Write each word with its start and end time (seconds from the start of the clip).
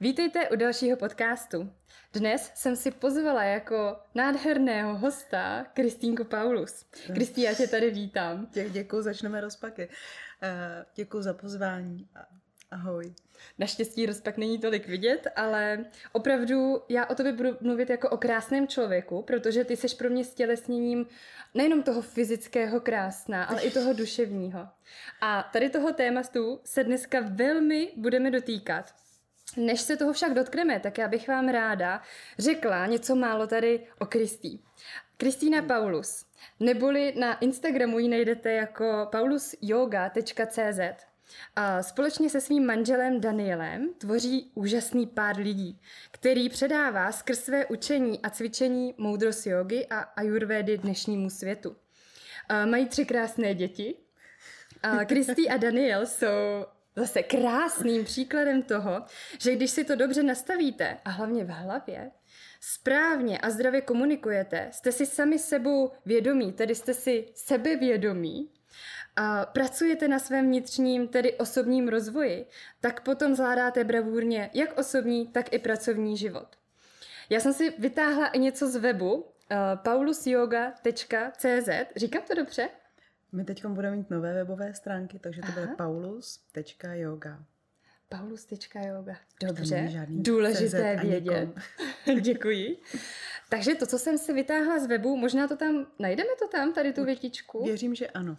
Vítejte 0.00 0.48
u 0.48 0.56
dalšího 0.56 0.96
podcastu. 0.96 1.72
Dnes 2.12 2.52
jsem 2.54 2.76
si 2.76 2.90
pozvala 2.90 3.44
jako 3.44 3.96
nádherného 4.14 4.98
hosta 4.98 5.66
Kristýnku 5.74 6.24
Paulus. 6.24 6.86
Kristý, 7.14 7.42
já 7.42 7.54
tě 7.54 7.66
tady 7.66 7.90
vítám. 7.90 8.46
Dě, 8.52 8.70
děkuji, 8.70 9.02
začneme 9.02 9.40
rozpaky. 9.40 9.88
Uh, 9.88 10.84
děkuji 10.94 11.22
za 11.22 11.34
pozvání. 11.34 12.08
Ahoj. 12.70 13.14
Naštěstí 13.58 14.06
rozpak 14.06 14.36
není 14.36 14.58
tolik 14.58 14.88
vidět, 14.88 15.26
ale 15.36 15.84
opravdu 16.12 16.82
já 16.88 17.06
o 17.06 17.14
tobě 17.14 17.32
budu 17.32 17.56
mluvit 17.60 17.90
jako 17.90 18.10
o 18.10 18.16
krásném 18.16 18.68
člověku, 18.68 19.22
protože 19.22 19.64
ty 19.64 19.76
seš 19.76 19.94
pro 19.94 20.10
mě 20.10 20.24
stělesněním 20.24 21.06
nejenom 21.54 21.82
toho 21.82 22.02
fyzického 22.02 22.80
krásná, 22.80 23.44
ale 23.44 23.62
i 23.62 23.70
toho 23.70 23.92
duševního. 23.92 24.68
A 25.20 25.42
tady 25.52 25.70
toho 25.70 25.92
tématu 25.92 26.60
se 26.64 26.84
dneska 26.84 27.18
velmi 27.20 27.92
budeme 27.96 28.30
dotýkat. 28.30 28.94
Než 29.58 29.80
se 29.80 29.96
toho 29.96 30.12
však 30.12 30.34
dotkneme, 30.34 30.80
tak 30.80 30.98
já 30.98 31.08
bych 31.08 31.28
vám 31.28 31.48
ráda 31.48 32.02
řekla 32.38 32.86
něco 32.86 33.16
málo 33.16 33.46
tady 33.46 33.86
o 33.98 34.06
Kristý. 34.06 34.58
Kristýna 35.16 35.62
Paulus, 35.62 36.26
neboli 36.60 37.14
na 37.18 37.38
Instagramu 37.38 37.98
ji 37.98 38.08
najdete 38.08 38.52
jako 38.52 39.08
paulusyoga.cz. 39.12 40.80
A 41.56 41.82
společně 41.82 42.30
se 42.30 42.40
svým 42.40 42.66
manželem 42.66 43.20
Danielem 43.20 43.94
tvoří 43.98 44.52
úžasný 44.54 45.06
pár 45.06 45.36
lidí, 45.36 45.80
který 46.10 46.48
předává 46.48 47.12
skrz 47.12 47.38
své 47.38 47.66
učení 47.66 48.22
a 48.22 48.30
cvičení 48.30 48.94
moudrost 48.98 49.46
jogy 49.46 49.86
a 49.90 49.98
ajurvédy 49.98 50.78
dnešnímu 50.78 51.30
světu. 51.30 51.76
A 52.48 52.66
mají 52.66 52.86
tři 52.86 53.04
krásné 53.04 53.54
děti. 53.54 53.94
Kristý 55.06 55.50
a 55.50 55.56
Daniel 55.56 56.06
jsou 56.06 56.66
zase 56.98 57.22
krásným 57.22 58.04
příkladem 58.04 58.62
toho, 58.62 59.04
že 59.38 59.56
když 59.56 59.70
si 59.70 59.84
to 59.84 59.96
dobře 59.96 60.22
nastavíte, 60.22 60.98
a 61.04 61.10
hlavně 61.10 61.44
v 61.44 61.48
hlavě, 61.48 62.10
správně 62.60 63.38
a 63.38 63.50
zdravě 63.50 63.80
komunikujete, 63.80 64.68
jste 64.72 64.92
si 64.92 65.06
sami 65.06 65.38
sebou 65.38 65.92
vědomí, 66.06 66.52
tedy 66.52 66.74
jste 66.74 66.94
si 66.94 67.28
sebevědomí, 67.34 68.50
a 69.16 69.46
pracujete 69.46 70.08
na 70.08 70.18
svém 70.18 70.46
vnitřním, 70.46 71.08
tedy 71.08 71.34
osobním 71.34 71.88
rozvoji, 71.88 72.46
tak 72.80 73.00
potom 73.00 73.34
zvládáte 73.34 73.84
bravurně 73.84 74.50
jak 74.54 74.78
osobní, 74.78 75.26
tak 75.26 75.52
i 75.52 75.58
pracovní 75.58 76.16
život. 76.16 76.46
Já 77.30 77.40
jsem 77.40 77.52
si 77.52 77.70
vytáhla 77.78 78.26
i 78.26 78.38
něco 78.38 78.68
z 78.68 78.76
webu 78.76 79.14
uh, 79.14 79.24
paulusyoga.cz. 79.74 81.68
Říkám 81.96 82.22
to 82.22 82.34
dobře? 82.34 82.68
My 83.32 83.44
teď 83.44 83.66
budeme 83.66 83.96
mít 83.96 84.10
nové 84.10 84.34
webové 84.34 84.74
stránky, 84.74 85.18
takže 85.18 85.40
to 85.40 85.48
Aha. 85.48 85.60
bude 85.60 85.74
paulus.yoga. 85.76 87.44
Paulus.yoga. 88.08 89.16
Dobře, 89.42 90.06
důležité 90.08 90.96
vědět. 91.02 91.48
Děkuji. 92.20 92.78
Takže 93.48 93.74
to, 93.74 93.86
co 93.86 93.98
jsem 93.98 94.18
si 94.18 94.32
vytáhla 94.32 94.78
z 94.78 94.86
webu, 94.86 95.16
možná 95.16 95.48
to 95.48 95.56
tam, 95.56 95.86
najdeme 95.98 96.30
to 96.38 96.48
tam, 96.48 96.72
tady 96.72 96.92
tu 96.92 97.04
větičku? 97.04 97.64
Věřím, 97.64 97.94
že 97.94 98.06
ano. 98.06 98.36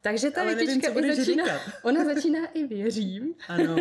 Takže 0.00 0.30
ta 0.30 0.44
větička 0.44 1.00
i 1.00 1.16
začíná, 1.16 1.44
ona 1.82 2.04
začíná 2.04 2.46
i 2.46 2.66
věřím. 2.66 3.34
Ano. 3.48 3.76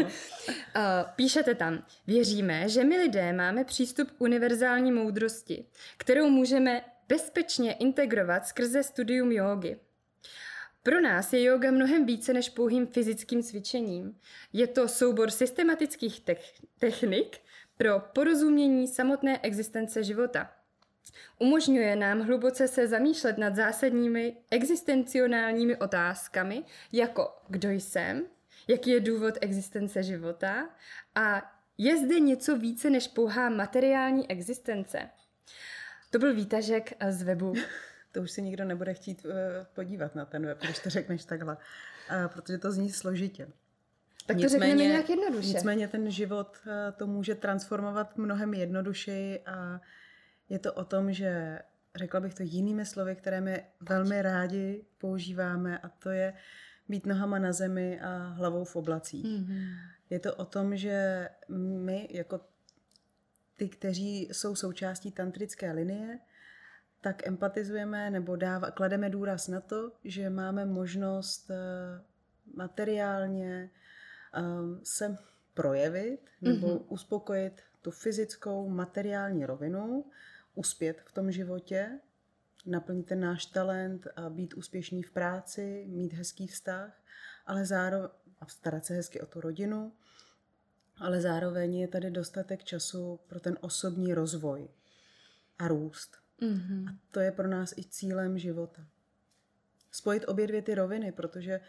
Píšete 1.15 1.55
tam, 1.55 1.83
věříme, 2.07 2.69
že 2.69 2.83
my 2.83 2.97
lidé 2.97 3.33
máme 3.33 3.63
přístup 3.63 4.11
k 4.11 4.21
univerzální 4.21 4.91
moudrosti, 4.91 5.65
kterou 5.97 6.29
můžeme 6.29 6.81
bezpečně 7.07 7.73
integrovat 7.73 8.47
skrze 8.47 8.83
studium 8.83 9.31
jógy. 9.31 9.79
Pro 10.83 11.01
nás 11.01 11.33
je 11.33 11.43
yoga 11.43 11.71
mnohem 11.71 12.05
více 12.05 12.33
než 12.33 12.49
pouhým 12.49 12.87
fyzickým 12.87 13.43
cvičením. 13.43 14.19
Je 14.53 14.67
to 14.67 14.87
soubor 14.87 15.31
systematických 15.31 16.23
technik 16.79 17.37
pro 17.77 17.99
porozumění 17.99 18.87
samotné 18.87 19.39
existence 19.41 20.03
života. 20.03 20.51
Umožňuje 21.39 21.95
nám 21.95 22.19
hluboce 22.19 22.67
se 22.67 22.87
zamýšlet 22.87 23.37
nad 23.37 23.55
zásadními 23.55 24.37
existencionálními 24.51 25.75
otázkami, 25.75 26.63
jako 26.91 27.35
kdo 27.49 27.69
jsem, 27.69 28.23
jaký 28.67 28.89
je 28.89 28.99
důvod 28.99 29.33
existence 29.41 30.03
života 30.03 30.69
a 31.15 31.51
je 31.77 31.97
zde 31.97 32.19
něco 32.19 32.57
více 32.57 32.89
než 32.89 33.07
pouhá 33.07 33.49
materiální 33.49 34.31
existence. 34.31 35.09
To 36.09 36.19
byl 36.19 36.33
výtažek 36.33 36.93
z 37.09 37.23
webu 37.23 37.53
to 38.15 38.21
už 38.21 38.31
si 38.31 38.41
nikdo 38.41 38.65
nebude 38.65 38.93
chtít 38.93 39.25
eh, 39.29 39.65
podívat 39.73 40.15
na 40.15 40.25
ten 40.25 40.45
web, 40.45 40.57
když 40.63 40.79
to 40.79 40.89
řekneš 40.89 41.25
takhle, 41.25 41.57
eh, 42.09 42.27
protože 42.27 42.57
to 42.57 42.71
zní 42.71 42.91
složitě. 42.91 43.47
Tak 44.27 44.37
to 44.37 44.43
nicméně, 44.43 44.49
řekneme 44.49 44.83
nějak 44.89 45.09
jednoduše. 45.09 45.47
Nicméně 45.47 45.87
ten 45.87 46.11
život 46.11 46.57
eh, 46.67 46.91
to 46.91 47.07
může 47.07 47.35
transformovat 47.35 48.17
mnohem 48.17 48.53
jednodušeji 48.53 49.39
a 49.39 49.81
je 50.49 50.59
to 50.59 50.73
o 50.73 50.85
tom, 50.85 51.13
že 51.13 51.59
řekla 51.95 52.19
bych 52.19 52.33
to 52.33 52.43
jinými 52.43 52.85
slovy, 52.85 53.15
které 53.15 53.41
my 53.41 53.63
velmi 53.81 54.21
rádi 54.21 54.85
používáme 54.97 55.77
a 55.77 55.89
to 55.89 56.09
je 56.09 56.33
být 56.87 57.05
nohama 57.05 57.39
na 57.39 57.53
zemi 57.53 57.99
a 58.01 58.27
hlavou 58.27 58.63
v 58.63 58.75
oblacích. 58.75 59.25
Mm-hmm. 59.25 59.75
Je 60.09 60.19
to 60.19 60.35
o 60.35 60.45
tom, 60.45 60.77
že 60.77 61.29
my 61.49 62.07
jako 62.11 62.39
ty, 63.55 63.69
kteří 63.69 64.29
jsou 64.31 64.55
součástí 64.55 65.11
tantrické 65.11 65.71
linie, 65.71 66.19
tak 67.05 67.27
empatizujeme 67.27 68.09
nebo 68.09 68.35
dáva, 68.35 68.71
klademe 68.71 69.09
důraz 69.09 69.47
na 69.47 69.61
to, 69.61 69.91
že 70.03 70.29
máme 70.29 70.65
možnost 70.65 71.51
eh, 71.51 72.01
materiálně 72.53 73.69
eh, 74.33 74.41
se 74.83 75.17
projevit 75.53 76.29
nebo 76.41 76.67
mm-hmm. 76.67 76.85
uspokojit 76.89 77.61
tu 77.81 77.91
fyzickou, 77.91 78.69
materiální 78.69 79.45
rovinu, 79.45 80.05
uspět 80.55 81.01
v 81.05 81.11
tom 81.11 81.31
životě, 81.31 81.99
naplnit 82.65 83.05
ten 83.05 83.19
náš 83.19 83.45
talent 83.45 84.07
a 84.15 84.29
být 84.29 84.53
úspěšný 84.53 85.03
v 85.03 85.11
práci, 85.11 85.85
mít 85.87 86.13
hezký 86.13 86.47
vztah, 86.47 87.01
ale 87.45 87.65
zároveň 87.65 88.09
a 88.39 88.47
starat 88.47 88.85
se 88.85 88.93
hezky 88.93 89.21
o 89.21 89.25
tu 89.25 89.41
rodinu, 89.41 89.93
ale 90.97 91.21
zároveň 91.21 91.75
je 91.75 91.87
tady 91.87 92.11
dostatek 92.11 92.63
času 92.63 93.19
pro 93.27 93.39
ten 93.39 93.57
osobní 93.61 94.13
rozvoj 94.13 94.67
a 95.59 95.67
růst. 95.67 96.24
Mm-hmm. 96.41 96.89
A 96.89 96.95
to 97.11 97.19
je 97.19 97.31
pro 97.31 97.47
nás 97.47 97.73
i 97.77 97.83
cílem 97.83 98.37
života. 98.37 98.85
Spojit 99.91 100.25
obě 100.27 100.47
dvě 100.47 100.61
ty 100.61 100.75
roviny, 100.75 101.11
protože 101.11 101.59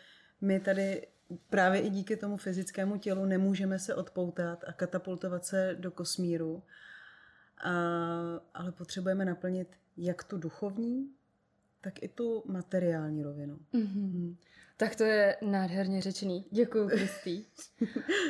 my 0.41 0.61
tady 0.61 1.07
právě 1.51 1.81
i 1.81 1.91
díky 1.91 2.17
tomu 2.17 2.37
fyzickému 2.37 2.99
tělu 2.99 3.25
nemůžeme 3.25 3.79
se 3.79 3.95
odpoutat 3.95 4.65
a 4.67 4.73
katapultovat 4.73 5.45
se 5.45 5.77
do 5.81 5.91
kosmíru, 5.91 6.63
a, 7.65 7.71
ale 8.55 8.73
potřebujeme 8.73 9.25
naplnit 9.25 9.77
jak 9.97 10.25
tu 10.25 10.39
duchovní, 10.39 11.11
tak 11.87 12.03
i 12.03 12.09
tu 12.09 12.43
materiální 12.47 13.23
rovinu. 13.23 13.59
Mm-hmm. 13.75 14.13
Hmm. 14.13 14.37
Tak 14.77 14.97
to 14.97 15.05
je 15.05 15.37
nádherně 15.43 16.03
řečený. 16.03 16.45
Děkuji, 16.51 16.89
Kristý. 16.89 17.45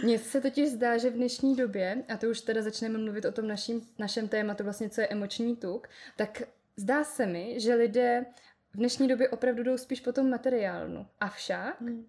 Mně 0.03 0.19
se 0.19 0.41
totiž 0.41 0.69
zdá, 0.69 0.97
že 0.97 1.11
v 1.11 1.15
dnešní 1.15 1.57
době, 1.57 2.05
a 2.09 2.17
to 2.17 2.27
už 2.27 2.41
teda 2.41 2.63
začneme 2.63 2.99
mluvit 2.99 3.25
o 3.25 3.33
tom 3.33 3.49
naším, 3.49 3.89
našem 3.99 4.29
tématu, 4.29 4.65
vlastně 4.65 4.91
co 4.91 5.01
je 5.01 5.09
emoční 5.09 5.57
tuk, 5.57 5.89
tak 6.17 6.43
zdá 6.77 7.05
se 7.05 7.27
mi, 7.27 7.61
že 7.61 7.75
lidé 7.75 8.27
v 8.71 8.77
dnešní 8.77 9.09
době 9.09 9.29
opravdu 9.29 9.63
jdou 9.63 9.77
spíš 9.77 10.01
po 10.01 10.13
tom 10.13 10.31
materiálnu. 10.31 11.07
Avšak 11.21 11.81
hmm. 11.81 12.07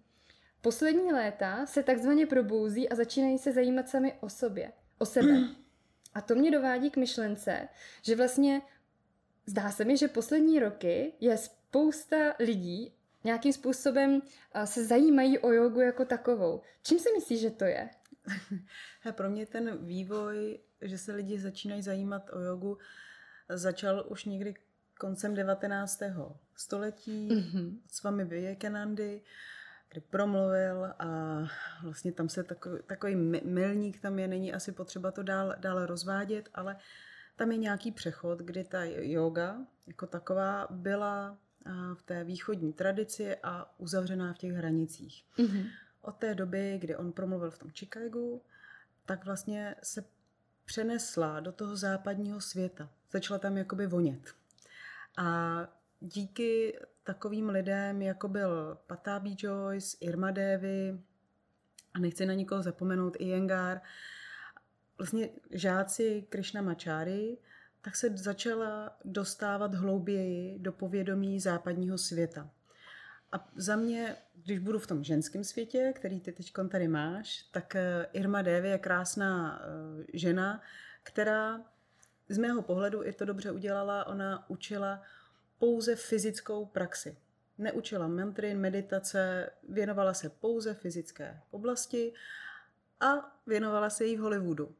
poslední 0.60 1.12
léta 1.12 1.66
se 1.66 1.82
takzvaně 1.82 2.26
probouzí 2.26 2.88
a 2.88 2.94
začínají 2.94 3.38
se 3.38 3.52
zajímat 3.52 3.88
sami 3.88 4.14
o 4.20 4.28
sobě, 4.28 4.72
o 4.98 5.06
sebe. 5.06 5.32
A 6.14 6.20
to 6.20 6.34
mě 6.34 6.50
dovádí 6.50 6.90
k 6.90 6.96
myšlence, 6.96 7.68
že 8.02 8.16
vlastně 8.16 8.62
zdá 9.48 9.70
se 9.70 9.84
mi, 9.84 9.96
že 9.96 10.08
poslední 10.08 10.60
roky 10.60 11.12
je 11.20 11.36
spousta 11.36 12.34
lidí 12.38 12.94
nějakým 13.24 13.52
způsobem 13.52 14.22
se 14.64 14.84
zajímají 14.84 15.38
o 15.38 15.52
jogu 15.52 15.80
jako 15.80 16.04
takovou. 16.04 16.62
Čím 16.82 16.98
si 16.98 17.08
myslíš, 17.12 17.40
že 17.40 17.50
to 17.50 17.64
je? 17.64 17.90
Pro 19.12 19.30
mě 19.30 19.46
ten 19.46 19.86
vývoj, 19.86 20.58
že 20.80 20.98
se 20.98 21.12
lidi 21.12 21.38
začínají 21.38 21.82
zajímat 21.82 22.30
o 22.32 22.40
jogu, 22.40 22.78
začal 23.48 24.04
už 24.08 24.24
někdy 24.24 24.54
koncem 24.98 25.34
19. 25.34 26.02
století 26.54 27.28
mm-hmm. 27.28 27.78
s 27.90 28.02
vámi 28.02 28.24
Vivekanandy, 28.24 29.22
kdy 29.90 30.00
promluvil 30.00 30.84
a 30.98 31.38
vlastně 31.82 32.12
tam 32.12 32.28
se 32.28 32.44
takový, 32.44 32.78
takový 32.86 33.14
milník 33.44 34.00
tam 34.00 34.18
je, 34.18 34.28
není 34.28 34.52
asi 34.52 34.72
potřeba 34.72 35.10
to 35.10 35.22
dál, 35.22 35.54
dál 35.58 35.86
rozvádět, 35.86 36.48
ale 36.54 36.76
tam 37.38 37.52
je 37.52 37.58
nějaký 37.58 37.92
přechod, 37.92 38.38
kdy 38.38 38.64
ta 38.64 38.84
yoga 38.84 39.58
jako 39.86 40.06
taková 40.06 40.66
byla 40.70 41.38
v 41.94 42.02
té 42.02 42.24
východní 42.24 42.72
tradici 42.72 43.36
a 43.42 43.74
uzavřená 43.78 44.32
v 44.32 44.38
těch 44.38 44.52
hranicích. 44.52 45.24
Mm-hmm. 45.38 45.70
Od 46.02 46.16
té 46.16 46.34
doby, 46.34 46.78
kdy 46.80 46.96
on 46.96 47.12
promluvil 47.12 47.50
v 47.50 47.58
tom 47.58 47.70
Chicagu, 47.70 48.42
tak 49.06 49.24
vlastně 49.24 49.74
se 49.82 50.04
přenesla 50.64 51.40
do 51.40 51.52
toho 51.52 51.76
západního 51.76 52.40
světa. 52.40 52.90
Začala 53.10 53.38
tam 53.38 53.56
jakoby 53.56 53.86
vonět. 53.86 54.34
A 55.16 55.58
díky 56.00 56.78
takovým 57.04 57.48
lidem, 57.48 58.02
jako 58.02 58.28
byl 58.28 58.78
Patabi 58.86 59.36
Joyce, 59.38 59.96
Irma 60.00 60.30
Devi, 60.30 61.00
a 61.94 61.98
nechci 61.98 62.26
na 62.26 62.34
nikoho 62.34 62.62
zapomenout, 62.62 63.16
Iyengar, 63.18 63.80
vlastně 64.98 65.28
žáci 65.50 66.26
Krishna 66.28 66.62
Mačáry, 66.62 67.38
tak 67.82 67.96
se 67.96 68.16
začala 68.16 68.96
dostávat 69.04 69.74
hlouběji 69.74 70.58
do 70.58 70.72
povědomí 70.72 71.40
západního 71.40 71.98
světa. 71.98 72.50
A 73.32 73.48
za 73.56 73.76
mě, 73.76 74.16
když 74.34 74.58
budu 74.58 74.78
v 74.78 74.86
tom 74.86 75.04
ženském 75.04 75.44
světě, 75.44 75.92
který 75.96 76.20
ty 76.20 76.32
teď 76.32 76.52
tady 76.68 76.88
máš, 76.88 77.42
tak 77.42 77.76
eh, 77.76 78.06
Irma 78.12 78.42
Devi 78.42 78.68
je 78.68 78.78
krásná 78.78 79.60
eh, 79.62 80.04
žena, 80.14 80.62
která 81.02 81.60
z 82.28 82.38
mého 82.38 82.62
pohledu 82.62 83.04
i 83.04 83.12
to 83.12 83.24
dobře 83.24 83.50
udělala. 83.50 84.06
Ona 84.06 84.50
učila 84.50 85.02
pouze 85.58 85.96
fyzickou 85.96 86.66
praxi. 86.66 87.16
Neučila 87.58 88.08
mantry, 88.08 88.54
meditace, 88.54 89.50
věnovala 89.68 90.14
se 90.14 90.28
pouze 90.28 90.74
fyzické 90.74 91.40
oblasti 91.50 92.12
a 93.00 93.38
věnovala 93.46 93.90
se 93.90 94.04
jí 94.04 94.16
v 94.16 94.20
Hollywoodu. 94.20 94.74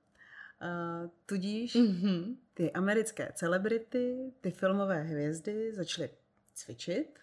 Uh, 0.62 1.10
tudíž 1.26 1.76
mm-hmm. 1.76 2.36
ty 2.54 2.72
americké 2.72 3.32
celebrity, 3.34 4.32
ty 4.40 4.50
filmové 4.50 5.02
hvězdy 5.02 5.74
začaly 5.74 6.10
cvičit 6.54 7.18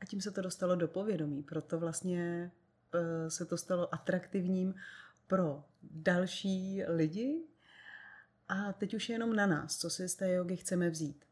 a 0.00 0.04
tím 0.04 0.20
se 0.20 0.30
to 0.30 0.42
dostalo 0.42 0.76
do 0.76 0.88
povědomí. 0.88 1.42
Proto 1.42 1.78
vlastně 1.78 2.50
uh, 2.94 3.28
se 3.28 3.44
to 3.44 3.56
stalo 3.56 3.94
atraktivním 3.94 4.74
pro 5.26 5.64
další 5.82 6.82
lidi. 6.88 7.42
A 8.48 8.72
teď 8.72 8.94
už 8.94 9.08
je 9.08 9.14
jenom 9.14 9.36
na 9.36 9.46
nás, 9.46 9.78
co 9.78 9.90
si 9.90 10.08
z 10.08 10.14
té 10.14 10.32
jogy 10.32 10.56
chceme 10.56 10.90
vzít. 10.90 11.24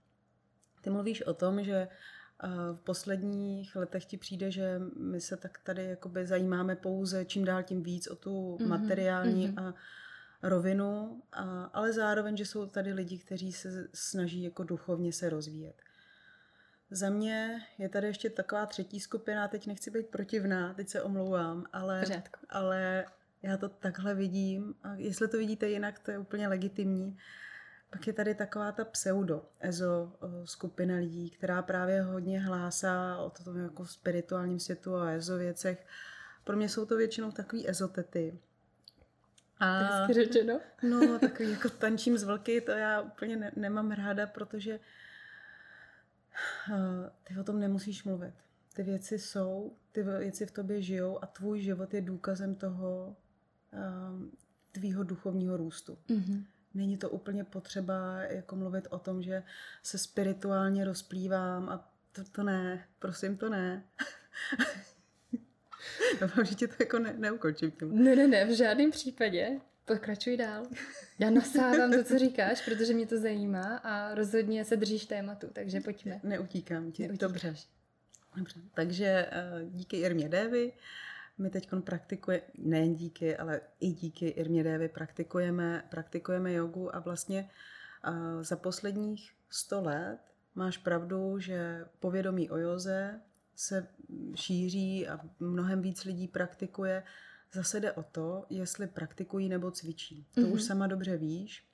Ty 0.81 0.91
mluvíš 0.91 1.23
o 1.23 1.35
tom, 1.35 1.65
že 1.65 1.89
v 2.73 2.81
posledních 2.85 3.77
letech 3.77 4.05
ti 4.05 4.17
přijde, 4.17 4.51
že 4.51 4.81
my 4.97 5.21
se 5.21 5.37
tak 5.37 5.59
tady 5.59 5.85
jakoby 5.85 6.27
zajímáme 6.27 6.77
pouze 6.77 7.25
čím 7.25 7.45
dál 7.45 7.63
tím 7.63 7.83
víc 7.83 8.07
o 8.07 8.17
tu 8.17 8.57
mm-hmm, 8.57 8.69
materiální 8.69 9.49
mm-hmm. 9.49 9.65
a 9.69 9.75
rovinu, 10.43 11.23
a, 11.33 11.65
ale 11.65 11.93
zároveň, 11.93 12.37
že 12.37 12.47
jsou 12.47 12.67
tady 12.67 12.93
lidi, 12.93 13.19
kteří 13.19 13.53
se 13.53 13.89
snaží 13.95 14.43
jako 14.43 14.65
duchovně 14.65 15.13
se 15.13 15.31
rozvíjet. 15.31 15.75
Za 16.91 17.11
mě 17.11 17.67
je 17.79 17.89
tady 17.89 18.07
ještě 18.07 18.31
taková 18.31 18.67
třetí 18.67 19.01
skupina, 19.01 19.49
teď 19.49 19.67
nechci 19.67 19.91
být 19.91 20.07
protivná, 20.07 20.75
teď 20.75 20.89
se 20.89 21.03
omlouvám, 21.03 21.67
ale, 21.73 22.05
ale 22.49 23.05
já 23.43 23.57
to 23.57 23.69
takhle 23.69 24.15
vidím 24.15 24.75
a 24.83 24.95
jestli 24.95 25.29
to 25.29 25.39
vidíte 25.39 25.69
jinak, 25.69 25.99
to 25.99 26.11
je 26.11 26.19
úplně 26.19 26.49
legitimní. 26.49 27.19
Pak 27.91 28.07
je 28.07 28.13
tady 28.13 28.35
taková 28.35 28.73
ta 28.73 28.85
pseudo 28.85 29.49
ezo 29.61 30.13
skupina 30.45 30.97
lidí, 30.97 31.31
která 31.31 31.63
právě 31.63 32.03
hodně 32.03 32.41
hlásá 32.41 33.19
o 33.19 33.31
tom 33.31 33.59
jako 33.59 33.87
spirituálním 33.87 34.61
světu 34.61 34.97
a 34.97 35.11
ezo 35.11 35.39
věcech. 35.39 35.87
Pro 36.45 36.57
mě 36.57 36.69
jsou 36.69 36.87
to 36.87 36.97
většinou 36.97 37.33
takový 37.33 37.69
ezotety. 37.69 38.39
A, 39.61 39.79
Hezky 39.79 40.13
řečeno. 40.13 40.61
No, 40.83 41.19
takový 41.19 41.51
jako 41.51 41.69
tančím 41.69 42.19
z 42.19 42.23
vlky, 42.23 42.61
to 42.61 42.71
já 42.71 43.01
úplně 43.01 43.37
ne, 43.37 43.53
nemám 43.57 43.91
ráda, 43.91 44.27
protože 44.27 44.81
uh, 46.71 46.77
ty 47.25 47.39
o 47.41 47.45
tom 47.45 47.61
nemusíš 47.61 48.05
mluvit. 48.05 48.35
Ty 48.75 48.83
věci 48.83 49.19
jsou, 49.19 49.77
ty 49.93 50.03
věci 50.03 50.47
v 50.47 50.51
tobě 50.51 50.83
žijou 50.83 51.25
a 51.25 51.27
tvůj 51.27 51.61
život 51.61 51.95
je 51.95 52.01
důkazem 52.01 52.55
toho 52.55 53.17
uh, 53.73 54.23
tvýho 54.73 55.03
duchovního 55.03 55.57
růstu. 55.57 55.99
Mm-hmm 56.09 56.45
není 56.75 56.97
to 56.97 57.11
úplně 57.11 57.45
potřeba 57.45 58.23
jako 58.23 58.57
mluvit 58.57 58.87
o 58.91 58.99
tom, 58.99 59.23
že 59.23 59.43
se 59.83 59.99
spirituálně 59.99 60.85
rozplývám 60.85 61.69
a 61.69 61.93
to, 62.13 62.25
to 62.25 62.43
ne, 62.43 62.85
prosím, 62.99 63.37
to 63.37 63.49
ne. 63.49 63.85
Doufám, 66.21 66.45
že 66.45 66.55
tě 66.55 66.69
to 66.69 66.75
jako 66.79 66.99
ne, 66.99 67.15
neukončím 67.19 67.71
tím. 67.71 68.05
Ne, 68.05 68.17
ne, 68.17 68.27
ne, 68.27 68.45
v 68.45 68.51
žádném 68.51 68.91
případě. 68.91 69.61
Pokračuj 69.85 70.37
dál. 70.37 70.67
Já 71.19 71.31
nasávám 71.31 71.93
to, 71.93 72.05
co 72.05 72.19
říkáš, 72.19 72.65
protože 72.65 72.95
mě 72.95 73.07
to 73.07 73.19
zajímá 73.19 73.77
a 73.77 74.15
rozhodně 74.15 74.65
se 74.65 74.77
držíš 74.77 75.05
tématu, 75.05 75.47
takže 75.53 75.81
pojďme. 75.81 76.21
Neutíkám 76.23 76.93
ti. 76.93 77.09
Dobře. 77.09 77.55
Dobře. 78.37 78.61
Takže 78.75 79.07
eh, 79.07 79.65
díky 79.65 79.97
Irmě 79.97 80.29
Dévy 80.29 80.73
my 81.41 81.51
teď 81.51 81.69
praktikujeme, 81.85 82.45
nejen 82.59 82.95
díky, 82.95 83.37
ale 83.37 83.61
i 83.81 83.91
díky 83.91 84.29
Irmě 84.29 84.65
Dévy 84.65 84.89
praktikujeme, 84.89 85.85
praktikujeme 85.91 86.53
jogu 86.53 86.97
a 86.97 86.99
vlastně 86.99 87.51
uh, 88.09 88.43
za 88.43 88.57
posledních 88.57 89.33
100 89.51 89.83
let 89.83 90.19
máš 90.55 90.77
pravdu, 90.77 91.39
že 91.39 91.85
povědomí 92.01 92.51
o 92.51 92.57
joze 92.57 93.21
se 93.61 93.89
šíří 94.35 95.09
a 95.09 95.21
mnohem 95.41 95.83
víc 95.83 96.05
lidí 96.05 96.29
praktikuje. 96.29 97.03
Zase 97.53 97.81
jde 97.81 97.93
o 97.93 98.03
to, 98.03 98.47
jestli 98.51 98.87
praktikují 98.87 99.49
nebo 99.49 99.71
cvičí. 99.71 100.27
To 100.35 100.41
mm-hmm. 100.41 100.53
už 100.53 100.63
sama 100.63 100.87
dobře 100.87 101.17
víš. 101.17 101.65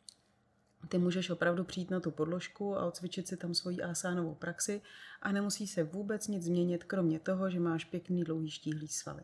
Ty 0.89 0.99
můžeš 0.99 1.31
opravdu 1.31 1.65
přijít 1.65 1.91
na 1.91 2.01
tu 2.01 2.11
podložku 2.11 2.77
a 2.77 2.87
odcvičit 2.87 3.29
si 3.29 3.37
tam 3.37 3.55
svoji 3.55 3.83
asánovou 3.83 4.35
praxi 4.35 4.83
a 5.23 5.33
nemusí 5.33 5.67
se 5.67 5.83
vůbec 5.83 6.29
nic 6.29 6.45
změnit, 6.45 6.85
kromě 6.85 7.21
toho, 7.21 7.51
že 7.51 7.61
máš 7.61 7.85
pěkný 7.85 8.25
dlouhý 8.25 8.51
štíhlý 8.51 8.89
svaly. 8.89 9.23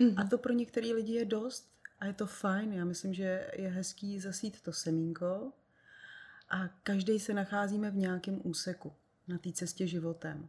Mm-hmm. 0.00 0.14
A 0.16 0.28
to 0.28 0.38
pro 0.38 0.52
některé 0.52 0.86
lidi 0.86 1.12
je 1.12 1.24
dost 1.24 1.70
a 1.98 2.06
je 2.06 2.12
to 2.12 2.26
fajn. 2.26 2.72
Já 2.72 2.84
myslím, 2.84 3.14
že 3.14 3.50
je 3.56 3.68
hezký 3.68 4.20
zasít 4.20 4.60
to 4.60 4.72
semínko 4.72 5.52
a 6.48 6.68
každý 6.68 7.20
se 7.20 7.34
nacházíme 7.34 7.90
v 7.90 7.96
nějakém 7.96 8.40
úseku 8.44 8.92
na 9.28 9.38
té 9.38 9.52
cestě 9.52 9.86
životem. 9.86 10.48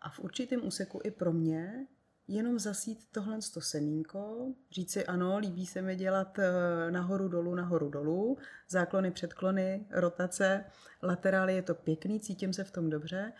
A 0.00 0.10
v 0.10 0.18
určitém 0.20 0.66
úseku 0.66 1.00
i 1.04 1.10
pro 1.10 1.32
mě 1.32 1.86
jenom 2.28 2.58
zasít 2.58 3.08
tohle 3.12 3.38
to 3.54 3.60
semínko, 3.60 4.52
říct 4.70 4.90
si 4.90 5.06
ano, 5.06 5.38
líbí 5.38 5.66
se 5.66 5.82
mi 5.82 5.96
dělat 5.96 6.38
eh, 6.38 6.90
nahoru 6.90 7.28
dolů, 7.28 7.54
nahoru 7.54 7.88
dolů, 7.88 8.38
záklony, 8.68 9.10
předklony, 9.10 9.86
rotace, 9.90 10.64
laterály, 11.02 11.54
je 11.54 11.62
to 11.62 11.74
pěkný, 11.74 12.20
cítím 12.20 12.52
se 12.52 12.64
v 12.64 12.70
tom 12.70 12.90
dobře. 12.90 13.32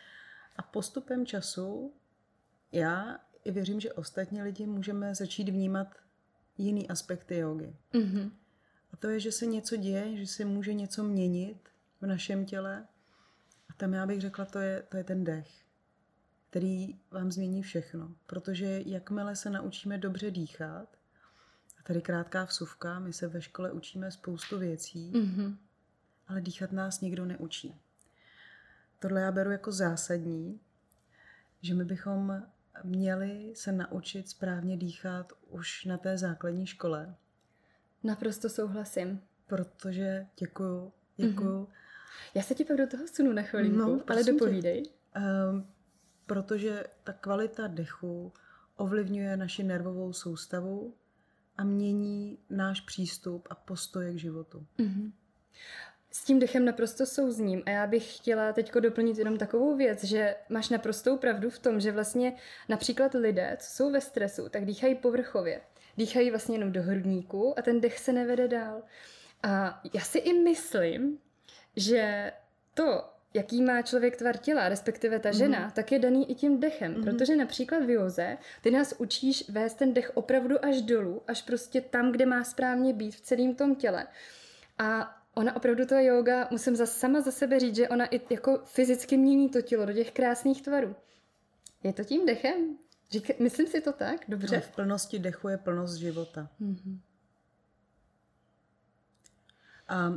A 0.57 0.63
postupem 0.63 1.27
času 1.27 1.95
já 2.73 3.19
i 3.45 3.53
věřím, 3.53 3.81
že 3.81 3.93
ostatní 3.93 4.43
lidi 4.43 4.67
můžeme 4.67 5.15
začít 5.15 5.49
vnímat 5.49 5.95
jiný 6.59 6.89
aspekty 6.89 7.39
jogy. 7.39 7.77
Mm-hmm. 7.93 8.31
A 8.93 8.97
to 8.97 9.09
je, 9.09 9.21
že 9.21 9.33
se 9.33 9.47
něco 9.47 9.77
děje, 9.77 10.17
že 10.17 10.27
se 10.27 10.45
může 10.45 10.75
něco 10.75 11.05
měnit 11.05 11.69
v 12.01 12.07
našem 12.07 12.45
těle. 12.45 12.87
A 13.71 13.73
tam 13.77 13.93
já 13.93 14.07
bych 14.07 14.21
řekla, 14.21 14.45
to 14.45 14.59
je, 14.59 14.83
to 14.89 14.97
je 14.97 15.05
ten 15.05 15.25
dech, 15.25 15.51
který 16.51 16.99
vám 17.11 17.33
změní 17.33 17.63
všechno. 17.63 18.15
Protože 18.27 18.83
jakmile 18.87 19.37
se 19.37 19.51
naučíme 19.51 19.99
dobře 19.99 20.31
dýchat, 20.31 20.97
a 21.79 21.83
tady 21.83 22.03
krátká 22.03 22.45
vsuvka, 22.45 22.99
my 22.99 23.13
se 23.13 23.29
ve 23.29 23.43
škole 23.43 23.73
učíme 23.73 24.11
spoustu 24.11 24.59
věcí, 24.59 25.13
mm-hmm. 25.13 25.57
ale 26.29 26.41
dýchat 26.41 26.73
nás 26.73 27.01
nikdo 27.01 27.25
neučí. 27.25 27.81
Tohle 28.99 29.21
já 29.21 29.33
beru 29.33 29.51
jako 29.51 29.73
zásadní, 29.73 30.61
že 31.63 31.75
my 31.75 31.85
bychom 31.85 32.43
měli 32.85 33.53
se 33.55 33.73
naučit 33.73 34.29
správně 34.29 34.77
dýchat 34.77 35.33
už 35.49 35.85
na 35.85 35.99
té 35.99 36.19
základní 36.19 36.67
škole. 36.67 37.15
Naprosto 38.05 38.49
souhlasím. 38.49 39.21
Protože 39.47 40.27
děkuju, 40.39 40.93
děkuju. 41.17 41.65
Mm-hmm. 41.65 41.73
Já 42.35 42.43
se 42.43 42.55
ti 42.55 42.65
pak 42.65 42.77
do 42.77 42.87
toho 42.87 43.09
sunu 43.09 43.33
na 43.33 43.43
chvilinku, 43.43 43.77
no, 43.77 44.03
ale 44.09 44.25
dopovídej. 44.25 44.83
Um, 45.51 45.67
protože 46.29 46.85
ta 47.05 47.13
kvalita 47.13 47.67
dechu 47.67 48.33
ovlivňuje 48.77 49.37
naši 49.37 49.63
nervovou 49.63 50.13
soustavu 50.13 50.95
a 51.57 51.65
mění 51.65 52.39
náš 52.51 52.81
přístup 52.81 53.49
a 53.51 53.55
postoj 53.55 54.13
k 54.13 54.19
životu. 54.19 54.67
Mm-hmm. 54.79 55.13
S 56.11 56.25
tím 56.25 56.39
dechem 56.39 56.65
naprosto 56.65 57.07
souzním 57.07 57.63
a 57.67 57.71
já 57.71 57.87
bych 57.87 58.17
chtěla 58.17 58.53
teď 58.53 58.75
doplnit 58.75 59.19
jenom 59.19 59.37
takovou 59.37 59.77
věc, 59.77 60.05
že 60.05 60.37
máš 60.49 60.69
naprostou 60.69 61.17
pravdu 61.17 61.51
v 61.51 61.59
tom, 61.59 61.81
že 61.81 61.93
vlastně 61.93 62.37
například 62.69 63.15
lidé, 63.15 63.57
co 63.61 63.71
jsou 63.71 63.93
ve 63.93 64.01
stresu, 64.01 64.49
tak 64.49 64.65
dýchají 64.65 64.95
povrchově. 64.95 65.61
Dýchají 65.97 66.31
vlastně 66.31 66.55
jenom 66.55 66.73
do 66.73 66.83
hrudníku 66.83 67.59
a 67.59 67.63
ten 67.63 67.81
dech 67.81 67.99
se 67.99 68.13
nevede 68.13 68.49
dál. 68.49 68.83
A 69.43 69.81
já 69.95 70.01
si 70.01 70.19
i 70.19 70.33
myslím, 70.33 71.19
že 71.77 72.33
to, 72.75 73.05
jaký 73.35 73.63
má 73.63 73.83
člověk 73.83 74.17
tvar 74.17 74.37
těla, 74.37 74.69
respektive 74.69 75.19
ta 75.19 75.33
žena, 75.33 75.65
mm. 75.65 75.71
tak 75.71 75.93
je 75.93 75.99
daný 75.99 76.31
i 76.31 76.35
tím 76.35 76.61
dechem. 76.61 76.95
Mm. 76.95 77.05
Protože 77.05 77.37
například 77.37 77.85
v 77.85 77.91
Joze 77.91 78.39
ty 78.63 78.71
nás 78.71 78.95
učíš 78.99 79.51
vést 79.51 79.75
ten 79.75 79.95
dech 79.95 80.13
opravdu 80.15 80.65
až 80.65 80.83
dolů, 80.83 81.23
až 81.27 81.43
prostě 81.43 81.81
tam, 81.81 82.13
kde 82.13 82.27
má 82.27 82.45
správně 82.45 82.93
být 82.93 83.15
v 83.15 83.21
celém 83.21 83.55
tom 83.55 83.75
těle. 83.75 84.07
A 84.79 85.15
ona 85.35 85.57
opravdu 85.57 85.87
ta 85.87 86.01
yoga, 86.01 86.49
musím 86.51 86.77
za, 86.77 86.87
sama 86.87 87.21
za 87.21 87.31
sebe 87.31 87.61
říct, 87.61 87.77
že 87.77 87.89
ona 87.89 88.07
i 88.07 88.21
jako 88.31 88.61
fyzicky 88.65 89.17
mění 89.17 89.49
to 89.49 89.63
tělo 89.63 89.87
do 89.87 89.93
těch 89.93 90.11
krásných 90.13 90.63
tvarů. 90.63 90.97
Je 91.83 91.93
to 91.93 92.05
tím 92.05 92.27
dechem? 92.27 92.79
Řík, 93.11 93.39
myslím 93.39 93.67
si 93.67 93.81
to 93.81 93.93
tak? 93.93 94.21
Dobře. 94.29 94.57
No, 94.57 94.63
v 94.63 94.71
plnosti 94.71 95.19
dechu 95.19 95.49
je 95.49 95.59
plnost 95.59 95.95
života. 95.95 96.49
Mm-hmm. 96.61 96.99
A 99.89 100.13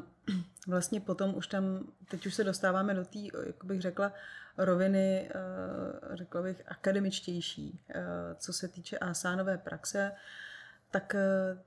vlastně 0.67 1.01
potom 1.01 1.35
už 1.35 1.47
tam, 1.47 1.91
teď 2.09 2.25
už 2.25 2.33
se 2.33 2.43
dostáváme 2.43 2.93
do 2.93 3.05
té, 3.05 3.19
jak 3.19 3.63
bych 3.63 3.81
řekla, 3.81 4.13
roviny, 4.57 5.29
eh, 5.29 6.15
řekla 6.15 6.41
bych, 6.41 6.61
akademičtější, 6.65 7.79
eh, 7.89 8.03
co 8.35 8.53
se 8.53 8.67
týče 8.67 8.97
asánové 8.97 9.57
praxe, 9.57 10.11
tak 10.91 11.15
eh, 11.15 11.57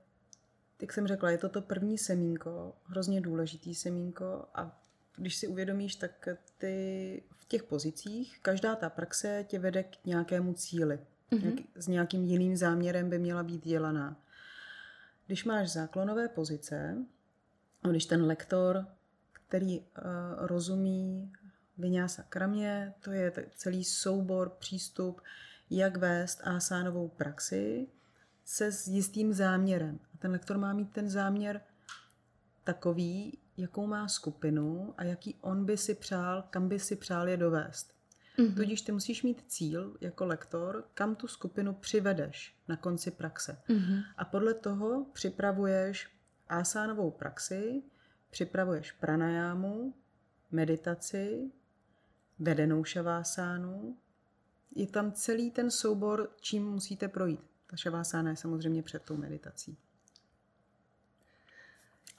jak 0.81 0.93
jsem 0.93 1.07
řekla, 1.07 1.29
je 1.29 1.37
to 1.37 1.49
to 1.49 1.61
první 1.61 1.97
semínko, 1.97 2.75
hrozně 2.83 3.21
důležitý 3.21 3.75
semínko 3.75 4.45
a 4.55 4.81
když 5.15 5.35
si 5.35 5.47
uvědomíš, 5.47 5.95
tak 5.95 6.27
ty 6.57 7.23
v 7.31 7.45
těch 7.45 7.63
pozicích, 7.63 8.39
každá 8.41 8.75
ta 8.75 8.89
praxe 8.89 9.45
tě 9.47 9.59
vede 9.59 9.83
k 9.83 10.05
nějakému 10.05 10.53
cíli. 10.53 10.99
Mm-hmm. 11.31 11.43
Nějak, 11.43 11.59
s 11.75 11.87
nějakým 11.87 12.23
jiným 12.23 12.57
záměrem 12.57 13.09
by 13.09 13.19
měla 13.19 13.43
být 13.43 13.65
dělaná. 13.65 14.21
Když 15.27 15.45
máš 15.45 15.69
záklonové 15.69 16.27
pozice, 16.27 16.97
když 17.91 18.05
ten 18.05 18.25
lektor, 18.25 18.87
který 19.31 19.79
uh, 19.79 19.85
rozumí 20.37 21.33
Vinyasa 21.77 22.23
kramě, 22.23 22.93
to 22.99 23.11
je 23.11 23.33
celý 23.55 23.83
soubor, 23.83 24.49
přístup, 24.49 25.21
jak 25.69 25.97
vést 25.97 26.41
asánovou 26.43 27.07
praxi 27.07 27.87
se 28.45 28.71
s 28.71 28.87
jistým 28.87 29.33
záměrem. 29.33 29.99
A 30.13 30.17
ten 30.17 30.31
lektor 30.31 30.57
má 30.57 30.73
mít 30.73 30.91
ten 30.91 31.09
záměr 31.09 31.61
takový, 32.63 33.37
jakou 33.57 33.87
má 33.87 34.07
skupinu 34.07 34.93
a 34.97 35.03
jaký 35.03 35.35
on 35.41 35.65
by 35.65 35.77
si 35.77 35.95
přál, 35.95 36.43
kam 36.49 36.69
by 36.69 36.79
si 36.79 36.95
přál 36.95 37.29
je 37.29 37.37
dovést. 37.37 37.93
Mm-hmm. 38.37 38.55
Tudíž 38.55 38.81
ty 38.81 38.91
musíš 38.91 39.23
mít 39.23 39.43
cíl 39.47 39.97
jako 40.01 40.25
lektor, 40.25 40.83
kam 40.93 41.15
tu 41.15 41.27
skupinu 41.27 41.73
přivedeš 41.73 42.55
na 42.67 42.77
konci 42.77 43.11
praxe. 43.11 43.57
Mm-hmm. 43.69 44.03
A 44.17 44.25
podle 44.25 44.53
toho 44.53 45.05
připravuješ 45.13 46.14
asánovou 46.47 47.11
praxi, 47.11 47.83
připravuješ 48.29 48.91
pranajámu, 48.91 49.93
meditaci, 50.51 51.51
vedenou 52.39 52.83
šavásánu. 52.83 53.97
Je 54.75 54.87
tam 54.87 55.11
celý 55.11 55.51
ten 55.51 55.71
soubor, 55.71 56.29
čím 56.41 56.67
musíte 56.67 57.07
projít. 57.07 57.39
Ta 57.67 57.77
šavásána 57.77 58.29
je 58.29 58.35
samozřejmě 58.35 58.83
před 58.83 59.03
tou 59.03 59.17
meditací. 59.17 59.77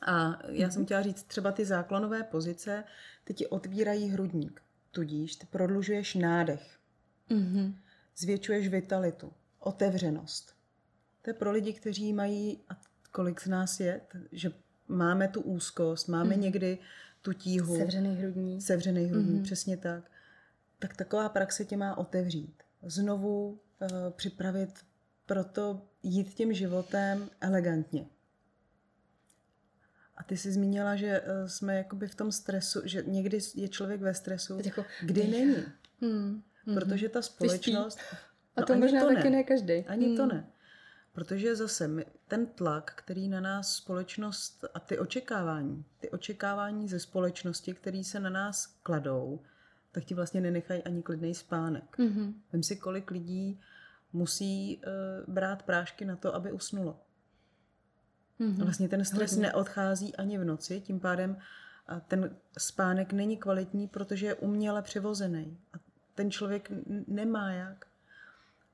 A 0.06 0.38
já 0.48 0.70
jsem 0.70 0.84
chtěla 0.84 1.02
říct, 1.02 1.22
třeba 1.22 1.52
ty 1.52 1.64
záklonové 1.64 2.22
pozice, 2.22 2.84
ty 3.24 3.34
ti 3.34 3.46
otvírají 3.46 4.08
hrudník. 4.08 4.62
Tudíž 4.90 5.36
ty 5.36 5.46
prodlužuješ 5.46 6.14
nádech. 6.14 6.78
Mm-hmm. 7.30 7.74
Zvětšuješ 8.16 8.68
vitalitu, 8.68 9.32
otevřenost. 9.58 10.56
To 11.22 11.30
je 11.30 11.34
pro 11.34 11.52
lidi, 11.52 11.72
kteří 11.72 12.12
mají, 12.12 12.60
a 12.68 12.76
kolik 13.16 13.40
z 13.40 13.48
nás 13.48 13.80
je, 13.80 14.00
že 14.32 14.52
máme 14.88 15.28
tu 15.28 15.40
úzkost, 15.40 16.08
máme 16.08 16.34
mm-hmm. 16.34 16.40
někdy 16.40 16.78
tu 17.22 17.32
tíhu. 17.32 17.76
Sevřený 17.76 18.16
hrudník. 18.16 18.62
Sevřený 18.62 19.04
hrudník, 19.04 19.40
mm-hmm. 19.40 19.44
přesně 19.44 19.76
tak. 19.76 20.04
Tak 20.78 20.96
taková 20.96 21.28
praxe 21.28 21.64
tě 21.64 21.76
má 21.76 21.98
otevřít. 21.98 22.62
Znovu 22.82 23.48
uh, 23.48 23.88
připravit 24.10 24.70
pro 25.26 25.44
to 25.44 25.82
jít 26.02 26.34
tím 26.34 26.52
životem 26.52 27.30
elegantně. 27.40 28.06
A 30.16 30.22
ty 30.22 30.36
jsi 30.36 30.52
zmínila, 30.52 30.96
že 30.96 31.20
uh, 31.20 31.48
jsme 31.48 31.76
jakoby 31.76 32.08
v 32.08 32.14
tom 32.14 32.32
stresu, 32.32 32.80
že 32.84 33.02
někdy 33.06 33.38
je 33.54 33.68
člověk 33.68 34.00
ve 34.00 34.14
stresu, 34.14 34.58
jako, 34.64 34.84
kdy 35.02 35.26
není. 35.26 35.56
Hmm, 36.00 36.42
hmm, 36.66 36.74
Protože 36.74 37.08
ta 37.08 37.22
společnost... 37.22 37.98
A 38.56 38.60
no 38.60 38.66
to 38.66 38.74
možná 38.74 39.00
to 39.00 39.14
taky 39.14 39.30
ne, 39.30 39.36
ne 39.36 39.44
každý. 39.44 39.84
Ani 39.86 40.06
hmm. 40.06 40.16
to 40.16 40.26
ne. 40.26 40.46
Protože 41.16 41.56
zase 41.56 41.88
my, 41.88 42.06
ten 42.28 42.46
tlak, 42.46 42.92
který 42.96 43.28
na 43.28 43.40
nás 43.40 43.74
společnost 43.74 44.64
a 44.74 44.80
ty 44.80 44.98
očekávání, 44.98 45.84
ty 45.98 46.10
očekávání 46.10 46.88
ze 46.88 47.00
společnosti, 47.00 47.74
které 47.74 48.04
se 48.04 48.20
na 48.20 48.30
nás 48.30 48.66
kladou, 48.82 49.40
tak 49.92 50.04
ti 50.04 50.14
vlastně 50.14 50.40
nenechají 50.40 50.82
ani 50.82 51.02
klidný 51.02 51.34
spánek. 51.34 51.98
Mm-hmm. 51.98 52.34
Vem 52.52 52.62
si, 52.62 52.76
kolik 52.76 53.10
lidí 53.10 53.60
musí 54.12 54.76
uh, 54.76 55.34
brát 55.34 55.62
prášky 55.62 56.04
na 56.04 56.16
to, 56.16 56.34
aby 56.34 56.52
usnulo. 56.52 57.00
Mm-hmm. 58.40 58.62
Vlastně 58.64 58.88
ten 58.88 59.04
stres 59.04 59.30
Hodně. 59.30 59.46
neodchází 59.46 60.16
ani 60.16 60.38
v 60.38 60.44
noci, 60.44 60.80
tím 60.80 61.00
pádem 61.00 61.36
ten 62.08 62.36
spánek 62.58 63.12
není 63.12 63.36
kvalitní, 63.36 63.88
protože 63.88 64.26
je 64.26 64.34
uměle 64.34 64.82
přivozený. 64.82 65.58
A 65.72 65.76
ten 66.14 66.30
člověk 66.30 66.72
nemá 67.06 67.52
jak. 67.52 67.86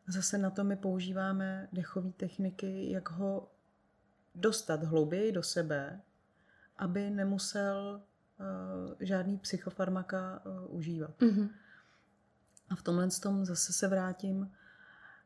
Zase 0.08 0.38
na 0.38 0.50
to 0.50 0.64
my 0.64 0.76
používáme 0.76 1.68
dechové 1.72 2.10
techniky, 2.10 2.90
jak 2.90 3.10
ho 3.10 3.50
dostat 4.34 4.84
hlouběji 4.84 5.32
do 5.32 5.42
sebe, 5.42 6.00
aby 6.76 7.10
nemusel 7.10 8.02
uh, 8.38 8.94
žádný 9.00 9.38
psychofarmaka 9.38 10.42
uh, 10.46 10.76
užívat. 10.76 11.18
Mm-hmm. 11.20 11.50
A 12.70 12.76
v 12.76 12.82
tomhle 12.82 13.08
tom 13.22 13.44
zase 13.44 13.72
se 13.72 13.88
vrátím. 13.88 14.52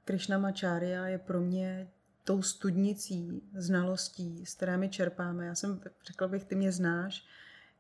Krishnamacharya 0.05 1.07
je 1.07 1.19
pro 1.19 1.41
mě 1.41 1.91
tou 2.25 2.43
studnicí 2.43 3.43
znalostí, 3.55 4.47
s 4.47 4.55
kterými 4.55 4.89
čerpáme. 4.89 5.47
Já 5.47 5.55
jsem, 5.55 5.81
řekla 6.07 6.29
bych, 6.29 6.45
ty 6.45 6.55
mě 6.55 6.73
znáš, 6.73 7.27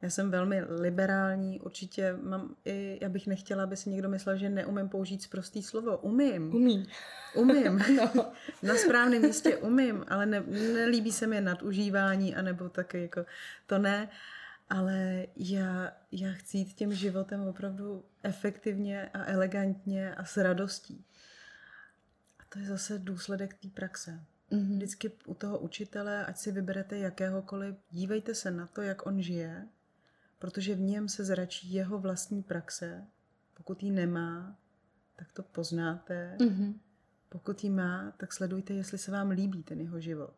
já 0.03 0.11
jsem 0.11 0.31
velmi 0.31 0.62
liberální, 0.65 1.61
určitě 1.61 2.17
mám 2.23 2.57
i, 2.65 2.99
já 3.03 3.09
bych 3.09 3.26
nechtěla, 3.26 3.62
aby 3.62 3.76
si 3.76 3.91
někdo 3.91 4.09
myslel, 4.09 4.37
že 4.37 4.49
neumím 4.50 4.88
použít 4.88 5.31
prostý 5.31 5.62
slovo. 5.62 5.99
Umím. 5.99 6.55
Umí. 6.55 6.88
Umím. 7.35 7.83
no. 8.15 8.33
Na 8.62 8.75
správném 8.75 9.23
místě 9.23 9.57
umím, 9.57 10.05
ale 10.09 10.26
ne, 10.26 10.41
nelíbí 10.75 11.12
se 11.12 11.26
mi 11.26 11.41
nadužívání, 11.41 12.37
anebo 12.37 12.69
taky 12.69 13.03
jako 13.03 13.25
to 13.67 13.79
ne. 13.79 14.09
Ale 14.71 15.26
já, 15.37 15.93
já 16.12 16.33
chci 16.33 16.59
jít 16.59 16.75
tím 16.75 16.95
životem 16.95 17.41
opravdu 17.41 18.05
efektivně 18.23 19.11
a 19.15 19.33
elegantně 19.33 20.15
a 20.15 20.25
s 20.25 20.37
radostí. 20.37 21.05
A 22.41 22.43
to 22.49 22.59
je 22.59 22.67
zase 22.67 22.99
důsledek 22.99 23.55
té 23.55 23.69
praxe. 23.69 24.21
Mm-hmm. 24.53 24.76
Vždycky 24.76 25.12
u 25.26 25.35
toho 25.35 25.59
učitele, 25.59 26.26
ať 26.26 26.37
si 26.37 26.53
vyberete 26.53 26.99
jakéhokoliv, 26.99 27.75
dívejte 27.91 28.35
se 28.35 28.50
na 28.50 28.67
to, 28.67 28.83
jak 28.83 29.07
on 29.07 29.23
žije, 29.23 29.67
protože 30.38 30.75
v 30.75 30.81
něm 30.81 31.09
se 31.09 31.25
zračí 31.25 31.73
jeho 31.73 31.99
vlastní 31.99 32.43
praxe. 32.43 33.07
Pokud 33.55 33.83
ji 33.83 33.90
nemá, 33.90 34.57
tak 35.16 35.33
to 35.33 35.43
poznáte. 35.43 36.37
Mm-hmm. 36.38 36.75
Pokud 37.28 37.64
ji 37.64 37.71
má, 37.71 38.12
tak 38.16 38.33
sledujte, 38.33 38.75
jestli 38.75 38.99
se 38.99 39.11
vám 39.11 39.31
líbí 39.31 39.62
ten 39.62 39.81
jeho 39.81 40.00
život. 40.00 40.35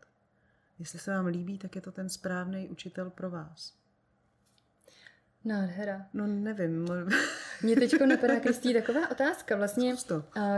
Jestli 0.78 0.98
se 0.98 1.10
vám 1.10 1.26
líbí, 1.26 1.58
tak 1.58 1.76
je 1.76 1.80
to 1.80 1.92
ten 1.92 2.08
správný 2.08 2.68
učitel 2.68 3.10
pro 3.10 3.30
vás. 3.30 3.78
Nádhera. 5.44 6.06
No 6.14 6.26
nevím. 6.26 6.88
Mně 7.62 7.76
teď 7.76 8.00
napadá, 8.06 8.40
Kristý, 8.40 8.74
taková 8.74 9.10
otázka. 9.10 9.56
Vlastně, 9.56 9.94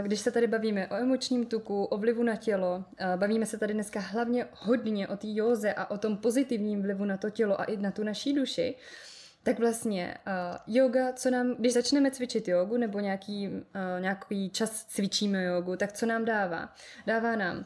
když 0.02 0.20
se 0.20 0.30
tady 0.30 0.46
bavíme 0.46 0.88
o 0.88 0.94
emočním 0.94 1.46
tuku, 1.46 1.84
o 1.84 1.98
vlivu 1.98 2.22
na 2.22 2.36
tělo, 2.36 2.84
bavíme 3.16 3.46
se 3.46 3.58
tady 3.58 3.74
dneska 3.74 4.00
hlavně 4.00 4.46
hodně 4.52 5.08
o 5.08 5.16
té 5.16 5.26
józe 5.30 5.74
a 5.74 5.90
o 5.90 5.98
tom 5.98 6.16
pozitivním 6.16 6.82
vlivu 6.82 7.04
na 7.04 7.16
to 7.16 7.30
tělo 7.30 7.60
a 7.60 7.64
i 7.64 7.76
na 7.76 7.90
tu 7.90 8.04
naší 8.04 8.32
duši, 8.32 8.76
tak 9.42 9.58
vlastně 9.58 10.14
uh, 10.26 10.74
yoga, 10.74 11.12
co 11.12 11.30
nám, 11.30 11.54
když 11.58 11.72
začneme 11.72 12.10
cvičit 12.10 12.48
jogu 12.48 12.76
nebo 12.76 13.00
nějaký, 13.00 13.48
uh, 13.48 14.00
nějaký 14.00 14.50
čas 14.50 14.84
cvičíme 14.84 15.44
jogu, 15.44 15.76
tak 15.76 15.92
co 15.92 16.06
nám 16.06 16.24
dává? 16.24 16.74
Dává 17.06 17.36
nám 17.36 17.56
uh, 17.56 17.64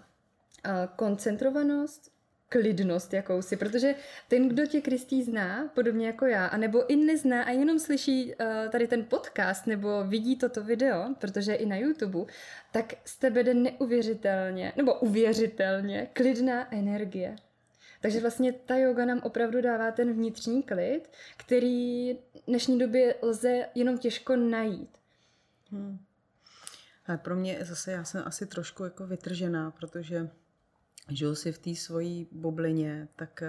koncentrovanost, 0.96 2.14
klidnost 2.48 3.14
jakousi, 3.14 3.56
protože 3.56 3.94
ten, 4.28 4.48
kdo 4.48 4.66
tě 4.66 4.80
Kristý 4.80 5.22
zná, 5.22 5.70
podobně 5.74 6.06
jako 6.06 6.26
já, 6.26 6.46
anebo 6.46 6.90
i 6.90 6.96
nezná 6.96 7.42
a 7.42 7.50
jenom 7.50 7.78
slyší 7.78 8.34
uh, 8.34 8.70
tady 8.70 8.86
ten 8.86 9.04
podcast 9.04 9.66
nebo 9.66 10.04
vidí 10.04 10.36
toto 10.36 10.64
video, 10.64 11.14
protože 11.18 11.54
i 11.54 11.66
na 11.66 11.76
YouTube, 11.76 12.32
tak 12.72 12.94
z 13.04 13.18
tebe 13.18 13.42
jde 13.42 13.54
neuvěřitelně, 13.54 14.72
nebo 14.76 14.94
uvěřitelně 14.94 16.08
klidná 16.12 16.74
energie. 16.74 17.36
Takže 18.04 18.20
vlastně 18.20 18.52
ta 18.52 18.76
yoga 18.76 19.04
nám 19.04 19.20
opravdu 19.22 19.60
dává 19.60 19.90
ten 19.90 20.12
vnitřní 20.12 20.62
klid, 20.62 21.02
který 21.36 22.14
v 22.14 22.46
dnešní 22.46 22.78
době 22.78 23.14
lze 23.22 23.66
jenom 23.74 23.98
těžko 23.98 24.36
najít. 24.36 24.98
Hmm. 25.70 25.98
A 27.06 27.16
pro 27.16 27.36
mě 27.36 27.58
zase, 27.60 27.92
já 27.92 28.04
jsem 28.04 28.22
asi 28.26 28.46
trošku 28.46 28.84
jako 28.84 29.06
vytržená, 29.06 29.70
protože 29.70 30.30
žiju 31.10 31.34
si 31.34 31.52
v 31.52 31.58
té 31.58 31.74
svojí 31.74 32.28
bublině, 32.32 33.08
tak 33.16 33.42
eh, 33.42 33.48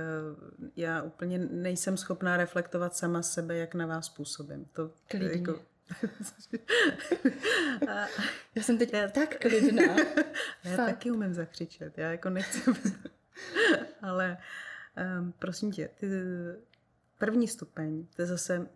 já 0.75 1.03
úplně 1.03 1.38
nejsem 1.38 1.97
schopná 1.97 2.38
reflektovat 2.38 2.95
sama 2.95 3.21
sebe, 3.21 3.57
jak 3.57 3.75
na 3.75 3.85
vás 3.85 4.09
působím. 4.09 4.65
To 4.65 4.91
Klidně. 5.07 5.27
Jako... 5.27 5.62
a... 7.89 8.07
Já 8.55 8.63
jsem 8.63 8.77
teď 8.77 8.93
já... 8.93 9.07
tak 9.07 9.39
klidná. 9.39 9.83
já 10.63 10.75
Fakt. 10.75 10.85
taky 10.85 11.12
umím 11.12 11.33
zakřičet. 11.33 11.97
Já 11.97 12.12
jako 12.12 12.29
nechci... 12.29 12.62
Ale 14.01 14.38
um, 15.20 15.34
prosím 15.39 15.72
tě, 15.72 15.89
ty 16.00 16.10
první 17.18 17.48
stupeň, 17.48 18.06
to 18.15 18.22
je 18.22 18.25
zase, 18.25 18.68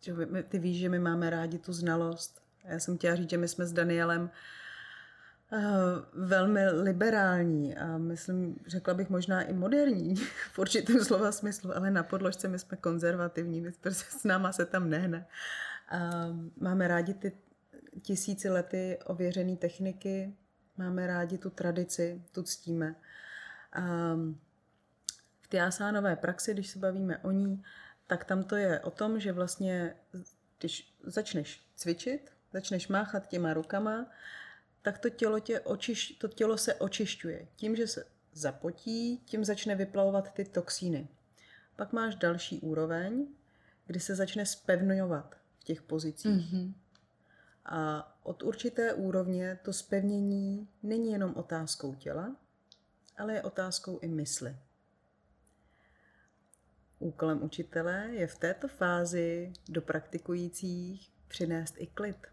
že 0.00 0.14
my, 0.14 0.42
ty 0.42 0.58
víš, 0.58 0.80
že 0.80 0.88
my 0.88 0.98
máme 0.98 1.30
rádi 1.30 1.58
tu 1.58 1.72
znalost. 1.72 2.42
Já 2.64 2.78
jsem 2.78 2.98
chtěla 2.98 3.14
říct, 3.16 3.30
že 3.30 3.38
my 3.38 3.48
jsme 3.48 3.66
s 3.66 3.72
Danielem 3.72 4.30
uh, 5.52 5.58
velmi 6.26 6.70
liberální 6.70 7.76
a 7.76 7.98
myslím, 7.98 8.56
řekla 8.66 8.94
bych 8.94 9.10
možná 9.10 9.42
i 9.42 9.52
moderní 9.52 10.14
v 10.52 10.58
určitém 10.58 11.04
slova 11.04 11.32
smyslu, 11.32 11.76
ale 11.76 11.90
na 11.90 12.02
podložce 12.02 12.48
my 12.48 12.58
jsme 12.58 12.76
konzervativní, 12.76 13.60
my 13.60 13.72
prostě 13.72 14.18
s 14.18 14.24
náma 14.24 14.52
se 14.52 14.66
tam 14.66 14.90
nehne. 14.90 15.26
Uh, 15.94 16.36
máme 16.56 16.88
rádi 16.88 17.14
ty 17.14 17.32
tisíci 18.02 18.48
lety 18.48 18.98
ověřené 19.04 19.56
techniky, 19.56 20.36
máme 20.76 21.06
rádi 21.06 21.38
tu 21.38 21.50
tradici, 21.50 22.22
tu 22.32 22.42
ctíme. 22.42 22.94
Um, 23.76 24.40
v 25.40 25.48
té 25.48 25.60
asánové 25.60 26.16
praxi, 26.16 26.54
když 26.54 26.68
se 26.70 26.78
bavíme 26.78 27.18
o 27.18 27.30
ní, 27.30 27.62
tak 28.06 28.24
tam 28.24 28.44
to 28.44 28.56
je 28.56 28.80
o 28.80 28.90
tom, 28.90 29.20
že 29.20 29.32
vlastně, 29.32 29.94
když 30.58 30.94
začneš 31.02 31.62
cvičit, 31.76 32.32
začneš 32.52 32.88
máchat 32.88 33.28
těma 33.28 33.54
rukama, 33.54 34.06
tak 34.82 34.98
to 34.98 35.10
tělo, 35.10 35.40
tě 35.40 35.60
očiš, 35.60 36.12
to 36.12 36.28
tělo 36.28 36.58
se 36.58 36.74
očišťuje. 36.74 37.48
Tím, 37.56 37.76
že 37.76 37.86
se 37.86 38.04
zapotí, 38.32 39.18
tím 39.18 39.44
začne 39.44 39.74
vyplavovat 39.74 40.34
ty 40.34 40.44
toxíny. 40.44 41.08
Pak 41.76 41.92
máš 41.92 42.14
další 42.14 42.60
úroveň, 42.60 43.26
kdy 43.86 44.00
se 44.00 44.14
začne 44.14 44.46
spevňovat 44.46 45.34
v 45.58 45.64
těch 45.64 45.82
pozicích. 45.82 46.54
Mm-hmm. 46.54 46.72
A 47.64 48.12
od 48.22 48.42
určité 48.42 48.94
úrovně 48.94 49.58
to 49.62 49.72
spevnění 49.72 50.68
není 50.82 51.12
jenom 51.12 51.34
otázkou 51.36 51.94
těla, 51.94 52.36
ale 53.18 53.34
je 53.34 53.42
otázkou 53.42 53.98
i 53.98 54.08
mysli. 54.08 54.56
Úkolem 56.98 57.42
učitele 57.42 58.08
je 58.12 58.26
v 58.26 58.38
této 58.38 58.68
fázi 58.68 59.52
do 59.68 59.82
praktikujících 59.82 61.12
přinést 61.28 61.74
i 61.78 61.86
klid. 61.86 62.26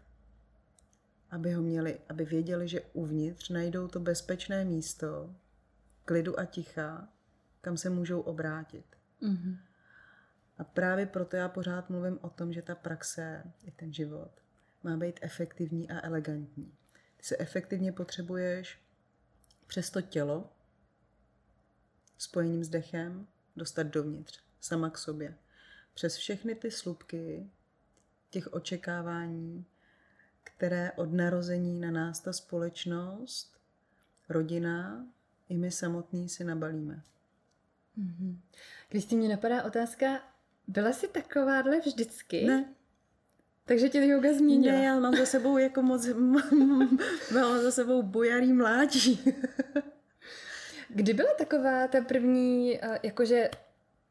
Aby 1.30 1.52
ho 1.52 1.62
měli, 1.62 2.00
aby 2.08 2.24
věděli, 2.24 2.68
že 2.68 2.80
uvnitř 2.80 3.48
najdou 3.48 3.88
to 3.88 4.00
bezpečné 4.00 4.64
místo, 4.64 5.34
klidu 6.04 6.40
a 6.40 6.44
ticha, 6.44 7.08
kam 7.60 7.76
se 7.76 7.90
můžou 7.90 8.20
obrátit. 8.20 8.84
Mm-hmm. 9.22 9.58
A 10.58 10.64
právě 10.64 11.06
proto 11.06 11.36
já 11.36 11.48
pořád 11.48 11.90
mluvím 11.90 12.18
o 12.22 12.30
tom, 12.30 12.52
že 12.52 12.62
ta 12.62 12.74
praxe 12.74 13.42
i 13.64 13.70
ten 13.70 13.92
život 13.92 14.30
má 14.82 14.96
být 14.96 15.18
efektivní 15.22 15.90
a 15.90 16.06
elegantní. 16.06 16.74
Ty 17.16 17.24
se 17.24 17.36
efektivně 17.38 17.92
potřebuješ 17.92 18.78
přes 19.66 19.90
to 19.90 20.02
tělo 20.02 20.55
spojením 22.18 22.64
s 22.64 22.68
dechem 22.68 23.26
dostat 23.56 23.82
dovnitř, 23.82 24.40
sama 24.60 24.90
k 24.90 24.98
sobě. 24.98 25.34
Přes 25.94 26.16
všechny 26.16 26.54
ty 26.54 26.70
slupky 26.70 27.50
těch 28.30 28.52
očekávání, 28.52 29.64
které 30.44 30.92
od 30.92 31.12
narození 31.12 31.80
na 31.80 31.90
nás 31.90 32.20
ta 32.20 32.32
společnost, 32.32 33.60
rodina 34.28 35.06
i 35.48 35.56
my 35.56 35.70
samotní 35.70 36.28
si 36.28 36.44
nabalíme. 36.44 37.02
Mm-hmm. 37.98 38.36
Když 38.88 39.06
mě 39.06 39.28
napadá 39.28 39.64
otázka, 39.64 40.20
byla 40.66 40.92
jsi 40.92 41.08
takováhle 41.08 41.80
vždycky? 41.80 42.44
Ne. 42.44 42.74
Takže 43.64 43.88
tě 43.88 44.06
yoga 44.06 44.32
změnila? 44.32 44.78
Ne, 44.78 44.84
já 44.84 45.00
mám 45.00 45.16
za 45.16 45.26
sebou 45.26 45.58
jako 45.58 45.82
moc, 45.82 46.06
mám 47.34 47.62
za 47.62 47.70
sebou 47.70 48.02
bojarý 48.02 48.52
mládí. 48.52 49.34
Kdy 50.96 51.14
byla 51.14 51.28
taková 51.38 51.88
ta 51.88 52.00
první, 52.00 52.84
eh, 52.84 53.00
jakože 53.02 53.50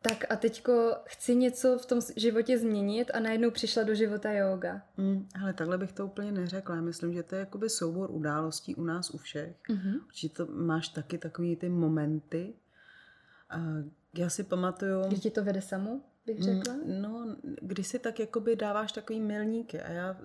tak 0.02 0.26
a 0.30 0.36
teďko 0.36 0.96
chci 1.06 1.36
něco 1.36 1.78
v 1.78 1.86
tom 1.86 2.00
životě 2.16 2.58
změnit 2.58 3.12
a 3.14 3.20
najednou 3.20 3.52
přišla 3.52 3.84
do 3.84 3.96
života 3.96 4.32
yoga. 4.32 4.82
Mm, 4.98 5.28
ale 5.42 5.54
takhle 5.54 5.78
bych 5.78 5.92
to 5.92 6.06
úplně 6.06 6.32
neřekla. 6.32 6.82
Myslím, 6.82 7.14
že 7.14 7.24
to 7.24 7.36
je 7.36 7.40
jakoby 7.40 7.70
soubor 7.70 8.12
událostí 8.12 8.76
u 8.76 8.84
nás 8.84 9.10
u 9.10 9.18
všech. 9.18 9.56
Mm-hmm. 9.70 10.00
Určitě 10.06 10.36
to 10.36 10.46
máš 10.52 10.88
taky 10.88 11.18
takový 11.18 11.56
ty 11.56 11.70
momenty. 11.70 12.54
A 13.50 13.58
já 14.18 14.30
si 14.30 14.44
pamatuju... 14.44 15.02
Kdy 15.08 15.18
ti 15.18 15.32
to 15.32 15.44
vede 15.44 15.62
samo, 15.62 16.02
bych 16.26 16.40
mm, 16.40 16.44
řekla? 16.44 16.74
Mm, 16.74 17.02
no, 17.02 17.36
kdy 17.62 17.84
si 17.84 18.00
tak 18.00 18.20
jakoby 18.20 18.56
dáváš 18.56 18.92
takový 18.92 19.22
milníky. 19.22 19.82
A 19.82 19.92
já, 19.92 20.18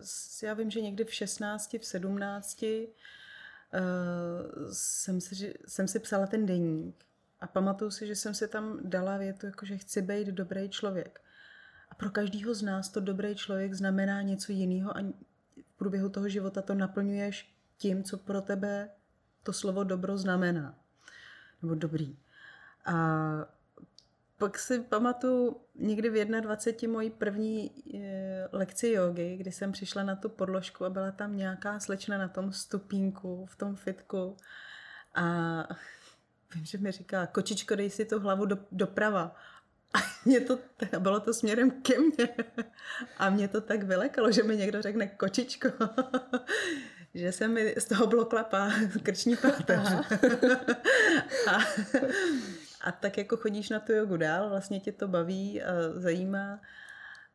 já 0.43 0.55
vím, 0.55 0.71
že 0.71 0.81
někdy 0.81 1.05
v 1.05 1.15
16, 1.15 1.73
v 1.79 1.87
17 1.87 2.63
uh, 2.63 2.69
jsem, 4.73 5.21
si, 5.21 5.55
jsem 5.67 5.89
si 5.89 5.99
psala 5.99 6.27
ten 6.27 6.47
deník 6.47 7.05
a 7.41 7.47
pamatuju 7.47 7.91
si, 7.91 8.07
že 8.07 8.17
jsem 8.17 8.35
si 8.35 8.49
tam 8.49 8.79
dala 8.83 9.17
větu, 9.17 9.47
jako 9.47 9.67
že 9.67 9.79
chci 9.79 10.03
být 10.03 10.29
dobrý 10.29 10.69
člověk. 10.69 11.21
A 11.91 11.95
pro 11.95 12.11
každého 12.11 12.55
z 12.55 12.63
nás 12.63 12.89
to 12.89 13.01
dobrý 13.01 13.35
člověk 13.35 13.75
znamená 13.75 14.23
něco 14.23 14.53
jiného 14.53 14.97
a 14.97 15.01
v 15.67 15.77
průběhu 15.77 16.09
toho 16.09 16.29
života 16.29 16.63
to 16.63 16.75
naplňuješ 16.75 17.55
tím, 17.79 18.05
co 18.05 18.19
pro 18.19 18.41
tebe 18.41 18.91
to 19.43 19.53
slovo 19.53 19.85
dobro 19.85 20.19
znamená. 20.19 20.79
Nebo 21.63 21.75
dobrý. 21.75 22.19
A 22.85 23.60
pak 24.41 24.59
si 24.59 24.81
pamatuju 24.81 25.57
někdy 25.75 26.09
v 26.11 26.41
21. 26.41 26.93
mojí 26.93 27.11
první 27.11 27.71
e, 27.95 28.49
lekci 28.53 28.89
jogy, 28.89 29.37
kdy 29.37 29.53
jsem 29.53 29.73
přišla 29.73 30.03
na 30.03 30.17
tu 30.17 30.29
podložku 30.29 30.85
a 30.85 30.91
byla 30.91 31.11
tam 31.11 31.37
nějaká 31.37 31.81
slečna 31.81 32.19
na 32.19 32.29
tom 32.29 32.53
stupínku, 32.53 33.47
v 33.47 33.57
tom 33.57 33.77
fitku. 33.77 34.37
A 35.15 35.25
vím, 36.55 36.65
že 36.65 36.79
mi 36.79 36.93
říká, 36.93 37.27
kočičko, 37.27 37.75
dej 37.75 37.91
si 37.91 38.05
tu 38.05 38.21
hlavu 38.21 38.47
do, 38.47 38.59
doprava. 38.73 39.37
A 39.95 39.99
mě 40.25 40.41
to, 40.41 40.59
bylo 40.99 41.21
to 41.21 41.35
směrem 41.35 41.71
ke 41.71 41.99
mně. 41.99 42.29
A 43.19 43.31
mě 43.31 43.49
to 43.49 43.61
tak 43.61 43.83
vylekalo, 43.83 44.33
že 44.33 44.43
mi 44.43 44.57
někdo 44.57 44.83
řekne 44.83 45.07
kočičko. 45.07 45.69
že 47.15 47.33
se 47.33 47.49
mi 47.49 47.75
z 47.79 47.85
toho 47.85 48.07
blokla 48.07 48.45
pá, 48.45 48.73
krční 49.03 49.37
páteř. 49.37 49.89
a, 51.49 51.59
a 52.81 52.93
tak 52.93 53.19
jako 53.19 53.37
chodíš 53.37 53.69
na 53.69 53.81
tu 53.81 53.93
jogu 53.93 54.17
dál, 54.17 54.49
vlastně 54.49 54.81
tě 54.81 54.93
to 54.93 55.09
baví 55.09 55.63
a 55.63 55.73
zajímá. 55.95 56.61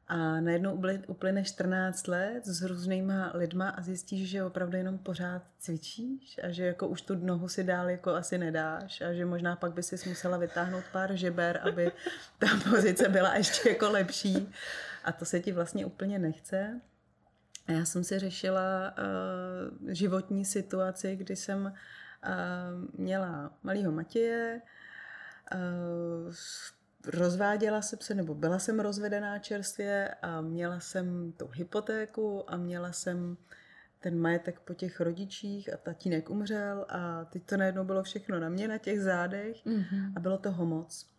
A 0.08 0.40
najednou 0.40 0.82
uplyne 1.08 1.44
14 1.44 2.08
let 2.08 2.46
s 2.46 2.62
různýma 2.62 3.32
lidma 3.34 3.70
a 3.70 3.82
zjistíš, 3.82 4.30
že 4.30 4.44
opravdu 4.44 4.78
jenom 4.78 4.98
pořád 4.98 5.42
cvičíš 5.60 6.40
a 6.44 6.50
že 6.50 6.66
jako 6.66 6.88
už 6.88 7.02
tu 7.02 7.16
nohu 7.16 7.48
si 7.48 7.64
dál 7.64 7.90
jako 7.90 8.10
asi 8.10 8.38
nedáš 8.38 9.02
a 9.02 9.14
že 9.14 9.26
možná 9.26 9.56
pak 9.56 9.74
by 9.74 9.84
si 9.84 10.10
musela 10.10 10.38
vytáhnout 10.38 10.84
pár 10.92 11.16
žeber, 11.16 11.62
aby 11.64 11.92
ta 12.40 12.48
pozice 12.70 13.10
byla 13.10 13.36
ještě 13.36 13.70
jako 13.70 13.92
lepší 13.92 14.52
a 15.04 15.12
to 15.12 15.26
se 15.26 15.40
ti 15.40 15.52
vlastně 15.52 15.86
úplně 15.86 16.20
nechce. 16.20 16.82
A 17.68 17.72
já 17.72 17.86
jsem 17.86 18.04
si 18.04 18.20
řešila 18.20 18.94
uh, 18.98 19.92
životní 19.92 20.46
situaci, 20.46 21.16
kdy 21.16 21.36
jsem 21.36 21.66
uh, 21.66 21.72
měla 23.00 23.54
malého 23.64 23.92
Matěje, 23.92 24.62
uh, 24.64 24.70
rozváděla 27.08 27.82
jsem 27.82 28.00
se, 28.02 28.14
nebo 28.14 28.36
byla 28.36 28.60
jsem 28.60 28.80
rozvedená 28.80 29.40
čerstvě 29.40 30.16
a 30.22 30.42
měla 30.42 30.80
jsem 30.80 31.32
tu 31.32 31.48
hypotéku 31.54 32.52
a 32.52 32.58
měla 32.58 32.92
jsem 32.92 33.38
ten 34.00 34.20
majetek 34.20 34.60
po 34.60 34.74
těch 34.74 35.00
rodičích 35.00 35.74
a 35.74 35.78
tatínek 35.78 36.30
umřel 36.30 36.86
a 36.90 37.26
teď 37.26 37.44
to 37.44 37.58
najednou 37.58 37.84
bylo 37.84 38.04
všechno 38.04 38.40
na 38.40 38.50
mě, 38.50 38.68
na 38.68 38.78
těch 38.78 39.02
zádech 39.02 39.66
mm-hmm. 39.66 40.14
a 40.16 40.20
bylo 40.20 40.38
toho 40.38 40.66
moc. 40.66 41.10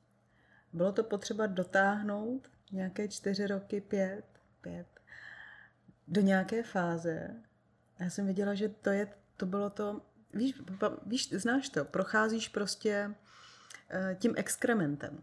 Bylo 0.73 0.93
to 0.93 1.05
potřeba 1.05 1.47
dotáhnout 1.47 2.49
nějaké 2.73 3.09
čtyři 3.09 3.47
roky, 3.47 3.81
pět, 3.81 4.25
pět, 4.61 4.87
do 6.09 6.21
nějaké 6.21 6.63
fáze. 6.63 7.31
Já 7.99 8.11
jsem 8.11 8.27
viděla, 8.27 8.55
že 8.55 8.69
to 8.69 8.91
je, 8.91 9.09
to 9.37 9.47
bylo 9.47 9.71
to, 9.71 10.01
víš, 10.35 10.63
víš 11.07 11.29
znáš 11.33 11.69
to, 11.69 11.85
procházíš 11.85 12.49
prostě 12.49 13.15
tím 14.19 14.35
exkrementem. 14.37 15.23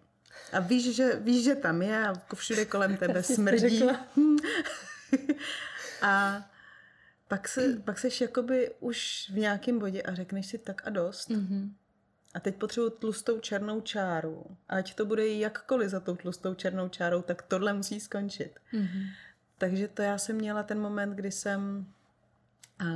A 0.54 0.60
víš, 0.60 0.96
že, 0.96 1.16
víš, 1.16 1.44
že 1.44 1.56
tam 1.56 1.82
je 1.82 2.08
a 2.08 2.14
všude 2.36 2.66
kolem 2.66 2.98
tebe 3.02 3.24
smrdí. 3.24 3.84
a 6.02 6.44
pak, 7.28 7.48
se, 7.48 7.80
pak 7.86 8.00
seš 8.00 8.22
jakoby 8.22 8.72
už 8.80 9.30
v 9.34 9.38
nějakém 9.38 9.80
bodě 9.80 10.02
a 10.02 10.16
řekneš 10.16 10.48
si 10.48 10.58
tak 10.58 10.88
a 10.88 10.90
dost. 10.90 11.30
Mm-hmm. 11.30 11.72
A 12.34 12.40
teď 12.40 12.56
potřebuji 12.56 12.90
tlustou 12.90 13.40
černou 13.40 13.82
čáru. 13.82 14.46
Ať 14.70 14.96
to 14.96 15.06
bude 15.06 15.28
jakkoliv 15.28 15.90
za 15.90 16.00
tou 16.00 16.16
tlustou 16.16 16.54
černou 16.54 16.90
čárou, 16.90 17.22
tak 17.22 17.42
tohle 17.42 17.74
musí 17.74 18.00
skončit. 18.00 18.60
Mm-hmm. 18.74 19.08
Takže 19.58 19.88
to 19.88 20.02
já 20.02 20.18
jsem 20.18 20.36
měla 20.36 20.64
ten 20.64 20.80
moment, 20.80 21.16
kdy 21.16 21.32
jsem 21.32 21.86
uh, 22.82 22.88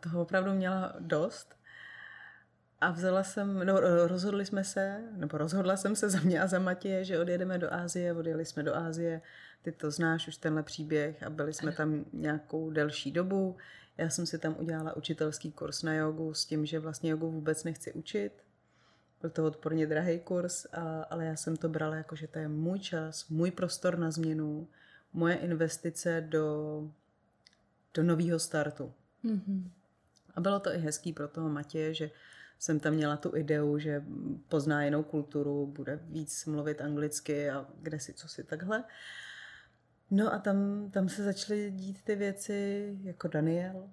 toho 0.00 0.22
opravdu 0.22 0.52
měla 0.52 0.94
dost 0.98 1.61
a 2.82 2.90
vzala 2.90 3.22
jsem, 3.22 3.66
no 3.66 3.80
rozhodli 4.06 4.46
jsme 4.46 4.64
se, 4.64 5.00
nebo 5.12 5.38
rozhodla 5.38 5.76
jsem 5.76 5.96
se 5.96 6.10
za 6.10 6.20
mě 6.20 6.40
a 6.40 6.46
za 6.46 6.58
Matěje, 6.58 7.04
že 7.04 7.18
odjedeme 7.18 7.58
do 7.58 7.74
Ázie, 7.74 8.12
odjeli 8.12 8.44
jsme 8.44 8.62
do 8.62 8.76
Ázie, 8.76 9.20
ty 9.62 9.72
to 9.72 9.90
znáš 9.90 10.28
už 10.28 10.36
tenhle 10.36 10.62
příběh 10.62 11.22
a 11.22 11.30
byli 11.30 11.52
jsme 11.52 11.72
tam 11.72 12.04
nějakou 12.12 12.70
delší 12.70 13.10
dobu. 13.12 13.56
Já 13.98 14.10
jsem 14.10 14.26
si 14.26 14.38
tam 14.38 14.56
udělala 14.58 14.96
učitelský 14.96 15.52
kurz 15.52 15.82
na 15.82 15.94
jogu 15.94 16.34
s 16.34 16.44
tím, 16.44 16.66
že 16.66 16.78
vlastně 16.78 17.10
jogu 17.10 17.30
vůbec 17.30 17.64
nechci 17.64 17.92
učit. 17.92 18.32
Byl 19.20 19.30
to 19.30 19.46
odporně 19.46 19.86
drahý 19.86 20.18
kurz, 20.18 20.66
a, 20.72 21.02
ale 21.02 21.24
já 21.24 21.36
jsem 21.36 21.56
to 21.56 21.68
brala 21.68 21.96
jako, 21.96 22.16
že 22.16 22.26
to 22.26 22.38
je 22.38 22.48
můj 22.48 22.78
čas, 22.78 23.28
můj 23.28 23.50
prostor 23.50 23.98
na 23.98 24.10
změnu, 24.10 24.68
moje 25.12 25.34
investice 25.34 26.20
do, 26.28 26.82
do 27.94 28.02
nového 28.02 28.38
startu. 28.38 28.92
Mm-hmm. 29.24 29.70
A 30.34 30.40
bylo 30.40 30.60
to 30.60 30.74
i 30.74 30.78
hezký 30.78 31.12
pro 31.12 31.28
toho 31.28 31.48
Matěje, 31.48 31.94
že 31.94 32.10
jsem 32.62 32.80
tam 32.80 32.94
měla 32.94 33.16
tu 33.16 33.36
ideu, 33.36 33.78
že 33.78 34.04
pozná 34.48 34.84
jinou 34.84 35.02
kulturu, 35.02 35.66
bude 35.66 36.00
víc 36.02 36.46
mluvit 36.46 36.80
anglicky 36.80 37.50
a 37.50 37.66
kde 37.80 38.00
si, 38.00 38.12
co 38.12 38.28
si 38.28 38.44
takhle. 38.44 38.84
No 40.10 40.34
a 40.34 40.38
tam, 40.38 40.90
tam 40.90 41.08
se 41.08 41.24
začaly 41.24 41.70
dít 41.70 42.02
ty 42.02 42.16
věci 42.16 42.88
jako 43.02 43.28
Daniel. 43.28 43.88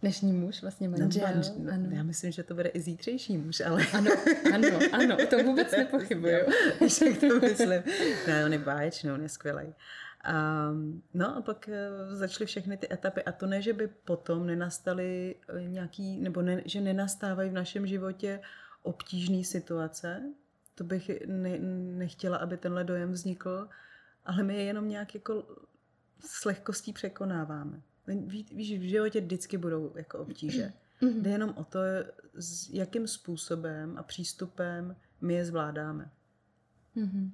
Dnešní 0.00 0.32
muž, 0.32 0.62
vlastně 0.62 0.88
manžel. 0.88 1.28
No, 1.58 1.72
ano. 1.72 1.88
Já 1.90 2.02
myslím, 2.02 2.32
že 2.32 2.42
to 2.42 2.54
bude 2.54 2.68
i 2.68 2.80
zítřejší 2.80 3.38
muž, 3.38 3.60
ale... 3.60 3.86
Ano, 3.92 4.10
ano, 4.54 4.78
ano, 4.92 5.16
to 5.30 5.44
vůbec 5.44 5.72
nepochybuju. 5.76 6.44
Však 6.88 7.18
to 7.20 7.40
myslím. 7.40 7.82
Ne, 8.26 8.44
on 8.44 8.52
je 8.52 8.58
báječný, 8.58 9.10
on 9.10 9.22
je 9.22 9.28
skvělý. 9.28 9.74
Um, 10.24 11.02
no 11.14 11.36
a 11.36 11.42
pak 11.42 11.68
uh, 11.68 12.14
začaly 12.14 12.46
všechny 12.46 12.76
ty 12.76 12.92
etapy 12.92 13.22
a 13.22 13.32
to 13.32 13.46
ne, 13.46 13.62
že 13.62 13.72
by 13.72 13.88
potom 13.88 14.46
nenastaly 14.46 15.34
uh, 15.54 15.60
nějaký, 15.60 16.20
nebo 16.20 16.42
ne, 16.42 16.62
že 16.64 16.80
nenastávají 16.80 17.50
v 17.50 17.54
našem 17.54 17.86
životě 17.86 18.40
obtížné 18.82 19.44
situace, 19.44 20.22
to 20.74 20.84
bych 20.84 21.10
ne, 21.26 21.58
nechtěla, 21.98 22.36
aby 22.36 22.56
tenhle 22.56 22.84
dojem 22.84 23.12
vznikl, 23.12 23.68
ale 24.24 24.42
my 24.42 24.54
je 24.54 24.62
jenom 24.62 24.88
nějak 24.88 25.14
jako 25.14 25.46
s 26.20 26.44
lehkostí 26.44 26.92
překonáváme. 26.92 27.82
Víš, 28.52 28.78
v 28.78 28.88
životě 28.88 29.20
vždycky 29.20 29.58
budou 29.58 29.92
jako 29.94 30.18
obtíže. 30.18 30.72
Mm-hmm. 31.02 31.22
Jde 31.22 31.30
jenom 31.30 31.54
o 31.56 31.64
to, 31.64 31.78
s 32.34 32.70
jakým 32.70 33.06
způsobem 33.06 33.98
a 33.98 34.02
přístupem 34.02 34.96
my 35.20 35.34
je 35.34 35.44
zvládáme. 35.44 36.10
Mm-hmm. 36.96 37.30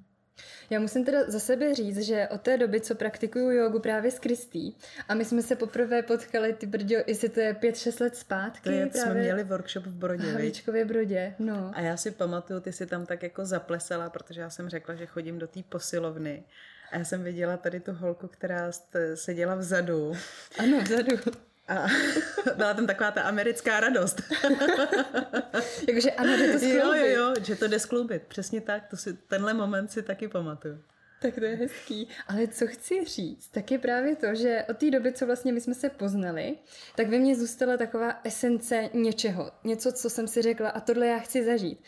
Já 0.70 0.80
musím 0.80 1.04
teda 1.04 1.30
za 1.30 1.38
sebe 1.40 1.74
říct, 1.74 1.98
že 1.98 2.28
od 2.30 2.40
té 2.40 2.58
doby, 2.58 2.80
co 2.80 2.94
praktikuju 2.94 3.50
jogu 3.50 3.78
právě 3.78 4.10
s 4.10 4.18
Kristý, 4.18 4.72
a 5.08 5.14
my 5.14 5.24
jsme 5.24 5.42
se 5.42 5.56
poprvé 5.56 6.02
potkali, 6.02 6.52
ty 6.52 6.66
brďo, 6.66 6.96
jestli 7.06 7.28
to 7.28 7.40
je 7.40 7.52
5-6 7.52 8.02
let 8.02 8.16
zpátky. 8.16 8.62
To 8.62 8.70
je, 8.70 8.86
právě 8.86 9.12
jsme 9.12 9.20
měli 9.20 9.44
workshop 9.44 9.84
v 9.84 9.94
Brodě, 9.94 10.22
V 10.22 10.32
Havlíčkově 10.32 10.84
Brodě, 10.84 11.34
no. 11.38 11.72
A 11.74 11.80
já 11.80 11.96
si 11.96 12.10
pamatuju, 12.10 12.60
ty 12.60 12.72
si 12.72 12.86
tam 12.86 13.06
tak 13.06 13.22
jako 13.22 13.46
zaplesala, 13.46 14.10
protože 14.10 14.40
já 14.40 14.50
jsem 14.50 14.68
řekla, 14.68 14.94
že 14.94 15.06
chodím 15.06 15.38
do 15.38 15.46
té 15.46 15.62
posilovny. 15.68 16.44
A 16.92 16.98
já 16.98 17.04
jsem 17.04 17.22
viděla 17.22 17.56
tady 17.56 17.80
tu 17.80 17.92
holku, 17.92 18.28
která 18.28 18.70
seděla 19.14 19.54
vzadu. 19.54 20.12
Ano, 20.58 20.80
vzadu. 20.80 21.16
A 21.70 21.86
byla 22.56 22.74
tam 22.74 22.86
taková 22.86 23.10
ta 23.10 23.22
americká 23.22 23.80
radost. 23.80 24.22
Jakože 25.88 26.10
ano, 26.10 26.36
že 26.36 26.52
to 26.52 26.58
skloubit. 26.58 26.80
Jo, 26.80 26.94
jo, 26.94 27.06
jo, 27.06 27.34
že 27.42 27.56
to 27.56 27.68
jde 27.68 27.78
skloubit. 27.78 28.22
Přesně 28.22 28.60
tak, 28.60 28.86
to 28.86 28.96
si, 28.96 29.12
tenhle 29.12 29.54
moment 29.54 29.92
si 29.92 30.02
taky 30.02 30.28
pamatuju. 30.28 30.78
Tak 31.22 31.34
to 31.34 31.44
je 31.44 31.56
hezký. 31.56 32.08
Ale 32.28 32.48
co 32.48 32.66
chci 32.66 33.04
říct, 33.04 33.48
tak 33.48 33.70
je 33.70 33.78
právě 33.78 34.16
to, 34.16 34.34
že 34.34 34.64
od 34.70 34.76
té 34.76 34.90
doby, 34.90 35.12
co 35.12 35.26
vlastně 35.26 35.52
my 35.52 35.60
jsme 35.60 35.74
se 35.74 35.90
poznali, 35.90 36.56
tak 36.96 37.08
ve 37.08 37.18
mně 37.18 37.36
zůstala 37.36 37.76
taková 37.76 38.20
esence 38.24 38.90
něčeho. 38.94 39.52
Něco, 39.64 39.92
co 39.92 40.10
jsem 40.10 40.28
si 40.28 40.42
řekla 40.42 40.70
a 40.70 40.80
tohle 40.80 41.06
já 41.06 41.18
chci 41.18 41.44
zažít. 41.44 41.80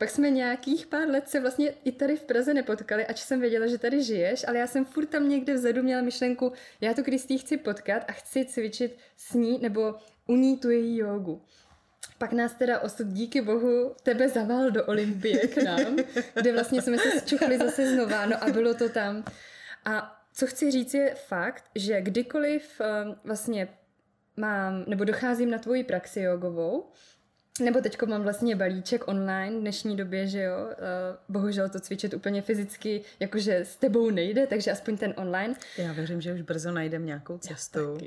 Pak 0.00 0.10
jsme 0.10 0.30
nějakých 0.30 0.86
pár 0.86 1.08
let 1.08 1.28
se 1.28 1.40
vlastně 1.40 1.68
i 1.84 1.92
tady 1.92 2.16
v 2.16 2.22
Praze 2.22 2.54
nepotkali, 2.54 3.06
ač 3.06 3.20
jsem 3.20 3.40
věděla, 3.40 3.66
že 3.66 3.78
tady 3.78 4.02
žiješ, 4.02 4.48
ale 4.48 4.58
já 4.58 4.66
jsem 4.66 4.84
furt 4.84 5.06
tam 5.06 5.28
někde 5.28 5.54
vzadu 5.54 5.82
měla 5.82 6.02
myšlenku, 6.02 6.52
já 6.80 6.94
tu 6.94 7.02
Kristý 7.02 7.38
chci 7.38 7.56
potkat 7.56 8.04
a 8.08 8.12
chci 8.12 8.44
cvičit 8.44 8.98
s 9.16 9.34
ní 9.34 9.58
nebo 9.58 9.94
u 10.26 10.36
ní 10.36 10.58
tu 10.58 10.70
její 10.70 10.96
jogu. 10.96 11.42
Pak 12.18 12.32
nás 12.32 12.54
teda 12.54 12.80
osud 12.80 13.06
díky 13.06 13.40
bohu 13.40 13.94
tebe 14.02 14.28
zaval 14.28 14.70
do 14.70 14.84
Olympie 14.84 15.48
k 15.48 15.62
nám, 15.62 15.96
kde 16.34 16.52
vlastně 16.52 16.82
jsme 16.82 16.98
se 16.98 17.20
zčuchli 17.20 17.58
zase 17.58 17.94
znova, 17.94 18.26
no 18.26 18.44
a 18.44 18.50
bylo 18.50 18.74
to 18.74 18.88
tam. 18.88 19.24
A 19.84 20.22
co 20.34 20.46
chci 20.46 20.70
říct 20.70 20.94
je 20.94 21.14
fakt, 21.14 21.64
že 21.74 22.00
kdykoliv 22.00 22.80
um, 22.80 23.16
vlastně 23.24 23.68
mám, 24.36 24.84
nebo 24.86 25.04
docházím 25.04 25.50
na 25.50 25.58
tvoji 25.58 25.84
praxi 25.84 26.20
jogovou, 26.20 26.92
nebo 27.60 27.80
teďko 27.80 28.06
mám 28.06 28.22
vlastně 28.22 28.56
balíček 28.56 29.08
online 29.08 29.56
v 29.56 29.60
dnešní 29.60 29.96
době, 29.96 30.26
že 30.26 30.42
jo, 30.42 30.56
uh, 30.58 30.74
bohužel 31.28 31.68
to 31.68 31.80
cvičit 31.80 32.14
úplně 32.14 32.42
fyzicky, 32.42 33.02
jakože 33.20 33.56
s 33.56 33.76
tebou 33.76 34.10
nejde, 34.10 34.46
takže 34.46 34.72
aspoň 34.72 34.96
ten 34.96 35.14
online. 35.16 35.54
Já 35.78 35.92
věřím, 35.92 36.20
že 36.20 36.34
už 36.34 36.42
brzo 36.42 36.72
najdem 36.72 37.06
nějakou 37.06 37.38
cestu. 37.38 37.98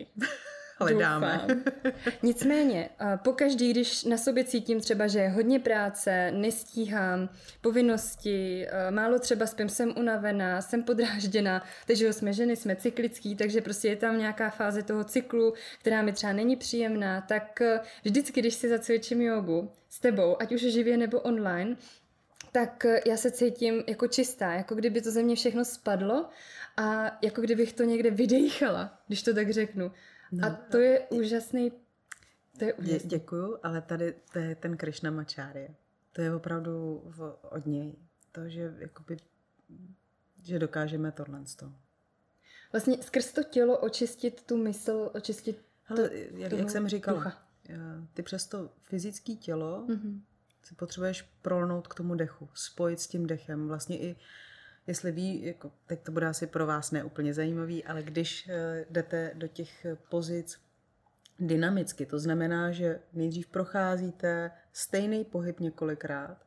Hledáme. 0.79 1.47
Nicméně, 2.23 2.89
pokaždý, 3.15 3.71
když 3.71 4.03
na 4.03 4.17
sobě 4.17 4.43
cítím 4.43 4.79
třeba, 4.79 5.07
že 5.07 5.19
je 5.19 5.29
hodně 5.29 5.59
práce, 5.59 6.31
nestíhám, 6.31 7.29
povinnosti, 7.61 8.67
málo 8.89 9.19
třeba 9.19 9.45
spím, 9.45 9.69
jsem 9.69 9.93
unavená, 9.97 10.61
jsem 10.61 10.83
podrážděná, 10.83 11.63
takže 11.87 12.13
jsme 12.13 12.33
ženy, 12.33 12.55
jsme 12.55 12.75
cyklický, 12.75 13.35
takže 13.35 13.61
prostě 13.61 13.87
je 13.87 13.95
tam 13.95 14.17
nějaká 14.17 14.49
fáze 14.49 14.83
toho 14.83 15.03
cyklu, 15.03 15.53
která 15.79 16.01
mi 16.01 16.13
třeba 16.13 16.33
není 16.33 16.55
příjemná, 16.55 17.21
tak 17.21 17.61
vždycky, 18.03 18.41
když 18.41 18.53
si 18.53 18.69
zacvičím 18.69 19.21
jogu 19.21 19.71
s 19.89 19.99
tebou, 19.99 20.41
ať 20.41 20.51
už 20.51 20.61
živě 20.61 20.97
nebo 20.97 21.19
online, 21.19 21.75
tak 22.51 22.85
já 23.05 23.17
se 23.17 23.31
cítím 23.31 23.83
jako 23.87 24.07
čistá, 24.07 24.53
jako 24.53 24.75
kdyby 24.75 25.01
to 25.01 25.11
ze 25.11 25.23
mě 25.23 25.35
všechno 25.35 25.65
spadlo 25.65 26.29
a 26.77 27.17
jako 27.21 27.41
kdybych 27.41 27.73
to 27.73 27.83
někde 27.83 28.11
vydejchala, 28.11 28.99
když 29.07 29.23
to 29.23 29.33
tak 29.33 29.51
řeknu. 29.51 29.91
No, 30.33 30.47
a 30.47 30.49
to 30.71 30.77
je 30.77 30.99
úžasný. 30.99 31.71
To 32.57 32.65
je 32.65 32.73
úžasný. 32.73 33.09
Dě, 33.09 33.17
děkuju, 33.17 33.57
ale 33.63 33.81
tady 33.81 34.15
to 34.33 34.39
je 34.39 34.55
ten 34.55 34.77
Krishna 34.77 35.11
Macharya. 35.11 35.69
To 36.11 36.21
je 36.21 36.35
opravdu 36.35 37.03
v, 37.05 37.37
od 37.51 37.65
něj. 37.65 37.95
To, 38.31 38.49
že 38.49 38.75
jakoby, 38.77 39.17
že 40.43 40.59
dokážeme 40.59 41.11
tohle 41.11 41.45
z 41.45 41.55
toho. 41.55 41.73
Vlastně 42.71 43.03
skrz 43.03 43.31
to 43.31 43.43
tělo 43.43 43.77
očistit 43.77 44.43
tu 44.43 44.57
mysl, 44.57 45.11
očistit 45.13 45.65
Ale 45.87 46.09
jak, 46.33 46.51
jak 46.51 46.69
jsem 46.69 46.87
říkala, 46.87 47.17
ducha. 47.17 47.43
ty 48.13 48.23
přes 48.23 48.47
to 48.47 48.69
fyzické 48.83 49.33
tělo 49.33 49.85
mm-hmm. 49.87 50.21
si 50.63 50.75
potřebuješ 50.75 51.21
prolnout 51.41 51.87
k 51.87 51.93
tomu 51.93 52.15
dechu, 52.15 52.49
spojit 52.53 52.99
s 52.99 53.07
tím 53.07 53.27
dechem. 53.27 53.67
Vlastně 53.67 53.99
i 53.99 54.15
jestli 54.87 55.11
ví, 55.11 55.45
jako, 55.45 55.71
teď 55.85 56.03
to 56.03 56.11
bude 56.11 56.27
asi 56.27 56.47
pro 56.47 56.65
vás 56.65 56.91
neúplně 56.91 57.33
zajímavý, 57.33 57.83
ale 57.83 58.03
když 58.03 58.49
eh, 58.49 58.85
jdete 58.89 59.31
do 59.33 59.47
těch 59.47 59.85
pozic 60.09 60.59
dynamicky, 61.39 62.05
to 62.05 62.19
znamená, 62.19 62.71
že 62.71 62.99
nejdřív 63.13 63.47
procházíte 63.47 64.51
stejný 64.73 65.25
pohyb 65.25 65.59
několikrát, 65.59 66.45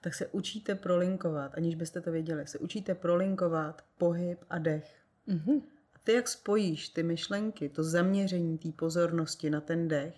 tak 0.00 0.14
se 0.14 0.26
učíte 0.26 0.74
prolinkovat, 0.74 1.54
aniž 1.54 1.74
byste 1.74 2.00
to 2.00 2.12
věděli, 2.12 2.46
se 2.46 2.58
učíte 2.58 2.94
prolinkovat 2.94 3.84
pohyb 3.98 4.44
a 4.50 4.58
dech. 4.58 4.96
Mm-hmm. 5.28 5.62
A 5.94 5.98
ty, 6.04 6.12
jak 6.12 6.28
spojíš 6.28 6.88
ty 6.88 7.02
myšlenky, 7.02 7.68
to 7.68 7.84
zaměření 7.84 8.58
té 8.58 8.72
pozornosti 8.72 9.50
na 9.50 9.60
ten 9.60 9.88
dech, 9.88 10.14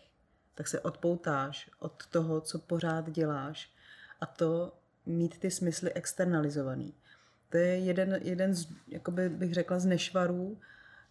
tak 0.54 0.68
se 0.68 0.80
odpoutáš 0.80 1.70
od 1.78 2.06
toho, 2.06 2.40
co 2.40 2.58
pořád 2.58 3.10
děláš 3.10 3.70
a 4.20 4.26
to 4.26 4.72
mít 5.06 5.38
ty 5.38 5.50
smysly 5.50 5.92
externalizovaný. 5.92 6.94
To 7.50 7.56
je 7.56 7.78
jeden, 7.78 8.20
jeden 8.22 8.54
z, 8.54 8.68
jakoby 8.88 9.28
bych 9.28 9.54
řekla, 9.54 9.78
z 9.78 9.86
nešvarů, 9.86 10.58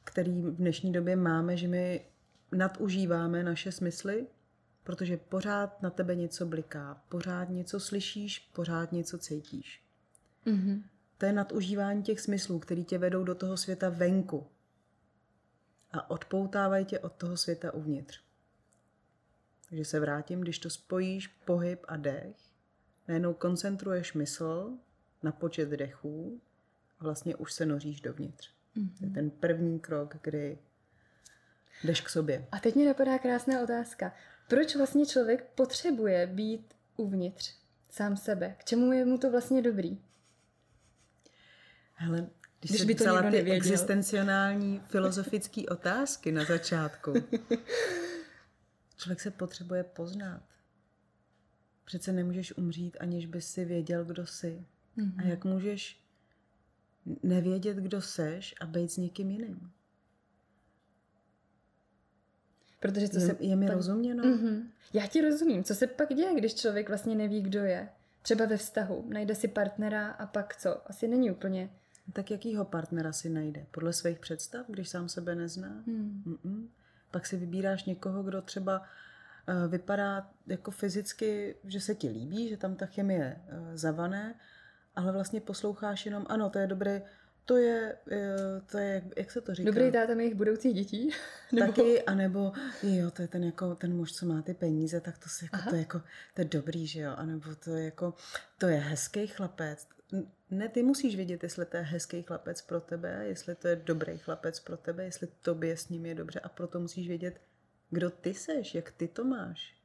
který 0.04 0.41
v 0.41 0.56
dnešní 0.56 0.91
době 0.91 1.15
máme, 1.15 1.58
že 1.58 1.67
my 1.67 2.06
nadužíváme 2.52 3.43
naše 3.43 3.71
smysly, 3.71 4.28
protože 4.84 5.17
pořád 5.17 5.82
na 5.82 5.89
tebe 5.89 6.15
něco 6.15 6.45
bliká, 6.45 7.02
pořád 7.10 7.49
něco 7.49 7.80
slyšíš, 7.80 8.39
pořád 8.39 8.91
něco 8.91 9.17
cítíš. 9.17 9.84
Mm-hmm. 10.45 10.84
To 11.17 11.25
je 11.25 11.34
nadužívání 11.34 12.04
těch 12.04 12.19
smyslů, 12.19 12.60
který 12.60 12.86
tě 12.86 12.97
vedou 12.97 13.23
do 13.23 13.36
toho 13.36 13.58
světa 13.58 13.89
venku 13.89 14.47
a 15.91 16.10
odpoutávají 16.10 16.86
tě 16.86 16.99
od 16.99 17.13
toho 17.13 17.38
světa 17.38 17.73
uvnitř. 17.73 18.21
Takže 19.69 19.86
se 19.86 19.99
vrátím, 19.99 20.41
když 20.41 20.60
to 20.60 20.69
spojíš 20.69 21.28
pohyb 21.28 21.86
a 21.88 21.97
dech, 21.97 22.36
najednou 23.08 23.34
koncentruješ 23.34 24.13
mysl 24.13 24.78
na 25.23 25.32
počet 25.32 25.69
dechů 25.69 26.41
a 26.99 27.03
vlastně 27.03 27.36
už 27.36 27.53
se 27.53 27.65
noříš 27.65 28.01
dovnitř. 28.01 28.49
Mm-hmm. 28.77 28.97
To 28.99 29.05
je 29.05 29.12
ten 29.12 29.29
první 29.29 29.79
krok, 29.79 30.15
kdy 30.21 30.58
jdeš 31.84 32.01
k 32.01 32.10
sobě. 32.10 32.47
A 32.51 32.60
teď 32.60 32.75
mě 32.75 32.88
napadá 32.88 33.17
krásná 33.19 33.62
otázka. 33.62 34.13
Proč 34.47 34.75
vlastně 34.75 35.05
člověk 35.05 35.43
potřebuje 35.55 36.27
být 36.27 36.73
uvnitř 36.97 37.55
sám 37.89 38.17
sebe? 38.17 38.55
K 38.60 38.63
čemu 38.63 38.91
je 38.91 39.05
mu 39.05 39.17
to 39.17 39.32
vlastně 39.32 39.62
dobrý? 39.62 40.01
Hele, 41.93 42.27
když, 42.60 42.71
když 42.71 42.84
by 42.84 42.95
to 42.95 43.03
ty 43.03 43.23
nevěděl. 43.23 43.55
existenciální 43.55 44.82
filozofické 44.86 45.62
otázky 45.71 46.32
na 46.32 46.45
začátku, 46.45 47.13
člověk 48.97 49.21
se 49.21 49.32
potřebuje 49.32 49.84
poznat. 49.84 50.43
Přece 51.86 52.12
nemůžeš 52.12 52.58
umřít, 52.58 52.97
aniž 52.99 53.25
bys 53.25 53.51
si 53.51 53.65
věděl, 53.65 54.05
kdo 54.05 54.25
jsi. 54.25 54.65
Mm-hmm. 54.97 55.13
A 55.17 55.28
jak 55.28 55.45
můžeš 55.45 56.04
nevědět, 57.23 57.78
kdo 57.78 58.02
seš 58.02 58.56
a 58.62 58.65
být 58.65 58.91
s 58.91 58.97
někým 58.97 59.32
jiným? 59.32 59.71
Protože 62.80 63.10
co 63.10 63.19
je, 63.19 63.25
se 63.25 63.38
je 63.39 63.56
mi 63.56 63.65
pak... 63.65 63.75
rozuměno? 63.75 64.23
Mm-hmm. 64.23 64.63
Já 64.93 65.08
ti 65.08 65.21
rozumím. 65.21 65.63
Co 65.63 65.75
se 65.75 65.88
pak 65.88 66.13
děje, 66.13 66.36
když 66.36 66.56
člověk 66.56 66.88
vlastně 66.89 67.15
neví, 67.15 67.41
kdo 67.41 67.60
je? 67.60 67.89
Třeba 68.21 68.45
ve 68.45 68.58
vztahu. 68.58 69.06
Najde 69.10 69.36
si 69.36 69.47
partnera 69.47 70.08
a 70.08 70.25
pak 70.25 70.56
co? 70.56 70.89
Asi 70.89 71.08
není 71.08 71.32
úplně... 71.32 71.69
Tak 72.13 72.32
jakýho 72.32 72.65
partnera 72.65 73.13
si 73.13 73.30
najde? 73.30 73.65
Podle 73.71 73.93
svých 73.93 74.19
představ, 74.19 74.65
když 74.69 74.89
sám 74.89 75.10
sebe 75.10 75.36
nezná? 75.36 75.84
Hmm. 75.88 76.69
Pak 77.12 77.25
si 77.25 77.38
vybíráš 77.38 77.86
někoho, 77.86 78.23
kdo 78.23 78.41
třeba 78.41 78.80
uh, 78.80 79.71
vypadá 79.71 80.30
jako 80.47 80.71
fyzicky, 80.71 81.56
že 81.63 81.80
se 81.82 81.95
ti 81.95 82.10
líbí, 82.10 82.49
že 82.49 82.58
tam 82.58 82.75
ta 82.75 82.86
chemie 82.86 83.41
uh, 83.45 83.75
zavané, 83.75 84.36
ale 84.99 85.12
vlastně 85.12 85.41
posloucháš 85.41 86.05
jenom, 86.05 86.25
ano, 86.29 86.49
to 86.49 86.59
je 86.59 86.67
dobrý, 86.67 87.01
to 87.45 87.57
je, 87.57 87.95
eh, 88.12 88.62
to 88.71 88.77
je, 88.77 89.03
jak 89.17 89.31
se 89.31 89.41
to 89.41 89.53
říká? 89.53 89.71
Dobrý 89.71 89.91
táta 89.91 90.13
mých 90.13 90.35
budoucích 90.35 90.73
dětí? 90.73 91.09
Nebo... 91.51 91.67
Taky, 91.67 92.03
anebo 92.03 92.51
jo, 92.83 93.12
to 93.12 93.21
je 93.21 93.27
ten, 93.27 93.43
jako, 93.43 93.75
ten 93.75 93.95
muž, 93.95 94.13
co 94.13 94.25
má 94.25 94.41
ty 94.41 94.53
peníze, 94.53 95.01
tak 95.01 95.17
to, 95.17 95.29
si 95.29 95.45
jako, 95.45 95.69
to, 95.69 95.75
je 95.75 95.81
jako, 95.81 96.01
to 96.33 96.41
je 96.41 96.45
dobrý, 96.45 96.88
že 96.88 97.01
jo, 97.01 97.13
anebo 97.15 97.55
to 97.55 97.71
je 97.71 97.85
jako, 97.85 98.13
to 98.57 98.67
je 98.67 98.77
hezký 98.77 99.27
chlapec. 99.27 99.88
Ne, 100.49 100.69
ty 100.69 100.83
musíš 100.83 101.15
vědět, 101.15 101.43
jestli 101.43 101.65
to 101.65 101.77
je 101.77 101.83
hezký 101.83 102.23
chlapec 102.23 102.62
pro 102.62 102.81
tebe, 102.81 103.25
jestli 103.27 103.55
to 103.55 103.67
je 103.67 103.75
dobrý 103.75 104.17
chlapec 104.17 104.59
pro 104.59 104.77
tebe, 104.77 105.03
jestli 105.03 105.27
tobě 105.41 105.77
s 105.77 105.89
ním 105.89 106.05
je 106.05 106.15
dobře 106.15 106.39
a 106.39 106.49
proto 106.49 106.79
musíš 106.79 107.07
vědět, 107.07 107.41
kdo 107.89 108.09
ty 108.09 108.33
seš, 108.33 108.75
jak 108.75 108.91
ty 108.91 109.07
to 109.07 109.23
máš, 109.23 109.79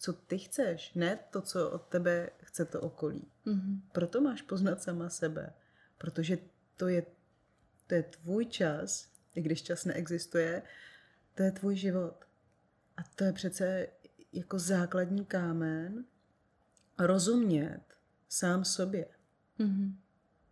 co 0.00 0.12
ty 0.12 0.38
chceš, 0.38 0.94
ne 0.94 1.18
to, 1.30 1.42
co 1.42 1.70
od 1.70 1.82
tebe 1.82 2.30
chce 2.42 2.64
to 2.64 2.80
okolí. 2.80 3.28
Mm-hmm. 3.46 3.80
Proto 3.92 4.20
máš 4.20 4.42
poznat 4.42 4.82
sama 4.82 5.08
sebe, 5.08 5.52
protože 5.98 6.38
to 6.76 6.88
je, 6.88 7.06
to 7.86 7.94
je 7.94 8.02
tvůj 8.02 8.46
čas, 8.46 9.12
i 9.34 9.42
když 9.42 9.62
čas 9.62 9.84
neexistuje, 9.84 10.62
to 11.34 11.42
je 11.42 11.52
tvůj 11.52 11.76
život. 11.76 12.24
A 12.96 13.02
to 13.14 13.24
je 13.24 13.32
přece 13.32 13.86
jako 14.32 14.58
základní 14.58 15.24
kámen 15.24 16.04
rozumět 16.98 17.84
sám 18.28 18.64
sobě. 18.64 19.06
Mm-hmm. 19.58 19.94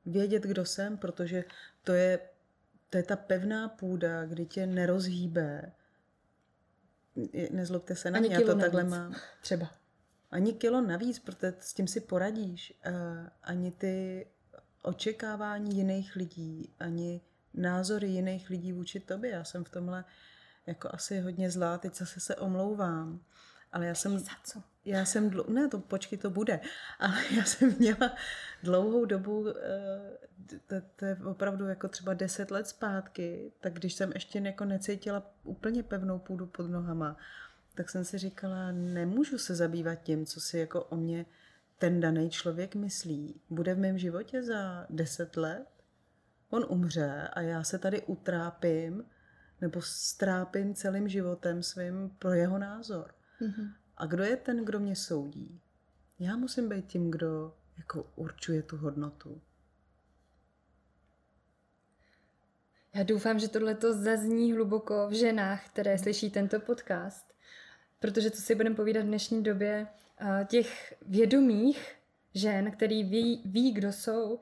Vědět, 0.07 0.43
kdo 0.43 0.65
jsem, 0.65 0.99
protože 0.99 1.45
to 1.83 1.93
je, 1.93 2.21
to 2.91 2.97
je 2.97 3.03
ta 3.03 3.17
pevná 3.17 3.69
půda, 3.69 4.25
kdy 4.25 4.47
tě 4.47 4.67
nerozhýbe. 4.67 5.73
Nezlobte 7.51 7.97
se 7.97 8.11
na 8.11 8.21
mě, 8.21 8.35
já 8.35 8.41
to 8.41 8.47
navíc. 8.47 8.63
takhle 8.63 8.85
mám. 8.85 9.15
Třeba. 9.43 9.71
Ani 10.31 10.53
kilo 10.53 10.81
navíc, 10.81 11.19
protože 11.19 11.55
s 11.61 11.75
tím 11.75 11.89
si 11.89 12.01
poradíš. 12.01 12.81
Ani 13.43 13.71
ty 13.71 14.27
očekávání 14.83 15.77
jiných 15.77 16.17
lidí, 16.17 16.75
ani 16.79 17.21
názory 17.55 18.09
jiných 18.09 18.51
lidí 18.51 18.73
vůči 18.73 19.01
tobě. 19.01 19.31
Já 19.31 19.45
jsem 19.45 19.65
v 19.65 19.71
tomhle 19.71 20.05
jako 20.67 20.89
asi 20.93 21.21
hodně 21.21 21.51
zlá, 21.51 21.79
teď 21.79 21.95
zase 21.95 22.21
se 22.21 22.37
omlouvám. 22.37 23.21
Ale 23.73 23.87
já 23.87 23.95
jsem... 23.95 24.19
Za 24.19 24.33
co? 24.45 24.63
Já 24.85 25.05
jsem, 25.05 25.31
dlou, 25.31 25.45
ne, 25.49 25.69
to 25.69 25.79
počkej, 25.79 26.19
to 26.19 26.31
bude, 26.31 26.61
ale 26.99 27.15
já 27.37 27.45
jsem 27.45 27.75
měla 27.79 28.17
dlouhou 28.63 29.05
dobu, 29.05 29.49
eh, 29.49 30.19
to, 30.67 30.75
to 30.97 31.05
je 31.05 31.17
opravdu 31.25 31.69
jako 31.69 31.89
třeba 31.89 32.15
deset 32.15 32.51
let 32.51 32.69
zpátky, 32.69 33.53
tak 33.61 33.73
když 33.73 33.95
jsem 33.95 34.13
ještě 34.13 34.39
jako 34.39 34.65
necítila 34.65 35.33
úplně 35.45 35.83
pevnou 35.83 36.19
půdu 36.19 36.47
pod 36.47 36.71
nohama, 36.71 37.17
tak 37.75 37.91
jsem 37.91 38.05
si 38.05 38.19
říkala, 38.19 38.73
nemůžu 38.73 39.39
se 39.39 39.55
zabývat 39.55 39.95
tím, 39.95 40.27
co 40.27 40.41
si 40.41 40.59
jako 40.59 40.85
o 40.85 40.97
mě 40.97 41.27
ten 41.79 42.01
daný 42.01 42.31
člověk 42.31 42.75
myslí. 42.75 43.41
Bude 43.51 43.75
v 43.75 43.79
mém 43.79 43.99
životě 43.99 44.43
za 44.43 44.87
deset 44.91 45.37
let? 45.37 45.67
On 46.51 46.67
umře 46.69 47.29
a 47.33 47.41
já 47.41 47.65
se 47.65 47.79
tady 47.79 48.03
utrápím 48.03 49.05
nebo 49.61 49.83
strápím 49.83 50.75
celým 50.75 51.09
životem 51.09 51.63
svým 51.63 52.11
pro 52.19 52.33
jeho 52.33 52.59
názor. 52.59 53.15
Mm-hmm. 53.41 53.73
A 53.97 54.07
kdo 54.07 54.23
je 54.23 54.37
ten, 54.37 54.65
kdo 54.65 54.81
mě 54.81 54.97
soudí? 54.97 55.61
Já 56.19 56.37
musím 56.37 56.69
být 56.69 56.87
tím, 56.87 57.11
kdo 57.11 57.55
jako 57.79 58.11
určuje 58.17 58.63
tu 58.63 58.77
hodnotu. 58.77 59.41
Já 62.95 63.03
doufám, 63.03 63.39
že 63.39 63.49
tohle 63.49 63.75
to 63.75 63.95
zazní 63.95 64.53
hluboko 64.53 65.09
v 65.09 65.13
ženách, 65.13 65.69
které 65.69 65.99
slyší 65.99 66.31
tento 66.31 66.61
podcast. 66.61 67.35
Protože 67.99 68.31
co 68.31 68.43
si 68.43 68.55
budeme 68.55 68.77
povídat 68.77 69.03
v 69.03 69.07
dnešní 69.07 69.43
době, 69.43 69.87
těch 70.47 70.95
vědomých 71.07 71.95
žen, 72.35 72.71
který 72.71 73.05
ví, 73.05 73.43
ví, 73.45 73.73
kdo 73.73 73.93
jsou, 73.93 74.41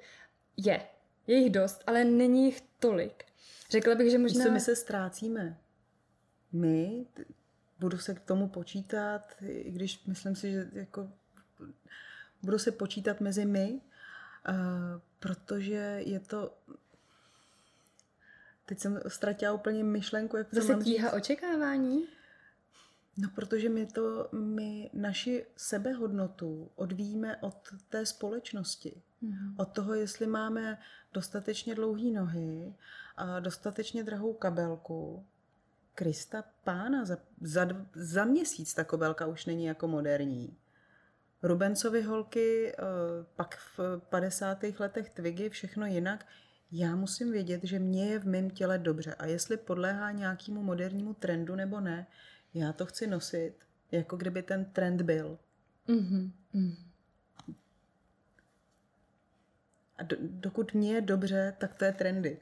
je. 0.57 0.87
Je 1.27 1.37
jich 1.37 1.53
dost, 1.53 1.83
ale 1.87 2.05
není 2.05 2.45
jich 2.45 2.61
tolik. 2.79 3.25
Řekla 3.71 3.95
bych, 3.95 4.11
že 4.11 4.19
možná... 4.19 4.51
my 4.51 4.61
se 4.61 4.77
ztrácíme. 4.77 5.59
My, 6.53 7.07
budu 7.79 7.99
se 7.99 8.15
k 8.15 8.21
tomu 8.21 8.49
počítat, 8.49 9.23
i 9.43 9.71
když 9.71 10.05
myslím 10.05 10.37
si, 10.37 10.53
že 10.53 10.71
jako 10.73 11.13
budu 12.43 12.59
se 12.59 12.73
počítat 12.73 13.21
mezi 13.21 13.45
my, 13.45 13.81
uh, 14.49 14.55
protože 15.19 16.01
je 16.05 16.21
to 16.21 16.59
teď 18.67 18.79
jsem 18.79 19.01
ztratila 19.09 19.53
úplně 19.53 19.85
myšlenku, 19.85 20.37
jak 20.37 20.51
to 20.51 20.57
Zase 20.57 20.75
tíha 20.85 21.13
očekávání? 21.13 22.05
No, 23.19 23.31
protože 23.35 23.69
my 23.69 23.87
to, 23.87 24.29
my 24.33 24.91
naši 24.93 25.47
sebehodnotu 25.57 26.71
odvíjíme 26.75 27.37
od 27.37 27.57
té 27.89 28.07
společnosti. 28.07 29.03
Mm-hmm. 29.23 29.55
Od 29.57 29.73
toho, 29.73 29.95
jestli 29.95 30.27
máme 30.27 30.79
dostatečně 31.13 31.75
dlouhé 31.75 32.11
nohy 32.11 32.75
a 33.17 33.41
dostatečně 33.41 34.05
drahou 34.05 34.33
kabelku. 34.33 35.27
Krista 35.97 36.45
pána, 36.65 37.05
za, 37.05 37.19
za, 37.41 37.69
za 37.95 38.25
měsíc 38.25 38.75
ta 38.75 38.85
kabelka 38.85 39.27
už 39.27 39.47
není 39.47 39.65
jako 39.65 39.89
moderní. 39.89 40.57
Rubencovi 41.43 42.03
holky, 42.03 42.73
eh, 42.73 42.83
pak 43.37 43.57
v 43.57 44.01
50. 44.09 44.81
letech 44.81 45.11
Twiggy, 45.11 45.49
všechno 45.49 45.87
jinak. 45.87 46.27
Já 46.73 46.97
musím 46.97 47.33
vědět, 47.33 47.61
že 47.65 47.79
mě 47.79 48.11
je 48.11 48.19
v 48.19 48.27
mém 48.27 48.51
těle 48.51 48.79
dobře 48.79 49.15
a 49.15 49.27
jestli 49.27 49.57
podléhá 49.57 50.11
nějakému 50.11 50.63
modernímu 50.63 51.15
trendu 51.15 51.55
nebo 51.55 51.81
ne, 51.81 52.07
já 52.55 52.73
to 52.73 52.87
chci 52.87 53.07
nosit, 53.07 53.55
jako 53.93 54.17
kdyby 54.17 54.43
ten 54.43 54.65
trend 54.65 55.03
byl. 55.03 55.39
Mm-hmm. 55.89 56.31
A 59.99 60.03
do, 60.03 60.17
dokud 60.21 60.75
mě 60.75 60.95
je 60.95 61.01
dobře, 61.01 61.55
tak 61.59 61.75
to 61.75 61.85
je 61.85 61.93
trendy. 61.93 62.39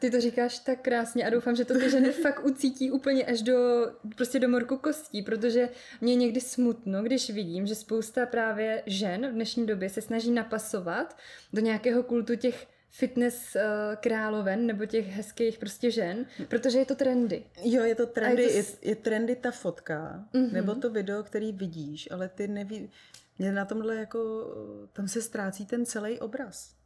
Ty 0.00 0.10
to 0.10 0.20
říkáš 0.20 0.58
tak 0.58 0.80
krásně 0.80 1.26
a 1.26 1.30
doufám, 1.30 1.56
že 1.56 1.64
to 1.64 1.78
ty 1.78 1.90
ženy 1.90 2.12
fakt 2.12 2.44
ucítí 2.44 2.90
úplně 2.90 3.24
až 3.24 3.42
do, 3.42 3.86
prostě 4.16 4.40
do 4.40 4.48
morku 4.48 4.76
kostí, 4.76 5.22
protože 5.22 5.68
mě 6.00 6.12
je 6.12 6.16
někdy 6.16 6.40
smutno, 6.40 7.02
když 7.02 7.30
vidím, 7.30 7.66
že 7.66 7.74
spousta 7.74 8.26
právě 8.26 8.82
žen 8.86 9.28
v 9.28 9.32
dnešní 9.32 9.66
době 9.66 9.88
se 9.88 10.00
snaží 10.00 10.30
napasovat 10.30 11.16
do 11.52 11.60
nějakého 11.60 12.02
kultu 12.02 12.36
těch 12.36 12.66
fitness 12.90 13.56
uh, 13.56 13.60
královen 13.96 14.66
nebo 14.66 14.86
těch 14.86 15.06
hezkých 15.06 15.58
prostě 15.58 15.90
žen, 15.90 16.26
protože 16.48 16.78
je 16.78 16.86
to 16.86 16.94
trendy. 16.94 17.44
Jo, 17.62 17.84
je 17.84 17.94
to 17.94 18.06
trendy, 18.06 18.42
je, 18.42 18.48
to... 18.48 18.56
je, 18.56 18.64
je 18.82 18.96
trendy 18.96 19.36
ta 19.36 19.50
fotka, 19.50 20.24
mm-hmm. 20.34 20.52
nebo 20.52 20.74
to 20.74 20.90
video, 20.90 21.22
který 21.22 21.52
vidíš, 21.52 22.08
ale 22.10 22.28
ty 22.28 22.48
neví, 22.48 22.90
mě 23.38 23.52
na 23.52 23.64
tomhle 23.64 23.96
jako, 23.96 24.46
tam 24.92 25.08
se 25.08 25.22
ztrácí 25.22 25.66
ten 25.66 25.86
celý 25.86 26.20
obraz. 26.20 26.79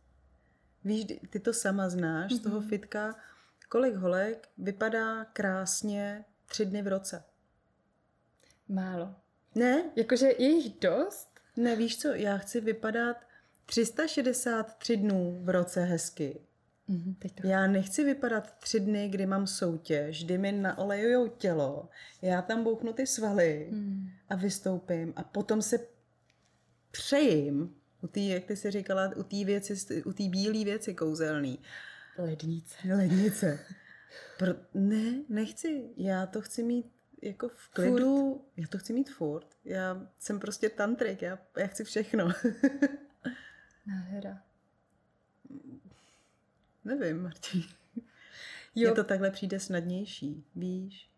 Víš, 0.85 1.07
ty 1.31 1.41
to 1.41 1.53
sama 1.53 1.89
znáš 1.89 2.33
mm-hmm. 2.33 2.37
z 2.37 2.43
toho 2.43 2.61
mhm. 2.61 2.69
fitka, 2.69 3.15
kolik 3.69 3.95
holek 3.95 4.49
vypadá 4.59 5.25
krásně 5.25 6.25
tři 6.47 6.67
dny 6.67 6.83
v 6.83 6.89
roce. 6.89 7.25
Málo. 8.69 9.15
Ne? 9.55 9.83
Jakože 9.97 10.27
je 10.27 10.49
jich 10.49 10.81
dost? 10.81 11.41
Ne, 11.57 11.77
víš 11.77 11.99
co, 11.99 12.09
já 12.09 12.39
chci 12.39 12.61
vypadat 12.61 13.17
363 13.67 14.97
dnů 14.97 15.39
v 15.43 15.49
roce 15.49 15.85
hezky. 15.85 16.41
Mm, 16.89 17.15
teď 17.19 17.33
to... 17.35 17.47
Já 17.47 17.67
nechci 17.67 18.05
vypadat 18.05 18.59
tři 18.59 18.81
dny, 18.81 19.09
kdy 19.09 19.27
mám 19.27 19.47
soutěž, 19.47 20.25
kdy 20.25 20.39
mi 20.39 20.53
naolejujou 20.53 21.29
tělo, 21.29 21.89
já 22.23 22.43
tam 22.43 22.65
bouchnu 22.65 22.93
ty 22.93 23.07
svaly 23.07 23.69
mm. 23.71 24.09
a 24.29 24.37
vystoupím 24.37 25.13
a 25.17 25.23
potom 25.23 25.63
se 25.63 25.79
přejím 26.91 27.75
u 28.05 28.07
té, 28.07 28.21
jak 28.21 28.45
ty 28.45 28.57
jsi 28.57 28.71
říkala, 28.71 29.11
u 29.17 29.23
té 29.23 29.45
věci, 29.45 30.03
u 30.05 30.13
té 30.13 30.29
bílé 30.29 30.65
věci 30.65 30.95
kouzelný. 30.95 31.59
Lednice. 32.19 32.77
Lednice. 32.97 33.59
Pro, 34.39 34.55
ne, 34.75 35.23
nechci. 35.29 35.91
Já 35.97 36.27
to 36.27 36.41
chci 36.41 36.63
mít 36.63 36.93
jako 37.23 37.49
v 37.49 37.69
klidu. 37.69 38.35
Furt. 38.35 38.43
Já 38.57 38.67
to 38.69 38.79
chci 38.79 38.93
mít 38.93 39.11
furt. 39.11 39.47
Já 39.65 40.09
jsem 40.19 40.41
prostě 40.41 40.69
tantrik, 40.69 41.23
já, 41.23 41.39
já 41.57 41.67
chci 41.67 41.85
všechno. 41.85 42.29
Nádhera. 43.87 44.43
Nevím, 46.85 47.23
Martin. 47.23 47.63
Jo. 48.77 48.91
Mně 48.91 48.97
to 48.97 49.05
takhle 49.05 49.31
přijde 49.31 49.61
snadnější, 49.61 50.45
víš? 50.57 51.11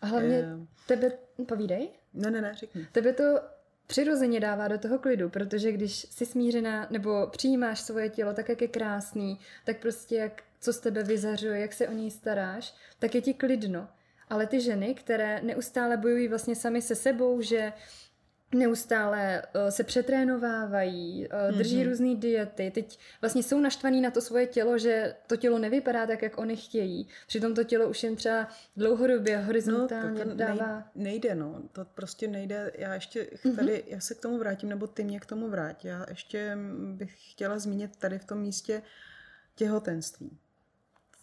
A 0.00 0.06
hlavně 0.06 0.44
tebe, 0.86 1.10
povídej. 1.48 1.90
Ne, 2.14 2.30
ne, 2.30 2.40
ne, 2.40 2.54
řekni. 2.54 2.86
Tebe 2.92 3.12
to 3.12 3.40
přirozeně 3.86 4.40
dává 4.40 4.68
do 4.68 4.78
toho 4.78 4.98
klidu, 4.98 5.28
protože 5.28 5.72
když 5.72 5.94
jsi 5.94 6.26
smířená 6.26 6.86
nebo 6.90 7.26
přijímáš 7.26 7.80
svoje 7.80 8.08
tělo 8.08 8.34
tak, 8.34 8.48
jak 8.48 8.62
je 8.62 8.68
krásný, 8.68 9.38
tak 9.64 9.78
prostě 9.78 10.16
jak, 10.16 10.42
co 10.60 10.72
z 10.72 10.80
tebe 10.80 11.02
vyzařuje, 11.02 11.60
jak 11.60 11.72
se 11.72 11.88
o 11.88 11.92
něj 11.92 12.10
staráš, 12.10 12.74
tak 12.98 13.14
je 13.14 13.20
ti 13.20 13.34
klidno. 13.34 13.88
Ale 14.28 14.46
ty 14.46 14.60
ženy, 14.60 14.94
které 14.94 15.40
neustále 15.42 15.96
bojují 15.96 16.28
vlastně 16.28 16.56
sami 16.56 16.82
se 16.82 16.94
sebou, 16.94 17.40
že 17.40 17.72
neustále 18.52 19.42
uh, 19.42 19.68
se 19.68 19.84
přetrénovávají, 19.84 21.28
uh, 21.28 21.56
drží 21.56 21.76
mm-hmm. 21.76 21.88
různé 21.88 22.14
diety, 22.14 22.70
teď 22.70 22.98
vlastně 23.20 23.42
jsou 23.42 23.60
naštvaný 23.60 24.00
na 24.00 24.10
to 24.10 24.20
svoje 24.20 24.46
tělo, 24.46 24.78
že 24.78 25.14
to 25.26 25.36
tělo 25.36 25.58
nevypadá 25.58 26.06
tak, 26.06 26.22
jak 26.22 26.38
oni 26.38 26.56
chtějí. 26.56 27.08
Přitom 27.26 27.54
to 27.54 27.64
tělo 27.64 27.88
už 27.88 28.02
jen 28.02 28.16
třeba 28.16 28.48
dlouhodobě, 28.76 29.38
horizontálně 29.38 30.24
no, 30.24 30.30
to, 30.30 30.36
dává... 30.36 30.90
Nejde, 30.94 31.34
no. 31.34 31.62
To 31.72 31.84
prostě 31.84 32.28
nejde. 32.28 32.72
Já 32.78 32.94
ještě 32.94 33.22
mm-hmm. 33.22 33.56
tady, 33.56 33.84
já 33.86 34.00
se 34.00 34.14
k 34.14 34.20
tomu 34.20 34.38
vrátím, 34.38 34.68
nebo 34.68 34.86
ty 34.86 35.04
mě 35.04 35.20
k 35.20 35.26
tomu 35.26 35.48
vrátí. 35.48 35.88
Já 35.88 36.06
ještě 36.08 36.58
bych 36.94 37.30
chtěla 37.30 37.58
zmínit 37.58 37.96
tady 37.96 38.18
v 38.18 38.24
tom 38.24 38.38
místě 38.38 38.82
těhotenství. 39.54 40.38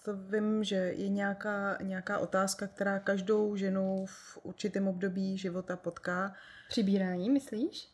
To 0.03 0.17
vím, 0.17 0.63
že 0.63 0.75
je 0.75 1.09
nějaká, 1.09 1.77
nějaká 1.81 2.19
otázka, 2.19 2.67
která 2.67 2.99
každou 2.99 3.55
ženu 3.55 4.05
v 4.05 4.39
určitém 4.43 4.87
období 4.87 5.37
života 5.37 5.75
potká. 5.75 6.35
Přibírání, 6.69 7.29
myslíš? 7.29 7.89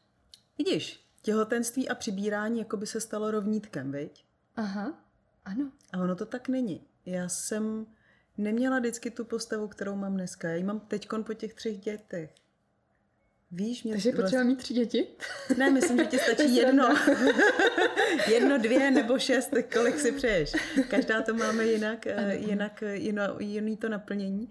Vidíš, 0.57 1.07
těhotenství 1.21 1.89
a 1.89 1.95
přibírání 1.95 2.59
jako 2.59 2.77
by 2.77 2.87
se 2.87 3.01
stalo 3.01 3.31
rovnítkem, 3.31 3.91
viď? 3.91 4.25
Aha, 4.55 5.03
ano. 5.45 5.71
A 5.93 5.97
ono 5.97 6.15
to 6.15 6.25
tak 6.25 6.47
není. 6.47 6.87
Já 7.05 7.29
jsem 7.29 7.85
neměla 8.37 8.79
vždycky 8.79 9.11
tu 9.11 9.25
postavu, 9.25 9.67
kterou 9.67 9.95
mám 9.95 10.13
dneska. 10.13 10.49
Já 10.49 10.55
ji 10.55 10.63
mám 10.63 10.79
teď 10.79 11.07
po 11.25 11.33
těch 11.33 11.53
třech 11.53 11.77
dětech. 11.77 12.35
Víš, 13.51 13.83
mě 13.83 13.93
Takže 13.93 14.11
potřeba 14.11 14.43
mít 14.43 14.59
tři 14.59 14.73
děti? 14.73 15.07
Ne, 15.57 15.69
myslím, 15.69 15.97
že 15.97 16.05
ti 16.05 16.17
stačí 16.17 16.55
jedno. 16.55 16.87
jedno, 18.31 18.57
dvě 18.57 18.91
nebo 18.91 19.19
šest, 19.19 19.51
kolik 19.73 19.99
si 19.99 20.11
přeješ. 20.11 20.55
Každá 20.89 21.21
to 21.21 21.33
máme 21.33 21.65
jinak, 21.65 22.07
eh, 22.07 22.35
jinak 22.35 22.83
jino, 22.91 23.23
jiný 23.39 23.77
to 23.77 23.89
naplnění. 23.89 24.49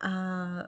A 0.00 0.10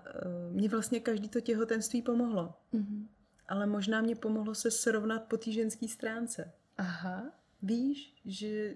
eh, 0.06 0.52
mě 0.52 0.68
vlastně 0.68 1.00
každý 1.00 1.28
to 1.28 1.40
těhotenství 1.40 2.02
pomohlo. 2.02 2.54
Mm-hmm. 2.74 3.06
Ale 3.48 3.66
možná 3.66 4.00
mě 4.00 4.16
pomohlo 4.16 4.54
se 4.54 4.70
srovnat 4.70 5.24
po 5.24 5.36
té 5.36 5.52
ženské 5.52 5.88
stránce. 5.88 6.52
Aha. 6.78 7.32
Víš, 7.62 8.14
že 8.24 8.74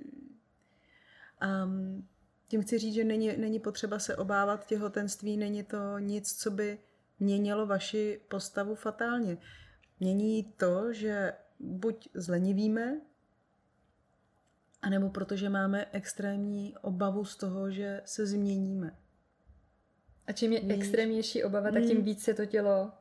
um, 1.64 2.08
tím 2.48 2.62
chci 2.62 2.78
říct, 2.78 2.94
že 2.94 3.04
není, 3.04 3.36
není 3.36 3.60
potřeba 3.60 3.98
se 3.98 4.16
obávat 4.16 4.66
těhotenství, 4.66 5.36
není 5.36 5.64
to 5.64 5.98
nic, 5.98 6.32
co 6.32 6.50
by 6.50 6.78
měnilo 7.20 7.66
vaši 7.66 8.20
postavu 8.28 8.74
fatálně. 8.74 9.38
Mění 10.00 10.44
to, 10.44 10.92
že 10.92 11.32
buď 11.60 12.08
zlenivíme, 12.14 13.00
anebo 14.82 15.10
protože 15.10 15.48
máme 15.48 15.86
extrémní 15.92 16.74
obavu 16.82 17.24
z 17.24 17.36
toho, 17.36 17.70
že 17.70 18.02
se 18.04 18.26
změníme. 18.26 18.96
A 20.26 20.32
čím 20.32 20.52
je 20.52 20.60
Víš? 20.60 20.70
extrémnější 20.72 21.44
obava, 21.44 21.70
tak 21.70 21.82
tím 21.82 21.98
mm. 21.98 22.04
víc 22.04 22.22
se 22.22 22.34
to 22.34 22.46
tělo 22.46 22.92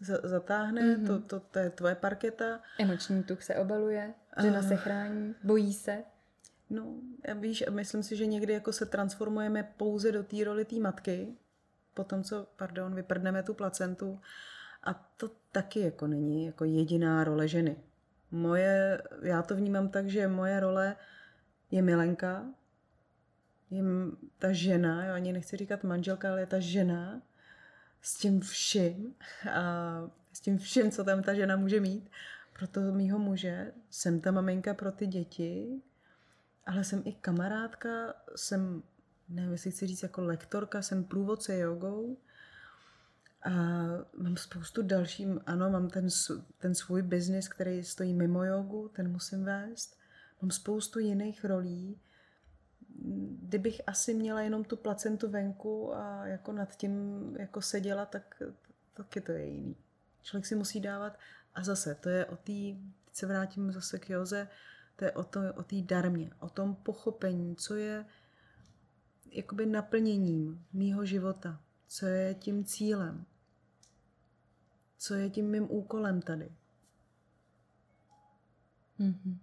Z- 0.00 0.20
zatáhne, 0.24 0.82
mm-hmm. 0.82 1.06
to, 1.06 1.20
to, 1.20 1.40
to 1.40 1.58
je 1.58 1.70
tvoje 1.70 1.94
parketa. 1.94 2.60
Emoční 2.78 3.22
tuk 3.22 3.42
se 3.42 3.54
obaluje, 3.54 4.14
žena 4.42 4.60
uh. 4.60 4.68
se 4.68 4.76
chrání, 4.76 5.34
bojí 5.44 5.72
se. 5.72 6.04
No, 6.70 6.94
já 7.28 7.34
víš, 7.34 7.64
myslím 7.70 8.02
si, 8.02 8.16
že 8.16 8.26
někdy 8.26 8.52
jako 8.52 8.72
se 8.72 8.86
transformujeme 8.86 9.74
pouze 9.76 10.12
do 10.12 10.22
té 10.22 10.44
roli 10.44 10.64
té 10.64 10.76
matky, 10.76 11.36
po 11.98 12.04
tom, 12.04 12.22
co, 12.22 12.46
pardon, 12.56 12.94
vyprdneme 12.94 13.42
tu 13.42 13.54
placentu. 13.54 14.20
A 14.84 14.94
to 14.94 15.30
taky 15.52 15.80
jako 15.80 16.06
není 16.06 16.46
jako 16.46 16.64
jediná 16.64 17.24
role 17.24 17.48
ženy. 17.48 17.76
Moje, 18.30 19.02
já 19.22 19.42
to 19.42 19.56
vnímám 19.56 19.88
tak, 19.88 20.06
že 20.06 20.28
moje 20.28 20.60
role 20.60 20.96
je 21.70 21.82
milenka, 21.82 22.46
je 23.70 23.82
ta 24.38 24.52
žena, 24.52 25.04
já 25.04 25.14
ani 25.14 25.32
nechci 25.32 25.56
říkat 25.56 25.84
manželka, 25.84 26.30
ale 26.30 26.40
je 26.40 26.46
ta 26.46 26.58
žena 26.58 27.22
s 28.02 28.18
tím 28.18 28.40
vším 28.40 29.14
a 29.50 29.62
s 30.32 30.40
tím 30.40 30.58
vším, 30.58 30.90
co 30.90 31.04
tam 31.04 31.22
ta 31.22 31.34
žena 31.34 31.56
může 31.56 31.80
mít. 31.80 32.10
Pro 32.52 32.66
toho 32.66 32.92
mýho 32.92 33.18
muže 33.18 33.72
jsem 33.90 34.20
ta 34.20 34.30
maminka 34.30 34.74
pro 34.74 34.92
ty 34.92 35.06
děti, 35.06 35.82
ale 36.66 36.84
jsem 36.84 37.02
i 37.04 37.12
kamarádka, 37.12 38.14
jsem 38.36 38.82
nevím, 39.28 39.52
jestli 39.52 39.70
chci 39.70 39.86
říct 39.86 40.02
jako 40.02 40.22
lektorka, 40.22 40.82
jsem 40.82 41.04
průvodce 41.04 41.58
jogou 41.58 42.16
a 43.42 43.50
mám 44.16 44.36
spoustu 44.36 44.82
dalších, 44.82 45.28
ano, 45.46 45.70
mám 45.70 45.90
ten, 45.90 46.08
ten 46.58 46.74
svůj 46.74 47.02
biznis, 47.02 47.48
který 47.48 47.84
stojí 47.84 48.14
mimo 48.14 48.44
jogu, 48.44 48.88
ten 48.88 49.12
musím 49.12 49.44
vést. 49.44 49.98
Mám 50.42 50.50
spoustu 50.50 50.98
jiných 50.98 51.44
rolí. 51.44 52.00
Kdybych 53.42 53.80
asi 53.86 54.14
měla 54.14 54.40
jenom 54.40 54.64
tu 54.64 54.76
placentu 54.76 55.30
venku 55.30 55.94
a 55.94 56.26
jako 56.26 56.52
nad 56.52 56.76
tím 56.76 56.92
jako 57.38 57.62
seděla, 57.62 58.06
tak 58.06 58.42
taky 58.94 59.20
to 59.20 59.32
je 59.32 59.44
jiný. 59.46 59.76
Člověk 60.22 60.46
si 60.46 60.54
musí 60.54 60.80
dávat 60.80 61.18
a 61.54 61.64
zase, 61.64 61.94
to 61.94 62.08
je 62.08 62.26
o 62.26 62.36
té, 62.36 62.52
teď 63.04 63.12
se 63.12 63.26
vrátím 63.26 63.72
zase 63.72 63.98
k 63.98 64.10
Joze, 64.10 64.48
to 64.96 65.04
je 65.04 65.12
o, 65.12 65.24
to, 65.24 65.40
o 65.54 65.62
té 65.62 65.76
darmě, 65.82 66.30
o 66.38 66.48
tom 66.48 66.74
pochopení, 66.74 67.56
co 67.56 67.74
je 67.74 68.04
jakoby 69.32 69.66
naplněním 69.66 70.66
mýho 70.72 71.04
života, 71.04 71.60
co 71.86 72.06
je 72.06 72.34
tím 72.34 72.64
cílem, 72.64 73.24
co 74.98 75.14
je 75.14 75.30
tím 75.30 75.50
mým 75.50 75.70
úkolem 75.70 76.22
tady. 76.22 76.52
Mm-hmm. 79.00 79.36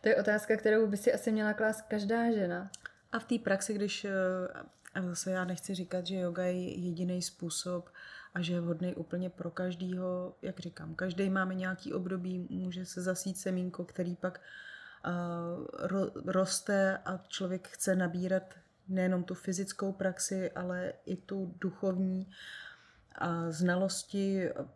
To 0.00 0.08
je 0.08 0.16
otázka, 0.16 0.56
kterou 0.56 0.86
by 0.86 0.96
si 0.96 1.12
asi 1.12 1.32
měla 1.32 1.52
klást 1.52 1.82
každá 1.82 2.32
žena. 2.32 2.70
A 3.12 3.18
v 3.18 3.24
té 3.24 3.38
praxi, 3.38 3.74
když, 3.74 4.04
eh, 4.04 4.10
a 4.94 5.02
zase 5.02 5.30
já 5.30 5.44
nechci 5.44 5.74
říkat, 5.74 6.06
že 6.06 6.16
yoga 6.16 6.44
je 6.44 6.78
jediný 6.78 7.22
způsob 7.22 7.90
a 8.34 8.40
že 8.40 8.52
je 8.52 8.60
vhodný 8.60 8.94
úplně 8.94 9.30
pro 9.30 9.50
každýho, 9.50 10.34
jak 10.42 10.60
říkám, 10.60 10.94
každý 10.94 11.30
máme 11.30 11.54
nějaký 11.54 11.92
období, 11.92 12.46
může 12.50 12.86
se 12.86 13.02
zasít 13.02 13.38
semínko, 13.38 13.84
který 13.84 14.16
pak 14.16 14.40
uh, 15.06 15.66
ro, 15.78 16.10
roste 16.14 16.98
a 17.04 17.24
člověk 17.28 17.68
chce 17.68 17.96
nabírat 17.96 18.54
nejenom 18.88 19.24
tu 19.24 19.34
fyzickou 19.34 19.92
praxi, 19.92 20.50
ale 20.50 20.92
i 21.04 21.16
tu 21.16 21.54
duchovní 21.60 22.30
a 23.14 23.50
znalosti 23.50 24.50
a, 24.50 24.68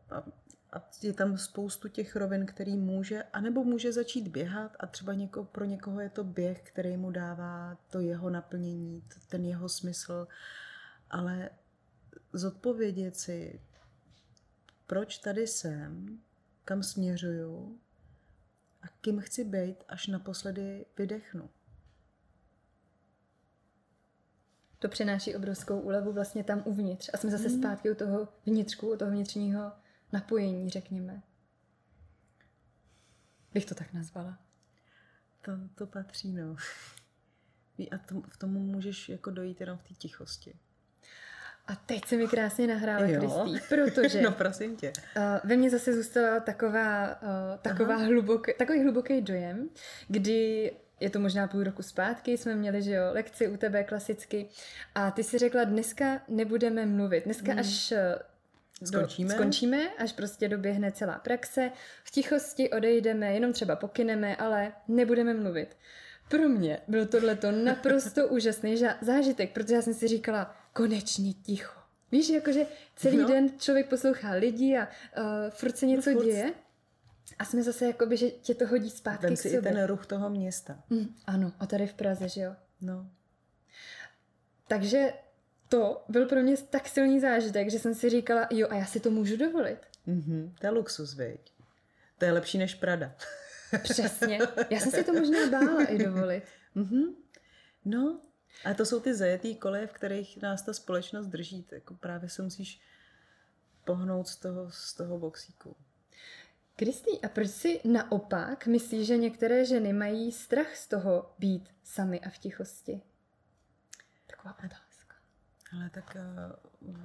a, 0.73 0.91
je 1.03 1.13
tam 1.13 1.39
spoustu 1.39 1.89
těch 1.89 2.17
rovin, 2.17 2.47
který 2.47 2.77
může, 2.77 3.23
anebo 3.23 3.65
může 3.65 3.93
začít 3.93 4.29
běhat 4.29 4.77
a 4.81 4.87
třeba 4.87 5.15
něko, 5.15 5.45
pro 5.45 5.65
někoho 5.65 6.01
je 6.01 6.11
to 6.11 6.25
běh, 6.25 6.63
který 6.63 6.97
mu 6.97 7.11
dává 7.11 7.79
to 7.91 8.01
jeho 8.01 8.31
naplnění, 8.31 9.03
ten 9.29 9.45
jeho 9.45 9.69
smysl, 9.69 10.29
ale 11.11 11.51
zodpovědět 12.33 13.17
si, 13.17 13.61
proč 14.87 15.19
tady 15.19 15.47
jsem, 15.47 16.19
kam 16.65 16.83
směřuju 16.83 17.79
a 18.83 18.89
kým 19.01 19.21
chci 19.21 19.45
být, 19.45 19.85
až 19.89 20.07
naposledy 20.07 20.87
vydechnu. 20.99 21.51
To 24.83 24.89
přináší 24.89 25.37
obrovskou 25.37 25.81
úlevu 25.81 26.13
vlastně 26.13 26.45
tam 26.45 26.63
uvnitř. 26.65 27.11
A 27.13 27.17
jsme 27.17 27.31
zase 27.31 27.49
mm. 27.49 27.59
zpátky 27.59 27.91
u 27.91 27.95
toho 27.95 28.29
vnitřku, 28.47 28.93
u 28.93 28.97
toho 28.97 29.11
vnitřního 29.11 29.73
napojení, 30.13 30.71
řekněme. 30.71 31.23
Bych 33.53 33.65
to 33.65 33.75
tak 33.75 33.93
nazvala. 33.93 34.39
To, 35.43 35.53
to 35.75 35.87
patří, 35.87 36.33
no. 36.33 36.57
A 37.91 37.99
to, 37.99 38.23
v 38.29 38.37
tomu 38.37 38.61
můžeš 38.61 39.09
jako 39.09 39.31
dojít 39.31 39.61
jenom 39.61 39.79
v 39.79 39.83
té 39.83 39.95
tichosti. 39.95 40.55
A 41.67 41.77
teď 41.77 42.05
se 42.05 42.17
mi 42.17 42.29
krásně 42.29 42.67
nahrála, 42.67 43.07
Kristý, 43.07 43.69
protože... 43.69 44.23
no 44.23 44.33
prosím 44.33 44.77
tě. 44.77 44.93
Uh, 45.17 45.23
ve 45.51 45.57
mně 45.57 45.71
zase 45.71 45.93
zůstala 45.95 46.41
taková, 46.41 47.23
uh, 47.23 47.29
taková 47.63 47.97
hluboký, 47.97 48.53
takový 48.59 48.83
hluboký 48.83 49.21
dojem, 49.21 49.69
kdy 50.09 50.73
je 51.03 51.11
to 51.11 51.19
možná 51.19 51.47
půl 51.47 51.65
roku 51.65 51.83
zpátky, 51.83 52.39
jsme 52.39 52.55
měli, 52.55 52.83
že 52.83 52.93
jo, 52.93 53.03
lekci 53.13 53.49
u 53.49 53.57
tebe 53.57 53.85
klasicky 53.85 54.49
a 54.95 55.11
ty 55.11 55.25
si 55.25 55.39
řekla, 55.39 55.65
dneska 55.65 56.23
nebudeme 56.29 56.87
mluvit, 56.87 57.25
dneska 57.25 57.53
hmm. 57.53 57.61
až 57.61 57.93
eh, 57.93 58.19
skončíme. 58.85 59.29
Do, 59.29 59.35
skončíme, 59.35 59.89
až 59.99 60.13
prostě 60.13 60.49
doběhne 60.49 60.93
celá 60.93 61.19
praxe, 61.19 61.71
v 62.05 62.11
tichosti 62.11 62.71
odejdeme, 62.71 63.35
jenom 63.35 63.53
třeba 63.53 63.77
pokyneme, 63.77 64.37
ale 64.37 64.73
nebudeme 64.89 65.35
mluvit. 65.35 65.77
Pro 66.29 66.49
mě 66.49 66.79
byl 66.89 67.07
tohleto 67.07 67.51
naprosto 67.51 68.29
úžasný 68.29 68.83
zážitek, 69.01 69.53
protože 69.53 69.75
já 69.75 69.83
jsem 69.83 69.95
si 69.95 70.09
říkala, 70.09 70.57
konečně 70.73 71.33
ticho. 71.33 71.81
Víš, 72.13 72.29
jakože 72.29 72.67
celý 72.97 73.17
no. 73.17 73.29
den 73.29 73.51
člověk 73.59 73.89
poslouchá 73.89 74.33
lidi 74.33 74.79
a 74.79 74.89
uh, 75.19 75.25
furt 75.51 75.77
se 75.77 75.87
něco 75.87 76.11
no, 76.11 76.23
děje 76.23 76.53
a 77.39 77.45
jsme 77.45 77.63
zase 77.63 77.87
jakoby, 77.87 78.17
že 78.17 78.31
tě 78.31 78.55
to 78.55 78.67
hodí 78.67 78.91
zpátky 78.91 79.27
Vem 79.27 79.37
si 79.37 79.49
k 79.49 79.53
sobě. 79.53 79.71
i 79.71 79.75
ten 79.75 79.85
ruch 79.85 80.07
toho 80.07 80.31
města. 80.31 80.83
Mm, 80.91 81.15
ano, 81.27 81.53
a 81.61 81.67
tady 81.67 81.87
v 81.87 81.95
Praze, 81.95 82.29
že 82.29 82.41
jo? 82.41 82.57
No. 82.81 83.11
Takže 84.69 85.13
to 85.69 86.05
byl 86.09 86.27
pro 86.27 86.43
mě 86.43 86.57
tak 86.57 86.89
silný 86.89 87.21
zážitek, 87.21 87.71
že 87.71 87.79
jsem 87.79 87.95
si 87.95 88.11
říkala, 88.11 88.49
jo, 88.51 88.69
a 88.71 88.75
já 88.75 88.85
si 88.85 89.01
to 89.01 89.11
můžu 89.11 89.37
dovolit. 89.37 89.79
Mm-hmm, 90.09 90.53
to 90.61 90.67
je 90.67 90.71
luxus, 90.71 91.15
veď. 91.15 91.53
To 92.19 92.25
je 92.25 92.33
lepší 92.33 92.59
než 92.59 92.75
Prada. 92.75 93.15
Přesně. 93.83 94.39
Já 94.71 94.81
jsem 94.81 94.91
si 94.91 95.05
to 95.05 95.13
možná 95.13 95.51
bála 95.51 95.85
i 95.85 95.99
dovolit. 95.99 96.43
Mm-hmm. 96.77 97.15
No, 97.85 98.21
a 98.65 98.75
to 98.75 98.87
jsou 98.87 99.01
ty 99.01 99.15
zajetý 99.15 99.57
koleje, 99.57 99.87
v 99.87 99.93
kterých 99.93 100.43
nás 100.43 100.63
ta 100.63 100.73
společnost 100.73 101.27
drží. 101.27 101.67
Jako 101.73 101.95
právě 101.95 102.29
se 102.29 102.43
musíš 102.43 102.81
pohnout 103.85 104.29
z 104.29 104.37
toho, 104.37 104.71
z 104.71 104.95
toho 104.95 105.19
boxíku. 105.19 105.77
Kristý, 106.77 107.21
a 107.21 107.29
proč 107.29 107.51
si 107.51 107.81
naopak 107.85 108.67
myslíš, 108.67 109.07
že 109.07 109.17
některé 109.17 109.65
ženy 109.65 109.93
mají 109.93 110.33
strach 110.33 110.77
z 110.77 110.89
toho 110.89 111.35
být 111.39 111.69
sami 111.83 112.21
a 112.21 112.31
v 112.31 112.39
tichosti? 112.39 113.01
Taková 114.27 114.57
otázka. 114.65 115.17
Ale 115.73 115.91
tak 115.91 116.17
uh, 116.81 116.97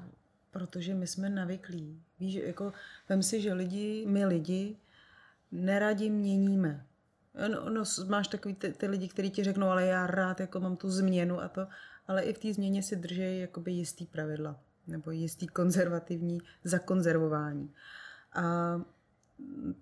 protože 0.51 0.93
my 0.93 1.07
jsme 1.07 1.29
navyklí. 1.29 2.03
Víš, 2.19 2.33
jako 2.33 2.73
vem 3.09 3.23
si, 3.23 3.41
že 3.41 3.53
lidi, 3.53 4.05
my 4.07 4.25
lidi 4.25 4.77
neradi 5.51 6.09
měníme. 6.09 6.85
No, 7.47 7.69
no, 7.69 7.83
máš 8.07 8.27
takový 8.27 8.55
ty, 8.55 8.73
ty 8.73 8.87
lidi, 8.87 9.07
kteří 9.07 9.29
ti 9.29 9.43
řeknou, 9.43 9.67
ale 9.67 9.85
já 9.85 10.07
rád 10.07 10.39
jako 10.39 10.59
mám 10.59 10.77
tu 10.77 10.89
změnu 10.89 11.41
a 11.41 11.47
to, 11.47 11.67
ale 12.07 12.23
i 12.23 12.33
v 12.33 12.39
té 12.39 12.53
změně 12.53 12.83
si 12.83 12.95
drží 12.95 13.39
jakoby 13.39 13.71
jistý 13.71 14.05
pravidla 14.05 14.59
nebo 14.87 15.11
jistý 15.11 15.47
konzervativní 15.47 16.41
zakonzervování. 16.63 17.73
A 18.33 18.75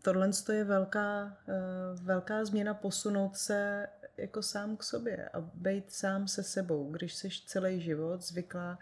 tohle 0.01 0.29
je 0.53 0.63
velká, 0.63 1.37
eh, 1.47 1.53
velká 2.01 2.45
změna 2.45 2.73
posunout 2.73 3.37
se 3.37 3.87
jako 4.17 4.41
sám 4.43 4.77
k 4.77 4.83
sobě 4.83 5.29
a 5.29 5.41
být 5.41 5.91
sám 5.91 6.27
se 6.27 6.43
sebou, 6.43 6.91
když 6.91 7.15
jsi 7.15 7.29
celý 7.45 7.81
život 7.81 8.21
zvyklá 8.21 8.79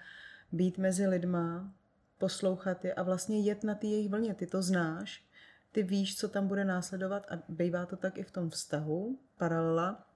být 0.51 0.77
mezi 0.77 1.07
lidma, 1.07 1.73
poslouchat 2.17 2.85
je 2.85 2.93
a 2.93 3.03
vlastně 3.03 3.41
jet 3.41 3.63
na 3.63 3.75
ty 3.75 3.87
jejich 3.87 4.09
vlně. 4.09 4.33
Ty 4.33 4.47
to 4.47 4.61
znáš, 4.61 5.23
ty 5.71 5.83
víš, 5.83 6.17
co 6.17 6.27
tam 6.27 6.47
bude 6.47 6.65
následovat 6.65 7.25
a 7.29 7.43
bývá 7.49 7.85
to 7.85 7.97
tak 7.97 8.17
i 8.17 8.23
v 8.23 8.31
tom 8.31 8.49
vztahu, 8.49 9.19
paralela. 9.37 10.07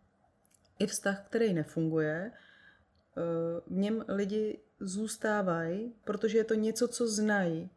I 0.80 0.88
vztah, 0.88 1.26
který 1.26 1.53
nefunguje, 1.53 2.32
eh, 2.32 3.22
v 3.68 3.78
něm 3.78 4.05
lidi 4.08 4.60
zůstávají, 4.80 5.93
protože 6.03 6.38
je 6.38 6.43
to 6.43 6.53
něco, 6.53 6.88
co 6.88 7.08
znají 7.08 7.70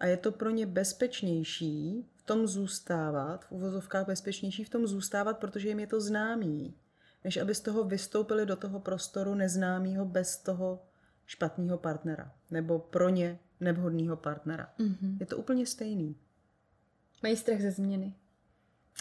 a 0.00 0.06
je 0.06 0.16
to 0.16 0.32
pro 0.32 0.50
ně 0.50 0.66
bezpečnější 0.66 2.06
v 2.16 2.22
tom 2.22 2.46
zůstávat, 2.46 3.44
v 3.44 3.52
uvozovkách 3.52 4.06
bezpečnější 4.06 4.64
v 4.64 4.68
tom 4.68 4.86
zůstávat, 4.86 5.38
protože 5.38 5.68
jim 5.68 5.80
je 5.80 5.86
to 5.86 6.00
známý, 6.00 6.74
než 7.24 7.36
aby 7.36 7.54
z 7.54 7.60
toho 7.60 7.84
vystoupili 7.84 8.46
do 8.46 8.56
toho 8.56 8.80
prostoru 8.80 9.34
neznámého 9.34 10.04
bez 10.04 10.36
toho 10.36 10.82
špatného 11.26 11.78
partnera 11.78 12.32
nebo 12.50 12.78
pro 12.78 13.08
ně 13.08 13.38
nevhodného 13.60 14.16
partnera. 14.16 14.72
Mm-hmm. 14.78 15.16
Je 15.20 15.26
to 15.26 15.36
úplně 15.36 15.66
stejný. 15.66 16.16
Mají 17.22 17.36
strach 17.36 17.60
ze 17.60 17.70
změny. 17.70 18.14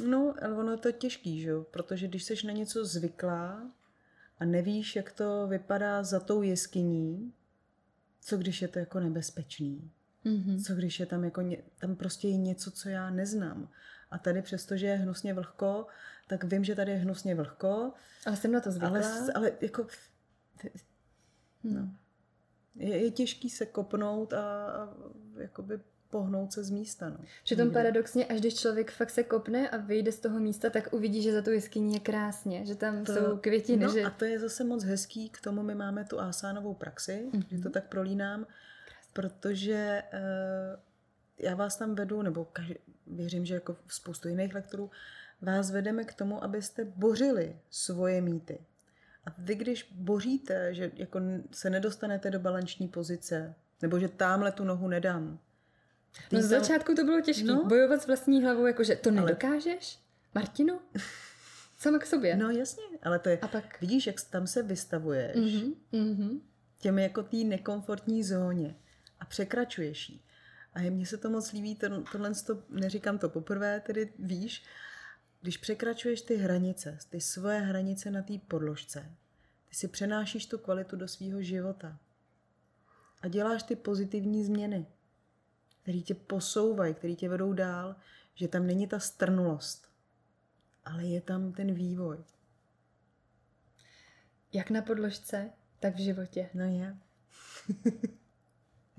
No, 0.05 0.35
ale 0.41 0.53
ono 0.53 0.71
je 0.71 0.77
to 0.77 0.91
těžký, 0.91 1.41
že 1.41 1.49
jo? 1.49 1.65
Protože 1.71 2.07
když 2.07 2.23
jsi 2.23 2.47
na 2.47 2.53
něco 2.53 2.85
zvyklá 2.85 3.71
a 4.39 4.45
nevíš, 4.45 4.95
jak 4.95 5.11
to 5.11 5.47
vypadá 5.47 6.03
za 6.03 6.19
tou 6.19 6.41
jeskyní, 6.41 7.33
co 8.21 8.37
když 8.37 8.61
je 8.61 8.67
to 8.67 8.79
jako 8.79 8.99
nebezpečný? 8.99 9.91
Mm-hmm. 10.27 10.63
Co 10.63 10.75
když 10.75 10.99
je 10.99 11.05
tam 11.05 11.23
jako, 11.23 11.41
ně, 11.41 11.57
tam 11.79 11.95
prostě 11.95 12.27
je 12.27 12.37
něco, 12.37 12.71
co 12.71 12.89
já 12.89 13.09
neznám. 13.09 13.69
A 14.11 14.17
tady 14.17 14.41
přesto, 14.41 14.77
že 14.77 14.87
je 14.87 14.95
hnusně 14.95 15.33
vlhko, 15.33 15.87
tak 16.27 16.43
vím, 16.43 16.63
že 16.63 16.75
tady 16.75 16.91
je 16.91 16.97
hnusně 16.97 17.35
vlhko. 17.35 17.93
Ale 18.25 18.37
jsem 18.37 18.51
na 18.51 18.61
to 18.61 18.71
zvyklá. 18.71 18.89
Ale, 18.89 19.33
ale 19.35 19.51
jako... 19.61 19.87
No. 21.63 21.89
Je, 22.75 22.97
je 22.97 23.11
těžký 23.11 23.49
se 23.49 23.65
kopnout 23.65 24.33
a, 24.33 24.65
a 24.65 24.89
jakoby 25.37 25.79
pohnout 26.09 26.53
se 26.53 26.63
z 26.63 26.69
místa. 26.69 27.09
No. 27.09 27.17
Přitom 27.43 27.71
paradoxně, 27.71 28.25
až 28.25 28.39
když 28.39 28.55
člověk 28.55 28.91
fakt 28.91 29.09
se 29.09 29.23
kopne 29.23 29.69
a 29.69 29.77
vyjde 29.77 30.11
z 30.11 30.19
toho 30.19 30.39
místa, 30.39 30.69
tak 30.69 30.93
uvidí, 30.93 31.21
že 31.21 31.33
za 31.33 31.41
tu 31.41 31.49
jeskyní 31.49 31.93
je 31.93 31.99
krásně, 31.99 32.65
že 32.65 32.75
tam 32.75 33.03
to, 33.03 33.13
jsou 33.13 33.37
květiny. 33.37 33.85
No 33.85 33.93
že... 33.93 34.03
a 34.03 34.09
to 34.09 34.25
je 34.25 34.39
zase 34.39 34.63
moc 34.63 34.83
hezký, 34.83 35.29
k 35.29 35.41
tomu 35.41 35.63
my 35.63 35.75
máme 35.75 36.05
tu 36.05 36.19
asánovou 36.19 36.73
praxi, 36.73 37.29
mm-hmm. 37.31 37.45
že 37.51 37.57
to 37.59 37.69
tak 37.69 37.89
prolínám. 37.89 38.47
Protože 39.17 40.03
uh, 40.13 40.79
já 41.37 41.55
vás 41.55 41.77
tam 41.77 41.95
vedu, 41.95 42.21
nebo 42.21 42.45
každý, 42.45 42.75
věřím, 43.07 43.45
že 43.45 43.53
jako 43.53 43.75
spoustu 43.87 44.27
jiných 44.27 44.53
lektorů, 44.53 44.91
vás 45.41 45.71
vedeme 45.71 46.03
k 46.03 46.13
tomu, 46.13 46.43
abyste 46.43 46.85
bořili 46.85 47.59
svoje 47.69 48.21
mýty. 48.21 48.59
A 49.25 49.33
vy, 49.37 49.55
když 49.55 49.93
boříte, 49.95 50.73
že 50.73 50.91
jako 50.95 51.19
se 51.51 51.69
nedostanete 51.69 52.31
do 52.31 52.39
balanční 52.39 52.87
pozice, 52.87 53.55
nebo 53.81 53.99
že 53.99 54.07
tamhle 54.07 54.51
tu 54.51 54.63
nohu 54.63 54.87
nedám, 54.87 55.39
No 56.31 56.41
z 56.41 56.45
začátku 56.45 56.95
to 56.95 57.03
bylo 57.03 57.21
těžké. 57.21 57.43
No. 57.43 57.65
Bojovat 57.65 58.01
s 58.01 58.07
vlastní 58.07 58.43
hlavou, 58.43 58.65
jakože 58.65 58.95
to 58.95 59.11
nedokážeš? 59.11 59.95
Ale... 59.95 60.43
Martinu? 60.43 60.79
Sama 61.77 61.99
k 61.99 62.05
sobě. 62.05 62.37
No 62.37 62.49
jasně, 62.49 62.83
ale 63.03 63.19
to 63.19 63.29
je, 63.29 63.37
a 63.37 63.47
pak... 63.47 63.81
vidíš, 63.81 64.07
jak 64.07 64.15
tam 64.29 64.47
se 64.47 64.63
vystavuješ 64.63 65.35
mm-hmm, 65.35 65.73
mm-hmm. 65.93 66.39
těm 66.77 66.99
jako 66.99 67.23
té 67.23 67.37
nekomfortní 67.37 68.23
zóně 68.23 68.75
a 69.19 69.25
překračuješ 69.25 70.09
ji. 70.09 70.19
A 70.73 70.79
mně 70.79 71.05
se 71.05 71.17
to 71.17 71.29
moc 71.29 71.51
líbí, 71.51 71.75
to, 71.75 72.03
tohle 72.11 72.31
to, 72.45 72.63
neříkám 72.69 73.17
to 73.17 73.29
poprvé, 73.29 73.79
tedy 73.79 74.13
víš, 74.19 74.63
když 75.41 75.57
překračuješ 75.57 76.21
ty 76.21 76.35
hranice, 76.35 76.97
ty 77.09 77.21
svoje 77.21 77.59
hranice 77.59 78.11
na 78.11 78.21
té 78.21 78.33
podložce, 78.47 79.11
ty 79.69 79.75
si 79.75 79.87
přenášíš 79.87 80.45
tu 80.45 80.57
kvalitu 80.57 80.95
do 80.95 81.07
svého 81.07 81.41
života 81.41 81.97
a 83.21 83.27
děláš 83.27 83.63
ty 83.63 83.75
pozitivní 83.75 84.45
změny 84.45 84.85
který 85.87 86.03
tě 86.03 86.15
posouvají, 86.15 86.93
který 86.93 87.15
tě 87.15 87.29
vedou 87.29 87.53
dál, 87.53 87.95
že 88.35 88.47
tam 88.47 88.67
není 88.67 88.87
ta 88.87 88.99
strnulost, 88.99 89.91
ale 90.85 91.05
je 91.05 91.21
tam 91.21 91.51
ten 91.51 91.73
vývoj. 91.73 92.17
Jak 94.53 94.69
na 94.69 94.81
podložce, 94.81 95.49
tak 95.79 95.95
v 95.95 95.99
životě. 95.99 96.49
No 96.53 96.63
je. 96.63 96.97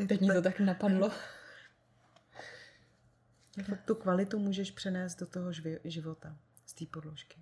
Teď 0.07 0.21
mi 0.21 0.35
to 0.35 0.43
tak 0.43 0.61
napadlo. 0.61 1.11
tu 3.85 3.95
kvalitu 3.95 4.39
můžeš 4.39 4.71
přenést 4.71 5.21
do 5.21 5.27
toho 5.27 5.53
života 5.85 6.37
z 6.67 6.75
té 6.75 6.85
podložky. 6.93 7.37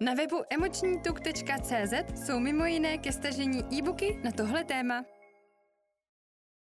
Na 0.00 0.14
webu 0.14 0.36
emočnítuk.cz 0.50 2.24
jsou 2.24 2.38
mimo 2.38 2.64
jiné 2.64 2.98
ke 2.98 3.12
stažení 3.12 3.64
e-booky 3.78 4.20
na 4.24 4.32
tohle 4.32 4.64
téma. 4.64 5.04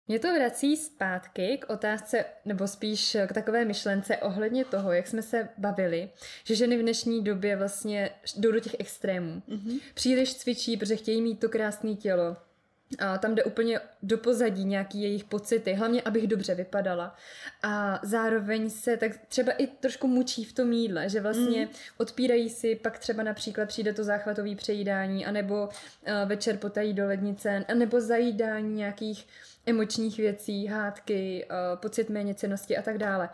Mě 0.08 0.20
to 0.20 0.34
vrací 0.34 0.78
zpátky 0.78 1.58
k 1.58 1.70
otázce, 1.70 2.26
nebo 2.46 2.68
spíš 2.68 3.18
k 3.28 3.34
takové 3.34 3.66
myšlence 3.66 4.18
ohledně 4.18 4.66
toho, 4.66 4.92
jak 4.92 5.08
jsme 5.08 5.22
se 5.22 5.50
bavili, 5.58 6.10
že 6.44 6.56
ženy 6.56 6.78
v 6.78 6.82
dnešní 6.82 7.24
době 7.24 7.56
vlastně 7.56 8.10
jdou 8.38 8.52
do 8.52 8.60
těch 8.60 8.76
extrémů. 8.80 9.42
Mm-hmm. 9.48 9.80
Příliš 9.94 10.36
cvičí, 10.36 10.78
protože 10.78 10.96
chtějí 10.96 11.22
mít 11.22 11.40
to 11.40 11.50
krásné 11.50 11.96
tělo. 11.96 12.38
A 13.00 13.18
tam 13.18 13.36
jde 13.36 13.44
úplně 13.44 13.80
do 14.04 14.18
pozadí 14.18 14.66
nějaký 14.66 15.02
jejich 15.02 15.24
pocity, 15.24 15.74
hlavně 15.74 16.02
abych 16.02 16.28
dobře 16.28 16.56
vypadala. 16.56 17.16
A 17.64 18.00
zároveň 18.04 18.70
se 18.70 18.98
tak 18.98 19.12
třeba 19.28 19.52
i 19.52 19.68
trošku 19.68 20.08
mučí 20.08 20.44
v 20.44 20.54
tom 20.54 20.74
jídle, 20.74 21.10
že 21.10 21.22
vlastně 21.22 21.66
mm. 21.66 21.72
odpírají 21.98 22.50
si, 22.50 22.76
pak 22.76 23.00
třeba 23.00 23.24
například 23.24 23.66
přijde 23.66 23.94
to 23.94 24.04
záchvatový 24.04 24.56
přejídání, 24.56 25.26
anebo 25.26 25.64
uh, 25.64 25.70
večer 26.26 26.58
potají 26.58 26.94
do 26.94 27.06
lednice, 27.08 27.66
anebo 27.68 28.02
zajídání 28.02 28.76
nějakých 28.76 29.28
emočních 29.66 30.18
věcí, 30.18 30.68
hádky, 30.68 31.46
uh, 31.50 31.80
pocit 31.80 32.10
méněcenosti 32.10 32.78
a 32.78 32.82
tak 32.82 32.98
dále. 32.98 33.30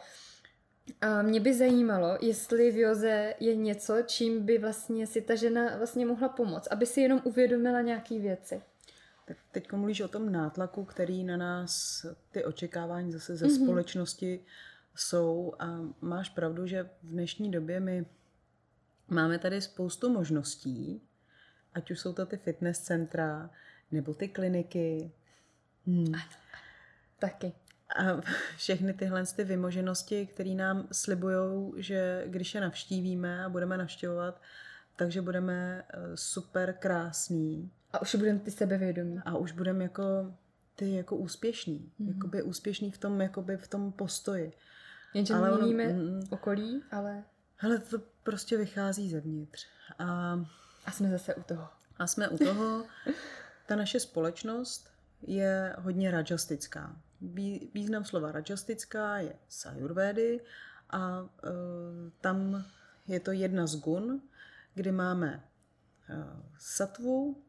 A 1.01 1.21
mě 1.21 1.39
by 1.39 1.53
zajímalo, 1.53 2.17
jestli 2.21 2.71
v 2.71 2.77
Joze 2.77 3.33
je 3.39 3.55
něco, 3.55 3.97
čím 4.05 4.45
by 4.45 4.57
vlastně 4.57 5.07
si 5.07 5.21
ta 5.21 5.35
žena 5.35 5.77
vlastně 5.77 6.05
mohla 6.05 6.29
pomoct, 6.29 6.67
aby 6.71 6.85
si 6.85 7.01
jenom 7.01 7.21
uvědomila 7.23 7.81
nějaké 7.81 8.19
věci. 8.19 8.61
Tak 9.32 9.38
teď 9.51 9.71
mluvíš 9.71 10.01
o 10.01 10.07
tom 10.07 10.32
nátlaku, 10.32 10.86
který 10.86 11.23
na 11.23 11.38
nás 11.38 12.05
ty 12.32 12.45
očekávání 12.45 13.11
zase 13.11 13.36
ze 13.36 13.45
mm-hmm. 13.45 13.63
společnosti 13.63 14.39
jsou 14.95 15.53
a 15.59 15.79
máš 16.01 16.29
pravdu, 16.29 16.67
že 16.67 16.84
v 16.84 17.07
dnešní 17.07 17.51
době 17.51 17.79
my 17.79 18.05
máme 19.07 19.39
tady 19.39 19.61
spoustu 19.61 20.09
možností, 20.09 21.01
ať 21.73 21.91
už 21.91 21.99
jsou 21.99 22.13
to 22.13 22.25
ty 22.25 22.38
fitness 22.38 22.79
centra, 22.79 23.49
nebo 23.91 24.13
ty 24.13 24.27
kliniky, 24.27 25.11
Hmm. 25.88 26.13
Taky. 27.19 27.53
A 27.95 28.21
všechny 28.57 28.93
tyhle 28.93 29.25
ty 29.25 29.43
vymoženosti, 29.43 30.25
které 30.25 30.49
nám 30.49 30.88
slibují, 30.91 31.73
že 31.77 32.23
když 32.27 32.55
je 32.55 32.61
navštívíme 32.61 33.45
a 33.45 33.49
budeme 33.49 33.77
navštěvovat, 33.77 34.41
takže 34.95 35.21
budeme 35.21 35.84
eh, 35.89 36.17
super 36.17 36.73
krásní. 36.79 37.71
A 37.93 38.01
už 38.01 38.15
budeme 38.15 38.39
ty 38.39 38.51
sebevědomí. 38.51 39.19
A 39.25 39.37
už 39.37 39.51
budeme 39.51 39.83
jako 39.83 40.33
ty 40.75 40.93
jako 40.95 41.15
úspěšní. 41.15 41.79
Mm-hmm. 41.79 42.13
Jakoby 42.13 42.43
úspěšní 42.43 42.91
v 42.91 42.97
tom, 42.97 43.21
jakoby 43.21 43.57
v 43.57 43.67
tom 43.67 43.91
postoji. 43.91 44.53
Jenže 45.13 45.33
ale 45.33 45.57
měníme 45.57 45.87
ono, 45.87 46.03
mm, 46.03 46.27
okolí, 46.29 46.83
ale... 46.91 47.23
Ale 47.59 47.79
to 47.79 47.99
prostě 48.23 48.57
vychází 48.57 49.09
zevnitř. 49.09 49.67
A, 49.99 50.39
a 50.85 50.91
jsme 50.91 51.09
zase 51.09 51.35
u 51.35 51.43
toho. 51.43 51.67
A 51.97 52.07
jsme 52.07 52.29
u 52.29 52.37
toho. 52.37 52.85
Ta 53.67 53.75
naše 53.75 53.99
společnost 53.99 54.89
je 55.21 55.75
hodně 55.79 56.11
rajastická. 56.11 56.95
Význam 57.73 58.05
slova 58.05 58.31
rajastická 58.31 59.17
je 59.17 59.35
z 59.47 59.65
Ayurvedy 59.65 60.39
a 60.89 61.29
e, 61.43 61.49
tam 62.21 62.65
je 63.07 63.19
to 63.19 63.31
jedna 63.31 63.67
z 63.67 63.75
gun, 63.75 64.21
kdy 64.73 64.91
máme 64.91 65.27
e, 65.33 65.43
satvu, 66.59 67.43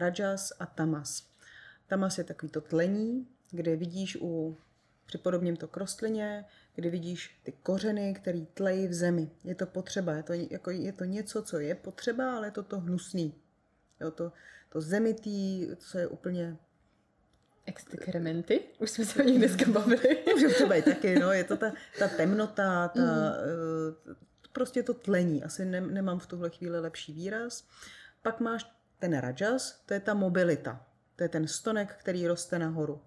rajas 0.00 0.52
a 0.58 0.66
tamas. 0.66 1.30
Tamas 1.86 2.18
je 2.18 2.24
takový 2.24 2.52
to 2.52 2.60
tlení, 2.60 3.26
kde 3.50 3.76
vidíš 3.76 4.18
u 4.20 4.56
připodobním 5.06 5.56
to 5.56 5.68
k 5.68 5.76
rostlině, 5.76 6.44
kdy 6.74 6.90
vidíš 6.90 7.40
ty 7.42 7.52
kořeny, 7.52 8.14
které 8.14 8.46
tlejí 8.54 8.88
v 8.88 8.94
zemi. 8.94 9.30
Je 9.44 9.54
to 9.54 9.66
potřeba, 9.66 10.12
je 10.12 10.22
to, 10.22 10.32
jako, 10.32 10.70
je 10.70 10.92
to 10.92 11.04
něco, 11.04 11.42
co 11.42 11.58
je 11.58 11.74
potřeba, 11.74 12.36
ale 12.36 12.46
je 12.46 12.50
to 12.50 12.62
to 12.62 12.80
hnusný. 12.80 13.34
Jo, 14.00 14.10
to, 14.10 14.32
to 14.68 14.80
zemitý, 14.80 15.68
co 15.76 15.98
je 15.98 16.06
úplně 16.06 16.56
Exkrementy? 17.66 18.60
Už 18.78 18.90
jsme 18.90 19.04
se 19.04 19.22
o 19.22 19.26
nich 19.26 19.38
dneska 19.38 19.70
bavili. 19.70 20.24
Může 20.26 20.48
to 20.48 20.66
být 20.66 20.84
taky, 20.84 21.18
no. 21.18 21.32
Je 21.32 21.44
to 21.44 21.56
ta, 21.56 21.72
ta 21.98 22.08
temnota, 22.16 22.88
ta, 22.88 23.00
mm. 23.00 24.14
prostě 24.52 24.82
to 24.82 24.94
tlení. 24.94 25.44
Asi 25.44 25.64
ne, 25.64 25.80
nemám 25.80 26.18
v 26.18 26.26
tuhle 26.26 26.50
chvíli 26.50 26.80
lepší 26.80 27.12
výraz. 27.12 27.64
Pak 28.22 28.40
máš 28.40 28.79
ten 29.00 29.18
rajas, 29.18 29.82
to 29.86 29.94
je 29.94 30.00
ta 30.00 30.14
mobilita. 30.14 30.86
To 31.16 31.24
je 31.24 31.28
ten 31.28 31.48
stonek, 31.48 31.96
který 31.96 32.26
roste 32.26 32.58
nahoru. 32.58 33.02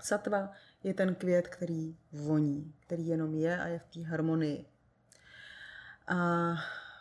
Satva 0.00 0.52
je 0.84 0.94
ten 0.94 1.14
květ, 1.14 1.48
který 1.48 1.96
voní, 2.12 2.74
který 2.80 3.06
jenom 3.06 3.34
je 3.34 3.60
a 3.60 3.66
je 3.66 3.78
v 3.78 3.86
té 3.86 4.02
harmonii. 4.02 4.66
A 6.06 6.16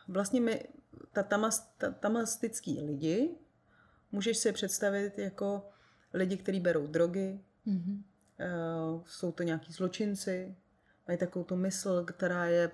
vlastně 0.07 0.41
my, 0.41 0.67
ta, 1.11 1.23
tamas, 1.23 1.73
ta 1.77 1.91
tamastický 1.91 2.81
lidi, 2.81 3.35
můžeš 4.11 4.37
si 4.37 4.47
je 4.47 4.53
představit 4.53 5.19
jako 5.19 5.69
lidi, 6.13 6.37
kteří 6.37 6.59
berou 6.59 6.87
drogy, 6.87 7.39
mm-hmm. 7.67 8.03
uh, 8.95 9.03
jsou 9.05 9.31
to 9.31 9.43
nějaký 9.43 9.73
zločinci, 9.73 10.55
mají 11.07 11.19
takovou 11.19 11.45
tu 11.45 11.55
mysl, 11.55 12.03
která 12.03 12.45
je 12.45 12.71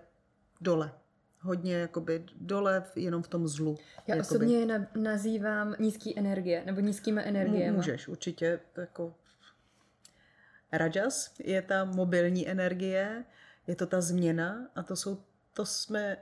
dole. 0.62 0.92
Hodně 1.46 1.74
jakoby 1.76 2.26
dole, 2.36 2.84
jenom 2.96 3.24
v 3.24 3.28
tom 3.28 3.48
zlu. 3.48 3.78
Já 4.08 4.16
jakoby. 4.16 4.22
osobně 4.22 4.60
je 4.60 4.66
na, 4.66 4.88
nazývám 4.96 5.76
nízký 5.80 6.20
energie, 6.20 6.64
nebo 6.66 6.82
nízkými 6.82 7.22
energiemi. 7.22 7.72
Můžeš, 7.72 8.08
určitě. 8.08 8.60
Jako 8.78 9.16
Rajas 10.72 11.34
je 11.40 11.62
ta 11.62 11.86
mobilní 11.86 12.50
energie, 12.50 13.26
je 13.68 13.76
to 13.76 13.86
ta 13.86 14.02
změna 14.02 14.68
a 14.76 14.84
to 14.84 14.96
jsou, 14.96 15.18
to 15.54 15.66
jsme 15.66 16.18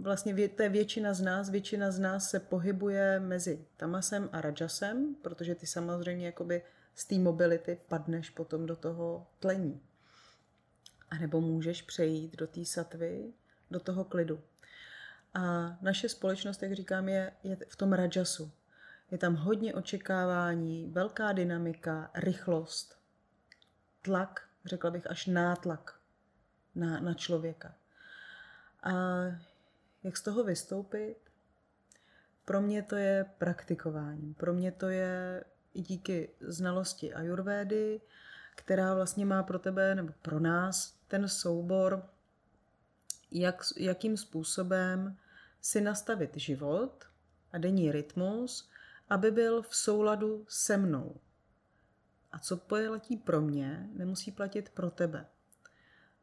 vlastně 0.00 0.48
to 0.48 0.62
je 0.62 0.68
většina 0.68 1.14
z 1.14 1.20
nás, 1.20 1.50
většina 1.50 1.90
z 1.90 1.98
nás 1.98 2.30
se 2.30 2.40
pohybuje 2.40 3.20
mezi 3.20 3.64
tamasem 3.76 4.28
a 4.32 4.40
rajasem, 4.40 5.14
protože 5.22 5.54
ty 5.54 5.66
samozřejmě 5.66 6.26
jakoby 6.26 6.62
z 6.94 7.04
té 7.04 7.18
mobility 7.18 7.78
padneš 7.88 8.30
potom 8.30 8.66
do 8.66 8.76
toho 8.76 9.26
tlení. 9.38 9.80
A 11.10 11.18
nebo 11.18 11.40
můžeš 11.40 11.82
přejít 11.82 12.36
do 12.36 12.46
té 12.46 12.64
satvy, 12.64 13.32
do 13.74 13.80
toho 13.80 14.04
klidu. 14.04 14.40
A 15.34 15.76
naše 15.82 16.08
společnost, 16.08 16.62
jak 16.62 16.72
říkám, 16.72 17.08
je, 17.08 17.32
je 17.42 17.56
v 17.68 17.76
tom 17.76 17.92
rajasu. 17.92 18.52
Je 19.10 19.18
tam 19.18 19.34
hodně 19.34 19.74
očekávání, 19.74 20.86
velká 20.86 21.32
dynamika, 21.32 22.10
rychlost, 22.14 22.98
tlak, 24.02 24.48
řekla 24.64 24.90
bych 24.90 25.10
až 25.10 25.26
nátlak 25.26 26.00
na, 26.74 27.00
na 27.00 27.14
člověka. 27.14 27.74
A 28.82 28.92
jak 30.02 30.16
z 30.16 30.22
toho 30.22 30.44
vystoupit? 30.44 31.16
Pro 32.44 32.60
mě 32.60 32.82
to 32.82 32.96
je 32.96 33.24
praktikování. 33.38 34.34
Pro 34.34 34.52
mě 34.52 34.72
to 34.72 34.88
je 34.88 35.44
i 35.74 35.82
díky 35.82 36.30
znalosti 36.40 37.14
ajurvédy, 37.14 38.00
která 38.54 38.94
vlastně 38.94 39.26
má 39.26 39.42
pro 39.42 39.58
tebe 39.58 39.94
nebo 39.94 40.12
pro 40.22 40.40
nás 40.40 40.98
ten 41.08 41.28
soubor, 41.28 42.13
jak, 43.34 43.62
jakým 43.76 44.16
způsobem 44.16 45.16
si 45.60 45.80
nastavit 45.80 46.36
život 46.36 47.04
a 47.52 47.58
denní 47.58 47.92
rytmus, 47.92 48.70
aby 49.08 49.30
byl 49.30 49.62
v 49.62 49.76
souladu 49.76 50.44
se 50.48 50.76
mnou. 50.76 51.16
A 52.32 52.38
co 52.38 52.56
platí 52.56 53.16
pro 53.16 53.40
mě, 53.40 53.88
nemusí 53.92 54.32
platit 54.32 54.68
pro 54.68 54.90
tebe. 54.90 55.26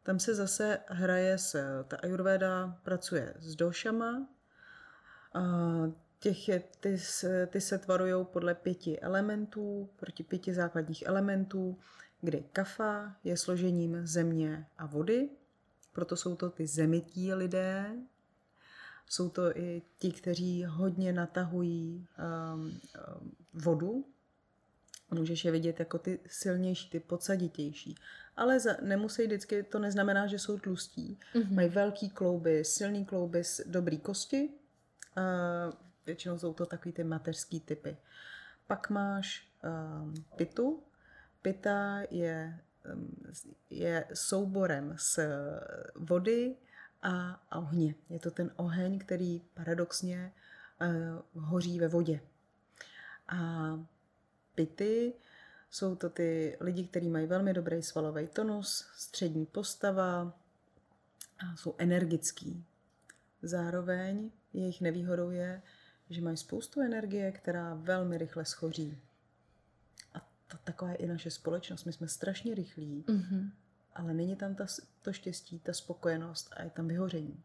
Tam 0.04 0.20
se 0.20 0.36
zase 0.36 0.80
hraje 0.88 1.38
s, 1.38 1.84
ta 1.88 1.98
ayurveda 1.98 2.80
pracuje 2.84 3.34
s 3.40 3.56
došama, 3.56 4.30
těch 6.20 6.50
je, 6.50 6.64
ty, 6.80 6.98
ty 7.48 7.62
se 7.62 7.78
tvarují 7.78 8.26
podle 8.26 8.56
pěti 8.56 9.00
elementů, 9.00 9.90
proti 9.96 10.24
pěti 10.24 10.54
základních 10.54 11.04
elementů, 11.06 11.80
kdy 12.22 12.44
kafa 12.54 13.16
je 13.24 13.38
složením 13.38 14.08
země 14.08 14.68
a 14.78 14.86
vody, 14.86 15.30
proto 15.94 16.16
jsou 16.16 16.36
to 16.36 16.50
ty 16.50 16.68
zemití 16.68 17.34
lidé, 17.34 17.96
jsou 19.10 19.30
to 19.30 19.58
i 19.58 19.82
ti, 19.98 20.12
kteří 20.12 20.66
hodně 20.66 21.14
natahují 21.14 22.08
um, 22.54 22.80
vodu, 23.54 24.06
Můžeš 25.14 25.46
je 25.46 25.52
vidět 25.52 25.80
jako 25.80 25.98
ty 25.98 26.20
silnější, 26.28 26.90
ty 26.90 27.00
podsaditější. 27.00 27.96
Ale 28.38 28.60
za, 28.60 28.78
nemusí 28.82 29.24
vždycky, 29.24 29.64
to 29.64 29.80
neznamená, 29.80 30.28
že 30.28 30.40
jsou 30.40 30.60
tlustí. 30.60 31.20
Mm-hmm. 31.34 31.54
Mají 31.54 31.70
velký 31.70 32.10
klouby, 32.10 32.66
silný 32.66 33.06
klouby, 33.06 33.44
dobrý 33.66 34.00
kosti. 34.00 34.50
A 35.16 35.22
většinou 36.06 36.40
jsou 36.40 36.54
to 36.54 36.66
takový 36.66 36.94
ty 36.94 37.04
mateřský 37.04 37.60
typy. 37.60 37.98
Pak 38.68 38.90
máš 38.90 39.48
um, 39.64 40.14
pitu. 40.36 40.84
Pita 41.42 42.02
je, 42.12 42.60
je 43.70 44.06
souborem 44.14 44.96
z 44.98 45.20
vody 45.96 46.56
a, 47.02 47.42
ohně. 47.58 47.96
Je 48.10 48.20
to 48.20 48.32
ten 48.32 48.52
oheň, 48.56 49.00
který 49.00 49.42
paradoxně 49.54 50.34
uh, 50.82 51.44
hoří 51.44 51.80
ve 51.80 51.88
vodě. 51.88 52.22
A 53.28 53.80
pity. 54.56 55.14
Jsou 55.70 55.96
to 55.96 56.10
ty 56.10 56.58
lidi, 56.60 56.88
kteří 56.88 57.10
mají 57.10 57.28
velmi 57.28 57.54
dobrý 57.54 57.84
svalový 57.84 58.28
tonus, 58.28 58.88
střední 58.96 59.46
postava 59.46 60.34
a 61.40 61.56
jsou 61.56 61.76
energický. 61.78 62.66
Zároveň 63.42 64.32
jejich 64.54 64.82
nevýhodou 64.82 65.30
je, 65.30 65.62
že 66.10 66.22
mají 66.22 66.38
spoustu 66.38 66.82
energie, 66.82 67.32
která 67.32 67.74
velmi 67.74 68.18
rychle 68.18 68.46
schoří. 68.46 68.98
A 70.14 70.31
to, 70.52 70.58
taková 70.64 70.92
je 70.92 70.98
i 70.98 71.08
naše 71.08 71.32
společnost. 71.32 71.86
My 71.86 71.94
jsme 71.94 72.08
strašně 72.08 72.56
rychlí, 72.56 73.06
mm-hmm. 73.08 73.52
ale 73.96 74.14
není 74.14 74.36
tam 74.36 74.56
ta, 74.56 74.66
to 75.02 75.14
štěstí, 75.14 75.60
ta 75.60 75.74
spokojenost 75.74 76.54
a 76.58 76.64
je 76.64 76.70
tam 76.70 76.88
vyhoření. 76.88 77.44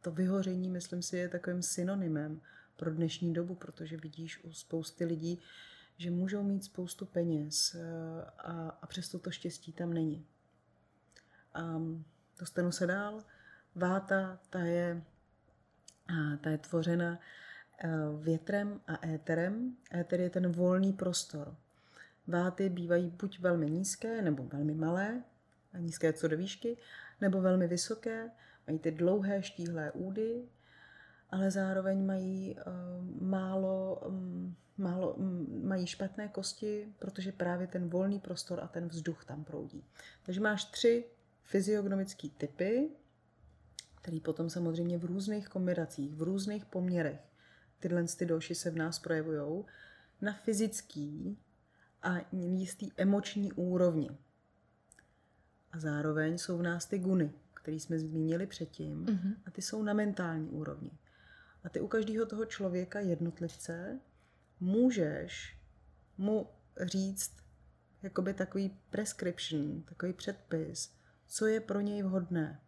To 0.00 0.10
vyhoření, 0.10 0.70
myslím 0.70 1.02
si, 1.02 1.16
je 1.16 1.28
takovým 1.28 1.62
synonymem 1.62 2.40
pro 2.76 2.94
dnešní 2.94 3.34
dobu, 3.34 3.54
protože 3.54 3.96
vidíš 3.96 4.44
u 4.44 4.52
spousty 4.52 5.04
lidí, 5.04 5.40
že 5.96 6.10
můžou 6.10 6.42
mít 6.42 6.64
spoustu 6.64 7.06
peněz 7.06 7.74
eh, 7.74 8.24
a, 8.38 8.78
a 8.82 8.86
přesto 8.86 9.18
to 9.18 9.30
štěstí 9.30 9.72
tam 9.72 9.92
není. 9.92 10.26
A 11.54 11.82
dostanu 12.38 12.72
se 12.72 12.86
dál. 12.86 13.24
Váta, 13.74 14.38
ta 14.50 14.60
je, 14.60 15.02
ta 16.40 16.50
je 16.50 16.58
tvořena 16.58 17.18
eh, 17.78 17.88
větrem 18.20 18.80
a 18.86 19.06
éterem. 19.06 19.76
Éter 20.00 20.20
je 20.20 20.30
ten 20.30 20.52
volný 20.52 20.92
prostor. 20.92 21.56
Váty 22.26 22.68
bývají 22.68 23.10
buď 23.10 23.40
velmi 23.40 23.70
nízké, 23.70 24.22
nebo 24.22 24.44
velmi 24.44 24.74
malé, 24.74 25.22
nízké 25.78 26.12
co 26.12 26.28
do 26.28 26.36
výšky, 26.36 26.76
nebo 27.20 27.40
velmi 27.40 27.68
vysoké, 27.68 28.30
mají 28.66 28.78
ty 28.78 28.90
dlouhé 28.90 29.42
štíhlé 29.42 29.92
údy, 29.92 30.42
ale 31.30 31.50
zároveň 31.50 32.06
mají 32.06 32.56
uh, 32.56 33.22
málo 33.22 34.02
um, 34.06 34.56
málo, 34.78 35.16
mají 35.62 35.86
špatné 35.86 36.28
kosti, 36.28 36.94
protože 36.98 37.32
právě 37.32 37.66
ten 37.66 37.88
volný 37.88 38.20
prostor 38.20 38.60
a 38.62 38.68
ten 38.68 38.88
vzduch 38.88 39.24
tam 39.24 39.44
proudí. 39.44 39.84
Takže 40.22 40.40
máš 40.40 40.64
tři 40.64 41.04
fyziognomické 41.42 42.28
typy, 42.28 42.90
který 44.02 44.20
potom 44.20 44.50
samozřejmě 44.50 44.98
v 44.98 45.04
různých 45.04 45.48
kombinacích, 45.48 46.14
v 46.14 46.22
různých 46.22 46.64
poměrech 46.64 47.20
tyhle 47.80 48.04
ty 48.04 48.26
doši 48.26 48.54
se 48.54 48.70
v 48.70 48.76
nás 48.76 48.98
projevují 48.98 49.64
na 50.20 50.32
fyzický 50.32 51.38
a 52.02 52.14
jistý 52.32 52.90
emoční 52.96 53.52
úrovni. 53.52 54.10
A 55.72 55.78
zároveň 55.78 56.38
jsou 56.38 56.58
v 56.58 56.62
nás 56.62 56.86
ty 56.86 56.98
guny, 56.98 57.32
které 57.54 57.76
jsme 57.76 57.98
zmínili 57.98 58.46
předtím, 58.46 59.04
mm-hmm. 59.04 59.34
a 59.46 59.50
ty 59.50 59.62
jsou 59.62 59.82
na 59.82 59.92
mentální 59.92 60.48
úrovni. 60.48 60.90
A 61.64 61.68
ty 61.68 61.80
u 61.80 61.88
každého 61.88 62.26
toho 62.26 62.44
člověka, 62.44 63.00
jednotlivce, 63.00 64.00
můžeš 64.60 65.58
mu 66.18 66.48
říct 66.80 67.36
jakoby 68.02 68.34
takový 68.34 68.78
prescription, 68.90 69.82
takový 69.82 70.12
předpis, 70.12 70.94
co 71.26 71.46
je 71.46 71.60
pro 71.60 71.80
něj 71.80 72.02
vhodné, 72.02 72.60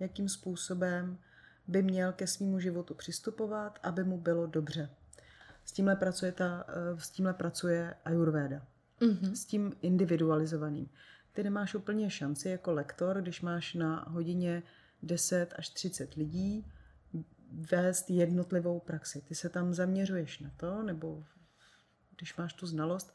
jakým 0.00 0.28
způsobem 0.28 1.18
by 1.66 1.82
měl 1.82 2.12
ke 2.12 2.26
svýmu 2.26 2.60
životu 2.60 2.94
přistupovat, 2.94 3.78
aby 3.82 4.04
mu 4.04 4.20
bylo 4.20 4.46
dobře. 4.46 4.90
S 5.64 5.72
tímhle 5.72 5.96
pracuje, 5.96 6.32
ta, 6.32 6.64
eh, 6.68 7.00
s 7.00 7.10
tímhle 7.10 7.34
pracuje 7.34 7.94
Ayurveda. 8.04 8.66
Mm-hmm. 9.00 9.32
S 9.32 9.44
tím 9.44 9.72
individualizovaným. 9.82 10.90
Ty 11.32 11.42
nemáš 11.42 11.74
úplně 11.74 12.10
šanci 12.10 12.48
jako 12.48 12.72
lektor, 12.72 13.22
když 13.22 13.40
máš 13.40 13.74
na 13.74 14.04
hodině 14.08 14.62
10 15.02 15.54
až 15.58 15.68
30 15.68 16.14
lidí, 16.14 16.66
vést 17.52 18.10
jednotlivou 18.10 18.80
praxi. 18.80 19.20
Ty 19.20 19.34
se 19.34 19.48
tam 19.48 19.74
zaměřuješ 19.74 20.38
na 20.38 20.50
to, 20.56 20.82
nebo 20.82 21.24
když 22.16 22.36
máš 22.36 22.52
tu 22.52 22.66
znalost, 22.66 23.14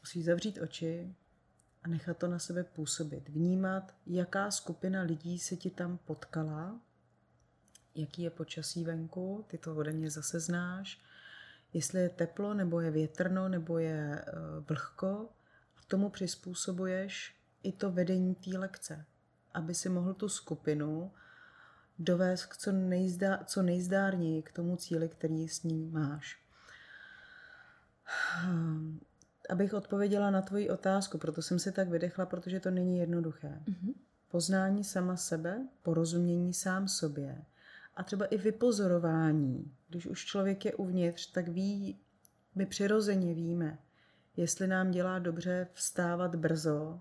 musíš 0.00 0.24
zavřít 0.24 0.58
oči 0.58 1.14
a 1.82 1.88
nechat 1.88 2.18
to 2.18 2.28
na 2.28 2.38
sebe 2.38 2.64
působit. 2.64 3.28
Vnímat, 3.28 3.94
jaká 4.06 4.50
skupina 4.50 5.02
lidí 5.02 5.38
se 5.38 5.56
ti 5.56 5.70
tam 5.70 5.98
potkala, 5.98 6.80
jaký 7.94 8.22
je 8.22 8.30
počasí 8.30 8.84
venku, 8.84 9.44
ty 9.48 9.58
to 9.58 9.76
ode 9.76 9.92
mě 9.92 10.10
zase 10.10 10.40
znáš, 10.40 11.00
jestli 11.76 12.00
je 12.00 12.08
teplo, 12.08 12.54
nebo 12.54 12.80
je 12.80 12.90
větrno, 12.90 13.48
nebo 13.48 13.78
je 13.78 14.24
uh, 14.26 14.64
vlhko. 14.64 15.28
A 15.76 15.80
tomu 15.86 16.10
přizpůsobuješ 16.10 17.36
i 17.62 17.72
to 17.72 17.90
vedení 17.90 18.34
té 18.34 18.58
lekce, 18.58 19.04
aby 19.54 19.74
si 19.74 19.88
mohl 19.88 20.14
tu 20.14 20.28
skupinu 20.28 21.12
dovést 21.98 22.46
k 22.46 22.56
co, 22.56 22.72
nejzdá, 22.72 23.44
co 23.44 23.62
nejzdárněji 23.62 24.42
k 24.42 24.52
tomu 24.52 24.76
cíli, 24.76 25.08
který 25.08 25.48
s 25.48 25.62
ním 25.62 25.92
máš. 25.92 26.38
Abych 29.50 29.74
odpověděla 29.74 30.30
na 30.30 30.42
tvoji 30.42 30.70
otázku, 30.70 31.18
proto 31.18 31.42
jsem 31.42 31.58
si 31.58 31.72
tak 31.72 31.88
vydechla, 31.88 32.26
protože 32.26 32.60
to 32.60 32.70
není 32.70 32.98
jednoduché. 32.98 33.62
Mm-hmm. 33.64 33.94
Poznání 34.28 34.84
sama 34.84 35.16
sebe, 35.16 35.68
porozumění 35.82 36.54
sám 36.54 36.88
sobě 36.88 37.44
a 37.96 38.02
třeba 38.02 38.26
i 38.26 38.36
vypozorování. 38.36 39.72
Když 39.88 40.06
už 40.06 40.24
člověk 40.24 40.64
je 40.64 40.74
uvnitř, 40.74 41.32
tak 41.32 41.48
ví, 41.48 42.00
my 42.54 42.66
přirozeně 42.66 43.34
víme, 43.34 43.78
jestli 44.36 44.66
nám 44.66 44.90
dělá 44.90 45.18
dobře 45.18 45.68
vstávat 45.72 46.36
brzo, 46.36 47.00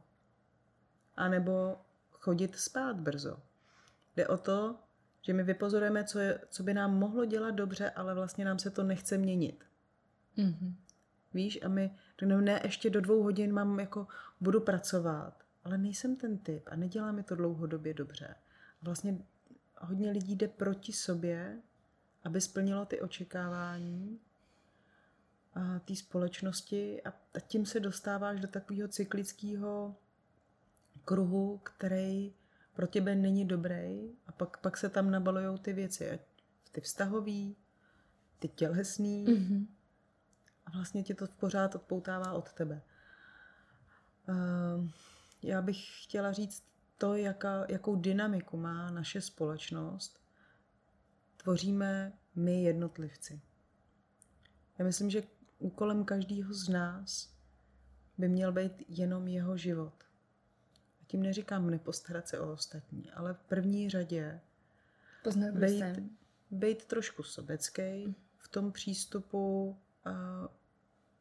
anebo 1.16 1.78
chodit 2.12 2.56
spát 2.56 3.00
brzo. 3.00 3.40
Jde 4.16 4.28
o 4.28 4.38
to, 4.38 4.76
že 5.22 5.34
my 5.34 5.44
vypozorujeme, 5.44 6.04
co, 6.04 6.20
je, 6.20 6.40
co 6.50 6.64
by 6.64 6.74
nám 6.74 7.00
mohlo 7.00 7.26
dělat 7.26 7.52
dobře, 7.52 7.90
ale 7.90 8.14
vlastně 8.14 8.46
nám 8.46 8.60
se 8.60 8.70
to 8.70 8.84
nechce 8.84 9.18
měnit. 9.18 9.64
Mm-hmm. 10.38 10.74
Víš, 11.34 11.60
a 11.64 11.68
my 11.68 11.96
řekneme, 12.20 12.42
ne, 12.42 12.62
ještě 12.64 12.90
do 12.90 13.02
dvou 13.02 13.24
hodin 13.24 13.54
mám 13.54 13.80
jako, 13.80 14.08
budu 14.42 14.62
pracovat, 14.62 15.44
ale 15.64 15.78
nejsem 15.78 16.16
ten 16.16 16.38
typ 16.38 16.64
a 16.72 16.76
nedělá 16.76 17.12
mi 17.12 17.24
to 17.24 17.36
dlouhodobě 17.36 17.94
dobře. 17.94 18.28
A 18.28 18.86
vlastně 18.86 19.18
hodně 19.82 20.12
lidí 20.12 20.36
jde 20.36 20.48
proti 20.48 20.94
sobě, 20.94 21.62
aby 22.24 22.42
splnilo 22.42 22.86
ty 22.86 23.02
očekávání 23.02 24.20
té 25.86 25.96
společnosti 25.96 27.02
a 27.04 27.14
tím 27.40 27.66
se 27.66 27.80
dostáváš 27.80 28.40
do 28.40 28.48
takového 28.48 28.88
cyklického 28.88 29.96
kruhu, 31.06 31.58
který 31.64 32.34
pro 32.74 32.88
tebe 32.88 33.16
není 33.16 33.46
dobrý 33.46 34.12
a 34.28 34.32
pak, 34.32 34.58
pak 34.58 34.78
se 34.78 34.90
tam 34.90 35.12
nabalují 35.12 35.60
ty 35.60 35.74
věci, 35.74 36.20
ty 36.72 36.82
vztahový, 36.82 37.56
ty 38.40 38.48
tělesný 38.48 39.26
mm-hmm. 39.26 39.68
a 40.66 40.72
vlastně 40.72 41.04
tě 41.04 41.14
to 41.16 41.28
pořád 41.28 41.76
odpoutává 41.76 42.32
od 42.32 42.54
tebe. 42.54 42.82
Uh, 44.30 44.90
já 45.44 45.62
bych 45.62 46.04
chtěla 46.04 46.32
říct 46.32 46.64
to, 46.98 47.16
jaká, 47.16 47.66
jakou 47.70 47.96
dynamiku 47.96 48.58
má 48.58 48.92
naše 48.92 49.22
společnost, 49.22 50.20
tvoříme 51.38 52.14
my 52.36 52.64
jednotlivci. 52.64 53.42
Já 54.78 54.86
myslím, 54.86 55.10
že 55.10 55.24
úkolem 55.60 56.06
každého 56.06 56.54
z 56.54 56.70
nás 56.70 57.36
by 58.18 58.30
měl 58.30 58.52
být 58.52 58.84
jenom 58.88 59.28
jeho 59.28 59.58
život. 59.58 60.04
A 61.02 61.06
tím 61.08 61.22
neříkám 61.22 61.70
nepostarat 61.70 62.28
se 62.28 62.40
o 62.40 62.52
ostatní, 62.52 63.12
ale 63.12 63.34
v 63.34 63.40
první 63.40 63.90
řadě 63.90 64.42
být, 65.52 65.84
být 66.52 66.86
trošku 66.86 67.24
sobecký 67.24 68.16
v 68.38 68.48
tom 68.48 68.72
přístupu 68.72 69.78
a 70.06 70.12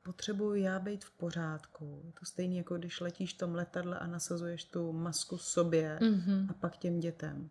potřebuju 0.05 0.55
já 0.55 0.79
být 0.79 1.05
v 1.05 1.11
pořádku. 1.11 2.03
Je 2.05 2.13
to 2.13 2.25
stejné, 2.25 2.55
jako 2.55 2.79
když 2.79 3.01
letíš 3.01 3.35
v 3.35 3.39
tom 3.39 3.55
letadle 3.55 3.99
a 3.99 4.07
nasazuješ 4.07 4.65
tu 4.65 4.93
masku 4.93 5.39
sobě 5.39 5.99
mm-hmm. 6.01 6.47
a 6.51 6.53
pak 6.53 6.77
těm 6.77 7.01
dětem. 7.01 7.51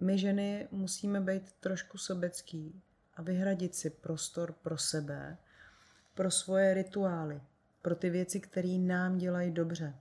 My 0.00 0.18
ženy 0.18 0.68
musíme 0.70 1.20
být 1.20 1.52
trošku 1.52 1.98
sobecký 1.98 2.82
a 3.14 3.22
vyhradit 3.22 3.74
si 3.74 3.90
prostor 3.90 4.52
pro 4.52 4.78
sebe, 4.78 5.38
pro 6.14 6.30
svoje 6.30 6.74
rituály, 6.74 7.42
pro 7.82 7.94
ty 7.94 8.10
věci, 8.10 8.40
které 8.40 8.78
nám 8.78 9.18
dělají 9.18 9.50
dobře. 9.50 9.94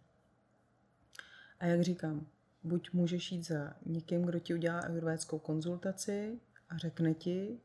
A 1.59 1.65
jak 1.65 1.81
říkám, 1.81 2.27
buď 2.63 2.93
můžeš 2.93 3.31
jít 3.31 3.43
za 3.43 3.73
někým, 3.85 4.21
kdo 4.21 4.39
ti 4.39 4.53
udělá 4.53 4.79
ayurvédskou 4.79 5.39
konzultaci 5.39 6.39
a 6.69 6.77
řekne 6.77 7.13
ti, 7.13 7.59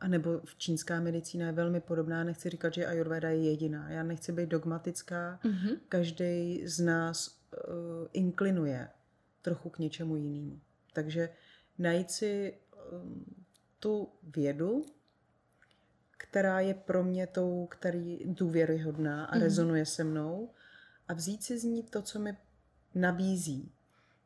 anebo 0.00 0.40
v 0.44 0.54
čínská 0.58 1.00
medicína 1.00 1.46
je 1.46 1.52
velmi 1.52 1.80
podobná, 1.80 2.24
nechci 2.24 2.50
říkat, 2.50 2.74
že 2.74 2.86
ayurveda 2.86 3.28
je 3.28 3.44
jediná. 3.44 3.90
Já 3.90 4.02
nechci 4.02 4.32
být 4.32 4.48
dogmatická, 4.48 5.40
mm-hmm. 5.44 5.78
každý 5.88 6.62
z 6.66 6.80
nás 6.80 7.28
uh, 7.68 8.06
inklinuje 8.12 8.88
trochu 9.42 9.70
k 9.70 9.78
něčemu 9.78 10.16
jinému. 10.16 10.60
Takže 10.92 11.28
najít 11.78 12.10
si 12.10 12.54
um, 12.92 13.24
tu 13.78 14.08
vědu, 14.22 14.86
která 16.16 16.60
je 16.60 16.74
pro 16.74 17.04
mě 17.04 17.26
tou, 17.26 17.66
který 17.66 18.20
důvěryhodná 18.24 19.24
a 19.24 19.36
mm. 19.36 19.42
rezonuje 19.42 19.86
se 19.86 20.04
mnou 20.04 20.50
a 21.08 21.12
vzít 21.12 21.42
si 21.42 21.58
z 21.58 21.64
ní 21.64 21.82
to, 21.82 22.02
co 22.02 22.18
mi 22.18 22.36
nabízí. 22.94 23.72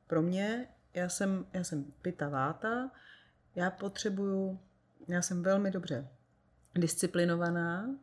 Pro 0.07 0.23
mě, 0.23 0.69
já 0.95 1.09
jsem, 1.09 1.47
já 1.53 1.65
jsem 1.65 1.85
pita 2.03 2.29
váta, 2.29 2.91
já 3.55 3.71
potřebuju, 3.71 4.61
já 5.09 5.23
jsem 5.23 5.43
velmi 5.43 5.71
dobře 5.71 6.09
disciplinovaná, 6.75 7.99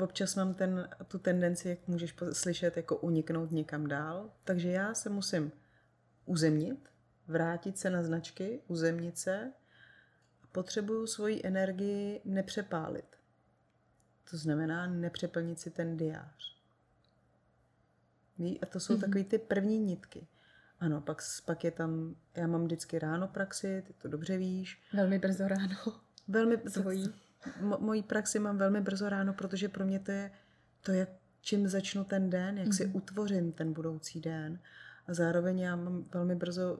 občas 0.00 0.34
mám 0.34 0.54
ten, 0.54 0.88
tu 1.08 1.18
tendenci, 1.18 1.68
jak 1.68 1.88
můžeš 1.88 2.14
slyšet, 2.32 2.76
jako 2.76 2.96
uniknout 2.96 3.50
někam 3.50 3.86
dál, 3.86 4.30
takže 4.44 4.70
já 4.70 4.94
se 4.94 5.10
musím 5.10 5.52
uzemnit, 6.24 6.88
vrátit 7.26 7.78
se 7.78 7.90
na 7.90 8.02
značky, 8.02 8.60
uzemnit 8.66 9.18
se 9.18 9.52
potřebuju 10.52 11.06
svoji 11.06 11.40
energii 11.44 12.20
nepřepálit. 12.24 13.16
To 14.30 14.36
znamená 14.36 14.86
nepřeplnit 14.86 15.60
si 15.60 15.70
ten 15.70 15.96
diář. 15.96 16.58
Ví? 18.38 18.60
A 18.60 18.66
to 18.66 18.80
jsou 18.80 18.94
mm-hmm. 18.94 19.00
takové 19.00 19.24
ty 19.24 19.38
první 19.38 19.78
nitky. 19.78 20.26
Ano, 20.80 21.00
pak, 21.00 21.22
pak 21.44 21.64
je 21.64 21.70
tam, 21.70 22.16
já 22.36 22.46
mám 22.46 22.64
vždycky 22.64 22.98
ráno 22.98 23.28
praxi, 23.28 23.82
ty 23.86 23.92
to 23.92 24.08
dobře 24.08 24.38
víš. 24.38 24.82
Velmi 24.92 25.18
brzo 25.18 25.48
ráno. 25.48 26.07
Velmi, 26.28 26.58
Svojí. 26.68 27.14
Mo, 27.60 27.78
mojí 27.80 28.02
praxi 28.02 28.38
mám 28.38 28.58
velmi 28.58 28.80
brzo 28.80 29.08
ráno, 29.08 29.32
protože 29.32 29.68
pro 29.68 29.84
mě 29.84 29.98
to 29.98 30.10
je 30.10 30.30
to, 30.80 30.92
jak, 30.92 31.08
čím 31.40 31.68
začnu 31.68 32.04
ten 32.04 32.30
den, 32.30 32.58
jak 32.58 32.68
mm-hmm. 32.68 32.76
si 32.76 32.86
mhm. 32.86 32.96
utvořím 32.96 33.52
ten 33.52 33.72
budoucí 33.72 34.20
den. 34.20 34.58
A 35.06 35.14
zároveň 35.14 35.58
já 35.58 35.76
mám 35.76 36.04
velmi 36.12 36.34
brzo 36.34 36.78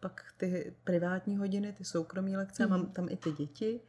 pak 0.00 0.24
ty 0.36 0.74
privátní 0.84 1.36
hodiny, 1.36 1.72
ty 1.72 1.84
soukromí 1.84 2.36
lekce, 2.36 2.64
mm. 2.64 2.70
mám 2.70 2.80
mhm. 2.80 2.92
tam 2.92 3.08
i 3.10 3.16
ty 3.16 3.32
děti, 3.32 3.80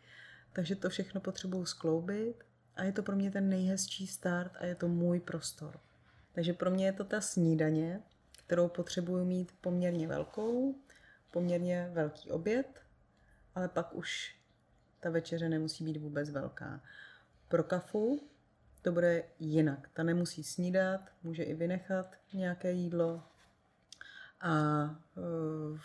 takže 0.53 0.75
to 0.75 0.89
všechno 0.89 1.21
potřebuju 1.21 1.65
skloubit 1.65 2.43
a 2.75 2.83
je 2.83 2.91
to 2.91 3.03
pro 3.03 3.15
mě 3.15 3.31
ten 3.31 3.49
nejhezčí 3.49 4.07
start 4.07 4.51
a 4.59 4.65
je 4.65 4.75
to 4.75 4.87
můj 4.87 5.19
prostor. 5.19 5.79
Takže 6.33 6.53
pro 6.53 6.71
mě 6.71 6.85
je 6.85 6.93
to 6.93 7.03
ta 7.03 7.21
snídaně, 7.21 8.01
kterou 8.45 8.67
potřebuju 8.67 9.25
mít 9.25 9.51
poměrně 9.61 10.07
velkou, 10.07 10.75
poměrně 11.31 11.89
velký 11.93 12.31
oběd, 12.31 12.81
ale 13.55 13.67
pak 13.67 13.95
už 13.95 14.38
ta 14.99 15.09
večeře 15.09 15.49
nemusí 15.49 15.83
být 15.83 15.97
vůbec 15.97 16.29
velká. 16.29 16.81
Pro 17.47 17.63
kafu 17.63 18.29
to 18.81 18.91
bude 18.91 19.23
jinak. 19.39 19.89
Ta 19.93 20.03
nemusí 20.03 20.43
snídat, 20.43 21.01
může 21.23 21.43
i 21.43 21.53
vynechat 21.53 22.15
nějaké 22.33 22.71
jídlo, 22.71 23.23
a 24.41 24.83
uh, 25.15 25.79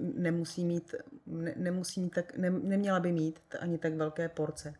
nemusí 0.00 0.64
mít, 0.64 0.94
ne, 1.26 1.54
nemusí 1.56 2.00
mít 2.00 2.14
tak, 2.14 2.36
ne, 2.36 2.50
neměla 2.50 3.00
by 3.00 3.12
mít 3.12 3.40
ani 3.60 3.78
tak 3.78 3.94
velké 3.94 4.28
porce. 4.28 4.74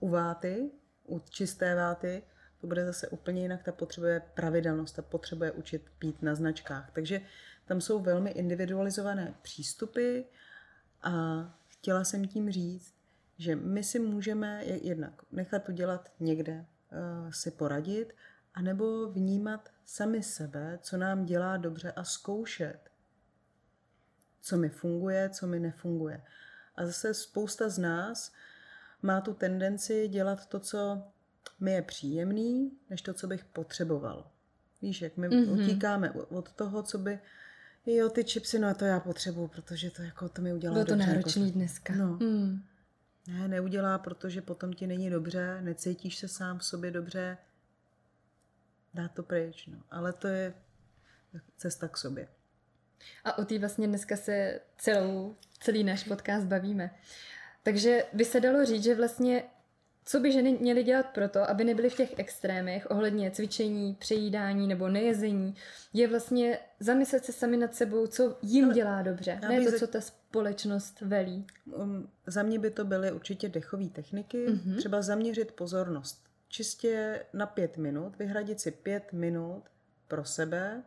U 0.00 0.08
váty, 0.08 0.70
u 1.06 1.18
čisté 1.18 1.74
váty, 1.74 2.22
to 2.60 2.66
bude 2.66 2.86
zase 2.86 3.08
úplně 3.08 3.42
jinak, 3.42 3.62
ta 3.62 3.72
potřebuje 3.72 4.22
pravidelnost, 4.34 4.96
ta 4.96 5.02
potřebuje 5.02 5.52
učit 5.52 5.90
pít 5.98 6.22
na 6.22 6.34
značkách. 6.34 6.90
Takže 6.92 7.20
tam 7.66 7.80
jsou 7.80 8.00
velmi 8.00 8.30
individualizované 8.30 9.34
přístupy 9.42 10.20
a 11.02 11.44
chtěla 11.68 12.04
jsem 12.04 12.28
tím 12.28 12.50
říct, 12.50 12.94
že 13.40 13.56
my 13.56 13.84
si 13.84 13.98
můžeme 13.98 14.64
jednak 14.64 15.22
nechat 15.32 15.64
to 15.64 15.72
dělat 15.72 16.12
někde, 16.20 16.66
uh, 16.92 17.30
si 17.30 17.50
poradit, 17.50 18.14
anebo 18.54 19.10
vnímat 19.10 19.68
sami 19.84 20.22
sebe, 20.22 20.78
co 20.82 20.96
nám 20.96 21.24
dělá 21.24 21.56
dobře 21.56 21.92
a 21.92 22.04
zkoušet, 22.04 22.78
co 24.40 24.56
mi 24.56 24.68
funguje, 24.68 25.30
co 25.30 25.46
mi 25.46 25.60
nefunguje. 25.60 26.22
A 26.76 26.86
zase 26.86 27.14
spousta 27.14 27.68
z 27.68 27.78
nás 27.78 28.32
má 29.02 29.20
tu 29.20 29.34
tendenci 29.34 30.08
dělat 30.08 30.46
to, 30.46 30.60
co 30.60 31.02
mi 31.60 31.72
je 31.72 31.82
příjemný, 31.82 32.72
než 32.90 33.02
to, 33.02 33.14
co 33.14 33.26
bych 33.26 33.44
potřeboval. 33.44 34.30
Víš, 34.82 35.02
jak 35.02 35.16
my 35.16 35.28
mm-hmm. 35.28 35.64
utíkáme 35.64 36.10
od 36.10 36.52
toho, 36.52 36.82
co 36.82 36.98
by 36.98 37.18
jo, 37.86 38.08
ty 38.08 38.24
čipsy, 38.24 38.58
no 38.58 38.74
to 38.74 38.84
já 38.84 39.00
potřebuju, 39.00 39.48
protože 39.48 39.90
to 39.90 40.02
jako 40.02 40.28
to 40.28 40.42
mi 40.42 40.54
udělá 40.54 40.74
Bylo 40.74 40.84
to 40.84 40.90
dobře. 40.90 41.06
to 41.06 41.12
náročný 41.12 41.46
jako, 41.46 41.58
dneska. 41.58 41.94
No. 41.94 42.18
Mm. 42.20 42.62
Ne, 43.28 43.48
neudělá, 43.48 43.98
protože 43.98 44.42
potom 44.42 44.72
ti 44.72 44.86
není 44.86 45.10
dobře, 45.10 45.60
necítíš 45.60 46.16
se 46.16 46.28
sám 46.28 46.58
v 46.58 46.64
sobě 46.64 46.90
dobře, 46.90 47.38
dá 48.94 49.08
to 49.08 49.22
pryč. 49.22 49.66
No. 49.66 49.78
Ale 49.90 50.12
to 50.12 50.28
je 50.28 50.54
cesta 51.56 51.88
k 51.88 51.96
sobě. 51.96 52.28
A 53.24 53.38
o 53.38 53.44
té 53.44 53.58
vlastně 53.58 53.88
dneska 53.88 54.16
se 54.16 54.60
celou, 54.78 55.36
celý 55.60 55.84
náš 55.84 56.04
podcast 56.04 56.46
bavíme. 56.46 56.90
Takže 57.62 58.04
by 58.12 58.24
se 58.24 58.40
dalo 58.40 58.64
říct, 58.64 58.84
že 58.84 58.94
vlastně 58.94 59.44
co 60.04 60.20
by 60.20 60.32
ženy 60.32 60.58
měly 60.60 60.82
dělat 60.82 61.06
proto, 61.06 61.50
aby 61.50 61.64
nebyly 61.64 61.90
v 61.90 61.96
těch 61.96 62.18
extrémech 62.18 62.90
ohledně 62.90 63.30
cvičení, 63.30 63.94
přejídání 63.94 64.68
nebo 64.68 64.88
nejezení, 64.88 65.54
je 65.92 66.08
vlastně 66.08 66.58
zamyslet 66.80 67.24
se 67.24 67.32
sami 67.32 67.56
nad 67.56 67.74
sebou, 67.74 68.06
co 68.06 68.38
jim 68.42 68.64
Ale 68.64 68.74
dělá 68.74 69.02
dobře, 69.02 69.40
ne 69.48 69.64
to, 69.64 69.78
co 69.78 69.86
ta 69.86 70.00
společnost 70.30 71.00
velí. 71.00 71.46
Um, 71.64 72.08
za 72.26 72.42
mě 72.42 72.58
by 72.58 72.70
to 72.70 72.84
byly 72.84 73.12
určitě 73.12 73.48
dechové 73.48 73.88
techniky. 73.88 74.46
Mhm. 74.46 74.56
Mm-hmm. 74.58 74.76
Třeba 74.76 75.02
zaměřit 75.02 75.52
pozornost. 75.52 76.24
Čistě 76.48 77.24
na 77.32 77.46
pět 77.46 77.76
minut, 77.76 78.16
vyhradit 78.18 78.60
si 78.60 78.70
pět 78.70 79.12
minut 79.12 79.62
pro 80.08 80.24
sebe, 80.24 80.82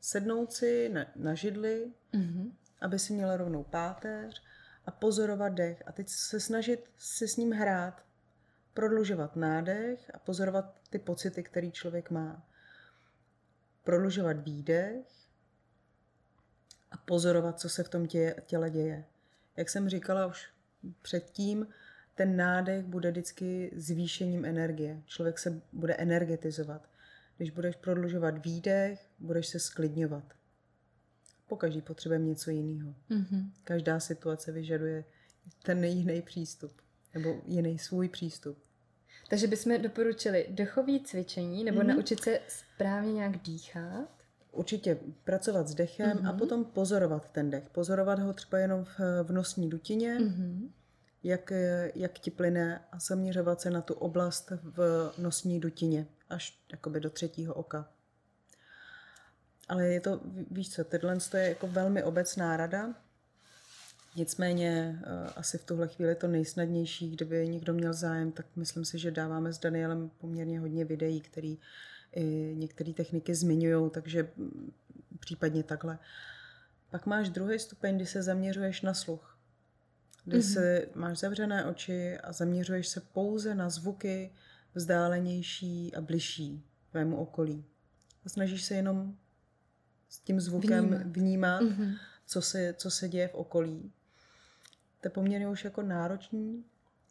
sednout 0.00 0.52
si 0.52 0.88
na, 0.88 1.06
na 1.16 1.34
židli, 1.34 1.92
Mhm. 2.12 2.52
aby 2.80 2.98
si 2.98 3.12
měla 3.12 3.36
rovnou 3.36 3.62
páteř 3.64 4.42
a 4.86 4.90
pozorovat 4.90 5.52
dech. 5.52 5.82
A 5.86 5.92
teď 5.92 6.08
se 6.08 6.40
snažit 6.40 6.90
si 6.98 7.28
s 7.28 7.36
ním 7.36 7.52
hrát, 7.52 8.02
prodlužovat 8.74 9.36
nádech 9.36 10.10
a 10.14 10.18
pozorovat 10.18 10.74
ty 10.90 10.98
pocity, 10.98 11.42
který 11.42 11.72
člověk 11.72 12.10
má. 12.10 12.46
Prodlužovat 13.84 14.36
výdech 14.44 15.19
a 16.90 16.96
pozorovat, 16.96 17.60
co 17.60 17.68
se 17.68 17.82
v 17.82 17.88
tom 17.88 18.06
tě, 18.06 18.34
těle 18.46 18.70
děje. 18.70 19.04
Jak 19.56 19.70
jsem 19.70 19.88
říkala 19.88 20.26
už 20.26 20.48
předtím, 21.02 21.66
ten 22.14 22.36
nádech 22.36 22.84
bude 22.84 23.10
vždycky 23.10 23.70
zvýšením 23.76 24.44
energie. 24.44 25.02
Člověk 25.06 25.38
se 25.38 25.62
bude 25.72 25.94
energetizovat. 25.94 26.88
Když 27.36 27.50
budeš 27.50 27.76
prodlužovat 27.76 28.44
výdech, 28.44 29.06
budeš 29.18 29.46
se 29.46 29.58
sklidňovat. 29.58 30.24
Pokaždý 31.46 31.82
potřebujeme 31.82 32.24
něco 32.24 32.50
jiného. 32.50 32.94
Mhm. 33.08 33.52
Každá 33.64 34.00
situace 34.00 34.52
vyžaduje 34.52 35.04
ten 35.62 35.84
jiný 35.84 36.22
přístup. 36.22 36.72
Nebo 37.14 37.40
jiný 37.46 37.78
svůj 37.78 38.08
přístup. 38.08 38.58
Takže 39.30 39.46
bychom 39.46 39.82
doporučili 39.82 40.46
dechový 40.50 41.00
cvičení 41.04 41.64
nebo 41.64 41.78
Mhm. 41.78 41.88
naučit 41.88 42.20
se 42.22 42.40
správně 42.48 43.12
nějak 43.12 43.42
dýchat. 43.42 44.19
Určitě 44.52 44.98
pracovat 45.24 45.68
s 45.68 45.74
dechem 45.74 46.18
mm-hmm. 46.18 46.28
a 46.28 46.30
Mhm. 46.30 46.38
potom 46.38 46.64
pozorovat 46.64 47.30
ten 47.32 47.50
dech. 47.50 47.70
Pozorovat 47.72 48.18
ho 48.18 48.32
třeba 48.32 48.58
jenom 48.58 48.84
v, 48.84 49.00
v 49.22 49.32
nosní 49.32 49.70
dutině, 49.70 50.18
mm-hmm. 50.18 50.24
Mhm. 50.24 50.72
jak, 51.22 51.52
jak 51.94 52.18
ti 52.18 52.30
plyne 52.30 52.84
a 52.92 52.98
zaměřovat 52.98 53.60
se 53.60 53.70
na 53.70 53.80
tu 53.80 53.94
oblast 53.94 54.52
v 54.62 55.12
nosní 55.18 55.60
dutině, 55.60 56.06
až 56.30 56.60
jakoby 56.72 57.00
do 57.00 57.10
třetího 57.10 57.54
oka. 57.54 57.88
Ale 59.68 59.86
je 59.86 60.00
to, 60.00 60.20
víš 60.50 60.70
co, 60.72 60.84
tohle 60.84 61.18
je 61.36 61.48
jako 61.48 61.66
velmi 61.66 62.02
obecná 62.02 62.56
rada, 62.56 62.94
Nicméně 64.16 65.00
eh, 65.02 65.30
asi 65.36 65.58
v 65.58 65.64
tuhle 65.64 65.88
chvíli 65.88 66.14
to 66.14 66.28
nejsnadnější, 66.28 67.10
kdyby 67.10 67.48
někdo 67.48 67.72
měl 67.72 67.92
zájem, 67.92 68.32
tak 68.32 68.46
myslím 68.56 68.84
si, 68.84 68.98
že 68.98 69.10
dáváme 69.10 69.52
s 69.52 69.58
Danielem 69.58 70.10
poměrně 70.18 70.60
hodně 70.60 70.84
videí, 70.84 71.20
který 71.20 71.58
i 72.12 72.54
některé 72.56 72.92
techniky 72.92 73.34
zmiňují, 73.34 73.90
takže 73.90 74.30
případně 75.20 75.62
takhle. 75.62 75.98
Pak 76.90 77.06
máš 77.06 77.28
druhý 77.28 77.58
stupeň, 77.58 77.96
kdy 77.96 78.06
se 78.06 78.22
zaměřuješ 78.22 78.82
na 78.82 78.94
sluch. 78.94 79.38
Kdy 80.24 80.38
mm-hmm. 80.38 80.52
se 80.52 80.86
máš 80.94 81.18
zavřené 81.18 81.64
oči 81.64 82.18
a 82.18 82.32
zaměřuješ 82.32 82.88
se 82.88 83.00
pouze 83.00 83.54
na 83.54 83.70
zvuky 83.70 84.32
vzdálenější 84.74 85.94
a 85.94 86.00
bližší 86.00 86.64
tvému 86.90 87.16
okolí. 87.16 87.64
A 88.26 88.28
snažíš 88.28 88.64
se 88.64 88.74
jenom 88.74 89.16
s 90.08 90.18
tím 90.18 90.40
zvukem 90.40 90.84
Vnímat. 90.86 91.06
vnímat, 91.06 91.60
Mhm. 91.62 91.94
co, 92.26 92.42
se, 92.42 92.74
co 92.78 92.90
se 92.90 93.08
děje 93.08 93.28
v 93.28 93.34
okolí. 93.34 93.92
To 95.00 95.06
je 95.06 95.10
poměrně 95.10 95.48
už 95.48 95.64
jako 95.64 95.82
náročný 95.82 96.64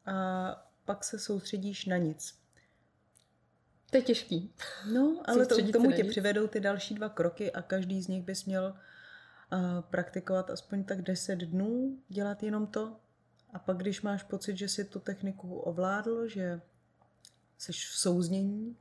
a 0.05 0.69
pak 0.85 1.03
se 1.03 1.19
soustředíš 1.19 1.85
na 1.85 1.97
nic. 1.97 2.38
To 3.91 3.97
je 3.97 4.03
těžký. 4.03 4.53
No, 4.93 5.21
ale 5.25 5.45
to, 5.45 5.63
k 5.63 5.71
tomu 5.71 5.91
tě 5.91 6.03
přivedou 6.03 6.47
ty 6.47 6.59
další 6.59 6.95
dva 6.95 7.09
kroky 7.09 7.51
a 7.51 7.61
každý 7.61 8.01
z 8.01 8.07
nich 8.07 8.23
bys 8.23 8.45
měl 8.45 8.75
uh, 9.53 9.59
praktikovat 9.81 10.49
aspoň 10.49 10.83
tak 10.83 11.01
10 11.01 11.35
dnů, 11.39 11.97
dělat 12.09 12.43
jenom 12.43 12.67
to. 12.67 12.95
A 13.53 13.59
pak, 13.59 13.77
když 13.77 14.01
máš 14.01 14.23
pocit, 14.23 14.57
že 14.57 14.67
si 14.67 14.85
tu 14.85 14.99
techniku 14.99 15.55
ovládl, 15.55 16.27
že 16.27 16.61
jsi 17.57 17.71
v 17.71 17.75
souznění, 17.75 18.77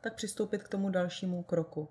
tak 0.00 0.14
přistoupit 0.14 0.62
k 0.62 0.68
tomu 0.68 0.90
dalšímu 0.90 1.42
kroku. 1.42 1.88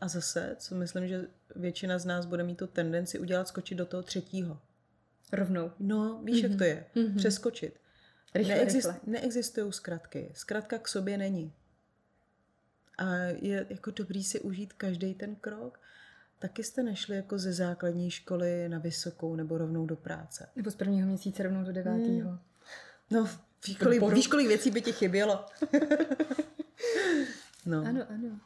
A 0.00 0.08
zase, 0.08 0.56
co 0.58 0.74
myslím, 0.74 1.08
že 1.08 1.26
většina 1.56 1.98
z 1.98 2.06
nás 2.06 2.26
bude 2.26 2.44
mít 2.44 2.58
tu 2.58 2.66
tendenci 2.66 3.18
udělat 3.18 3.48
skočit 3.48 3.78
do 3.78 3.86
toho 3.86 4.02
třetího. 4.02 4.60
Rovnou. 5.32 5.72
No, 5.78 6.20
víš, 6.24 6.44
mm-hmm. 6.44 6.48
jak 6.48 6.58
to 6.58 6.64
je? 6.64 6.86
Mhm. 6.94 7.16
Přeskočit. 7.16 7.80
Rychle, 8.34 8.54
Neexist, 8.54 8.88
rychle. 8.88 9.00
Neexistují 9.06 9.72
zkratky. 9.72 10.32
Zkratka 10.34 10.78
k 10.78 10.88
sobě 10.88 11.18
není. 11.18 11.52
A 12.98 13.14
je 13.40 13.66
jako 13.70 13.90
dobrý 13.90 14.24
si 14.24 14.40
užít 14.40 14.72
každý 14.72 15.14
ten 15.14 15.34
krok. 15.34 15.80
Taky 16.38 16.64
jste 16.64 16.82
nešli 16.82 17.16
jako 17.16 17.38
ze 17.38 17.52
základní 17.52 18.10
školy 18.10 18.68
na 18.68 18.78
vysokou 18.78 19.36
nebo 19.36 19.58
rovnou 19.58 19.86
do 19.86 19.96
práce. 19.96 20.48
Nebo 20.56 20.70
z 20.70 20.74
prvního 20.74 21.06
měsíce 21.06 21.42
rovnou 21.42 21.64
do 21.64 21.72
devátého. 21.72 22.30
Hmm. 22.30 22.38
No, 23.10 23.28
víš, 23.66 23.76
kolik, 23.76 24.02
víš, 24.02 24.26
kolik 24.26 24.48
věcí 24.48 24.70
by 24.70 24.82
ti 24.82 24.92
chybělo. 24.92 25.46
no. 27.66 27.84
Ano, 27.86 28.06
ano. 28.08 28.40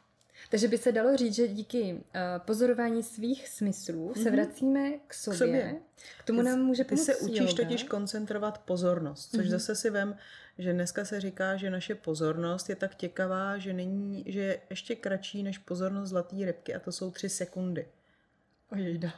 Takže 0.49 0.67
by 0.67 0.77
se 0.77 0.91
dalo 0.91 1.17
říct, 1.17 1.35
že 1.35 1.47
díky 1.47 1.93
uh, 1.93 1.99
pozorování 2.45 3.03
svých 3.03 3.47
smyslů 3.49 4.13
se 4.13 4.19
Mhm. 4.19 4.31
vracíme 4.31 4.91
k 5.07 5.13
sobě. 5.13 5.37
K, 5.37 5.37
sobě. 5.37 5.75
tomu 6.25 6.41
nám 6.41 6.59
může 6.59 6.83
Ty 6.83 6.89
pomoct 6.89 7.05
se 7.05 7.15
učíš 7.15 7.39
yoga. 7.39 7.53
totiž 7.63 7.83
koncentrovat 7.83 8.57
pozornost, 8.57 9.29
což 9.31 9.39
Mhm. 9.39 9.49
zase 9.49 9.75
si 9.75 9.89
vem, 9.89 10.17
že 10.57 10.73
dneska 10.73 11.05
se 11.05 11.21
říká, 11.21 11.55
že 11.57 11.69
naše 11.69 11.95
pozornost 11.95 12.69
je 12.69 12.75
tak 12.75 12.95
těkavá, 12.95 13.57
že, 13.57 13.73
není, 13.73 14.23
že 14.27 14.39
je 14.41 14.59
ještě 14.69 14.95
kratší 14.95 15.43
než 15.43 15.57
pozornost 15.57 16.09
zlatý 16.09 16.45
rybky 16.45 16.75
a 16.75 16.79
to 16.79 16.91
jsou 16.91 17.11
tři 17.11 17.29
sekundy. 17.29 17.87
Ojejda. 18.71 19.09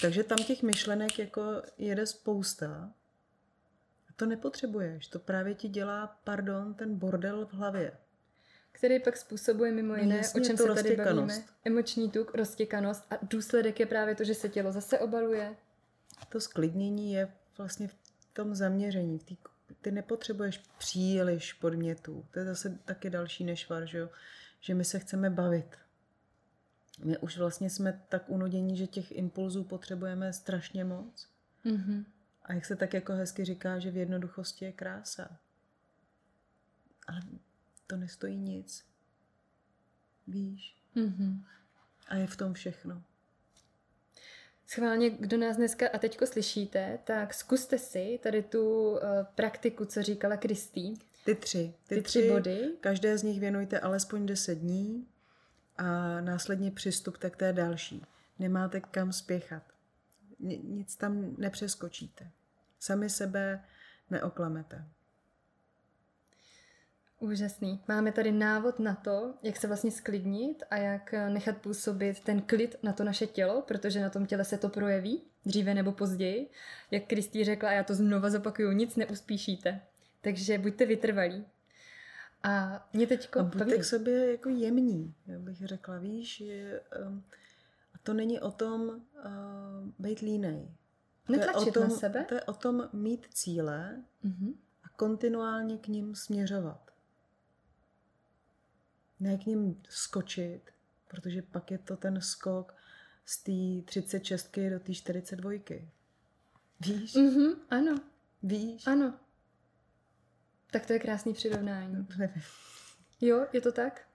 Takže 0.00 0.24
tam 0.24 0.38
těch 0.38 0.62
myšlenek 0.62 1.18
jako 1.18 1.42
jede 1.78 2.06
spousta. 2.06 2.90
A 4.08 4.12
to 4.16 4.26
nepotřebuješ. 4.26 5.06
To 5.08 5.18
právě 5.18 5.54
ti 5.54 5.68
dělá, 5.68 6.18
pardon, 6.24 6.74
ten 6.74 6.94
bordel 6.94 7.46
v 7.46 7.52
hlavě. 7.54 7.92
Který 8.78 9.00
pak 9.00 9.16
způsobuje 9.16 9.72
mimo 9.72 9.88
No 9.88 10.02
jiné, 10.02 10.16
jasně, 10.16 10.40
o 10.40 10.44
čem 10.44 10.56
se 10.56 10.74
tady 10.74 10.96
bavíme, 10.96 11.44
emoční 11.64 12.10
tuk, 12.10 12.34
roztěkanost 12.34 13.04
a 13.10 13.18
důsledek 13.22 13.80
je 13.80 13.86
právě 13.86 14.14
to, 14.14 14.24
že 14.24 14.34
se 14.34 14.48
tělo 14.48 14.72
zase 14.72 14.98
obaluje. 14.98 15.56
To 16.28 16.40
sklidnění 16.40 17.12
je 17.12 17.32
vlastně 17.58 17.88
v 17.88 17.94
tom 18.32 18.54
zaměření. 18.54 19.18
V 19.18 19.24
tý, 19.24 19.36
ty 19.80 19.90
nepotřebuješ 19.90 20.62
příliš 20.78 21.52
podmětů. 21.52 22.24
To 22.30 22.38
je 22.38 22.44
zase 22.44 22.78
taky 22.84 23.10
další 23.10 23.44
nešvar, 23.44 23.86
že, 23.86 23.98
jo? 23.98 24.08
že 24.60 24.74
my 24.74 24.84
se 24.84 24.98
chceme 24.98 25.30
bavit. 25.30 25.76
My 27.04 27.18
už 27.18 27.38
vlastně 27.38 27.70
jsme 27.70 28.02
tak 28.08 28.28
unudění, 28.28 28.76
že 28.76 28.86
těch 28.86 29.12
impulzů 29.12 29.64
potřebujeme 29.64 30.32
strašně 30.32 30.84
moc. 30.84 31.28
Mhm. 31.64 32.04
A 32.42 32.52
jak 32.52 32.64
se 32.64 32.76
tak 32.76 32.94
jako 32.94 33.12
hezky 33.12 33.44
říká, 33.44 33.78
že 33.78 33.90
v 33.90 33.96
jednoduchosti 33.96 34.64
je 34.64 34.72
krása. 34.72 35.38
Ale 37.06 37.20
to 37.88 37.96
nestojí 37.96 38.36
nic. 38.36 38.84
Víš? 40.26 40.76
Mhm. 40.94 41.44
A 42.08 42.14
je 42.16 42.26
v 42.26 42.36
tom 42.36 42.54
všechno. 42.54 43.02
Schválně, 44.66 45.10
kdo 45.10 45.36
nás 45.36 45.56
dneska 45.56 45.86
a 45.94 45.98
teďko 45.98 46.26
slyšíte, 46.26 46.98
tak 47.04 47.34
zkuste 47.34 47.78
si 47.78 48.20
tady 48.22 48.42
tu 48.42 48.90
uh, 48.90 48.98
praktiku, 49.34 49.84
co 49.84 50.02
říkala 50.02 50.36
Kristý, 50.36 50.94
Ty 51.24 51.34
tři. 51.34 51.74
ty 51.86 52.02
tři 52.02 52.30
body. 52.30 52.72
Každé 52.80 53.18
z 53.18 53.22
nich 53.22 53.40
věnujte 53.40 53.80
alespoň 53.80 54.26
10 54.26 54.54
dní 54.58 55.06
a 55.76 56.20
následně 56.20 56.70
přistupte 56.70 57.30
k 57.30 57.36
té 57.36 57.52
další. 57.52 58.06
Nemáte 58.38 58.80
kam 58.80 59.12
spěchat. 59.12 59.62
Ni- 60.38 60.58
Nic 60.64 60.96
tam 60.96 61.34
nepřeskočíte. 61.38 62.30
Sami 62.78 63.10
sebe 63.10 63.64
neoklamete. 64.10 64.84
Úžasný. 67.20 67.80
Máme 67.88 68.12
tady 68.12 68.32
návod 68.32 68.78
na 68.78 68.94
to, 68.94 69.34
jak 69.42 69.56
se 69.56 69.66
vlastně 69.66 69.90
sklidnit 69.90 70.62
a 70.70 70.76
jak 70.76 71.14
eh, 71.14 71.30
nechat 71.30 71.56
působit 71.56 72.20
ten 72.20 72.40
klid 72.42 72.76
na 72.82 72.92
to 72.92 73.04
naše 73.04 73.26
tělo, 73.26 73.62
protože 73.62 74.00
na 74.00 74.10
tom 74.10 74.26
těle 74.26 74.44
se 74.44 74.58
to 74.58 74.68
projeví, 74.68 75.22
dříve 75.46 75.74
nebo 75.74 75.92
později. 75.92 76.50
Jak 76.90 77.04
Kristý 77.06 77.44
řekla, 77.44 77.68
a 77.68 77.72
já 77.72 77.84
to 77.84 77.94
znova 77.94 78.30
zopakuju, 78.30 78.72
nic 78.72 78.96
neuspíšíte. 78.96 79.80
Takže 80.20 80.58
buďte 80.58 80.86
vytrvalí. 80.86 81.44
A 82.42 82.86
mě 82.92 83.06
teďko 83.06 83.38
A 83.38 83.42
buďte 83.42 83.64
baví- 83.64 83.78
k 83.80 83.84
sobě 83.84 84.30
jako 84.30 84.48
jemní, 84.48 85.14
já 85.26 85.38
bych 85.38 85.66
řekla, 85.66 85.98
víš, 85.98 86.36
že, 86.36 86.80
um, 87.06 87.24
a 87.94 87.98
to 88.02 88.14
není 88.14 88.40
o 88.40 88.50
tom 88.50 88.80
uh, 88.88 88.94
být 89.98 90.18
línej. 90.20 90.68
To 91.26 91.32
je 91.32 91.38
o 91.38 91.40
Netlačit 91.46 91.74
tom, 91.74 91.82
na 91.82 91.90
sebe. 91.90 92.24
To 92.28 92.34
je 92.34 92.42
o 92.42 92.52
tom 92.52 92.88
mít 92.92 93.26
cíle 93.34 94.02
Mhm. 94.22 94.54
a 94.84 94.88
kontinuálně 94.88 95.78
k 95.78 95.88
ním 95.88 96.14
směřovat. 96.14 96.87
Ne 99.20 99.38
k 99.38 99.46
ním 99.46 99.82
skočit, 99.88 100.70
protože 101.08 101.42
pak 101.42 101.70
je 101.70 101.78
to 101.78 101.96
ten 101.96 102.20
skok 102.20 102.74
z 103.24 103.42
té 103.42 103.90
36 103.90 104.58
do 104.70 104.80
té 104.80 104.94
42. 104.94 105.52
Víš? 106.80 107.14
Mhm, 107.14 107.54
ano, 107.70 108.00
Víš? 108.42 108.86
ano. 108.86 109.14
Tak 110.70 110.86
to 110.86 110.92
je 110.92 110.98
krásný 110.98 111.34
přirovnání. 111.34 112.06
Nevím. 112.18 112.42
Jo, 113.20 113.46
je 113.52 113.60
to 113.60 113.72
tak? 113.72 114.08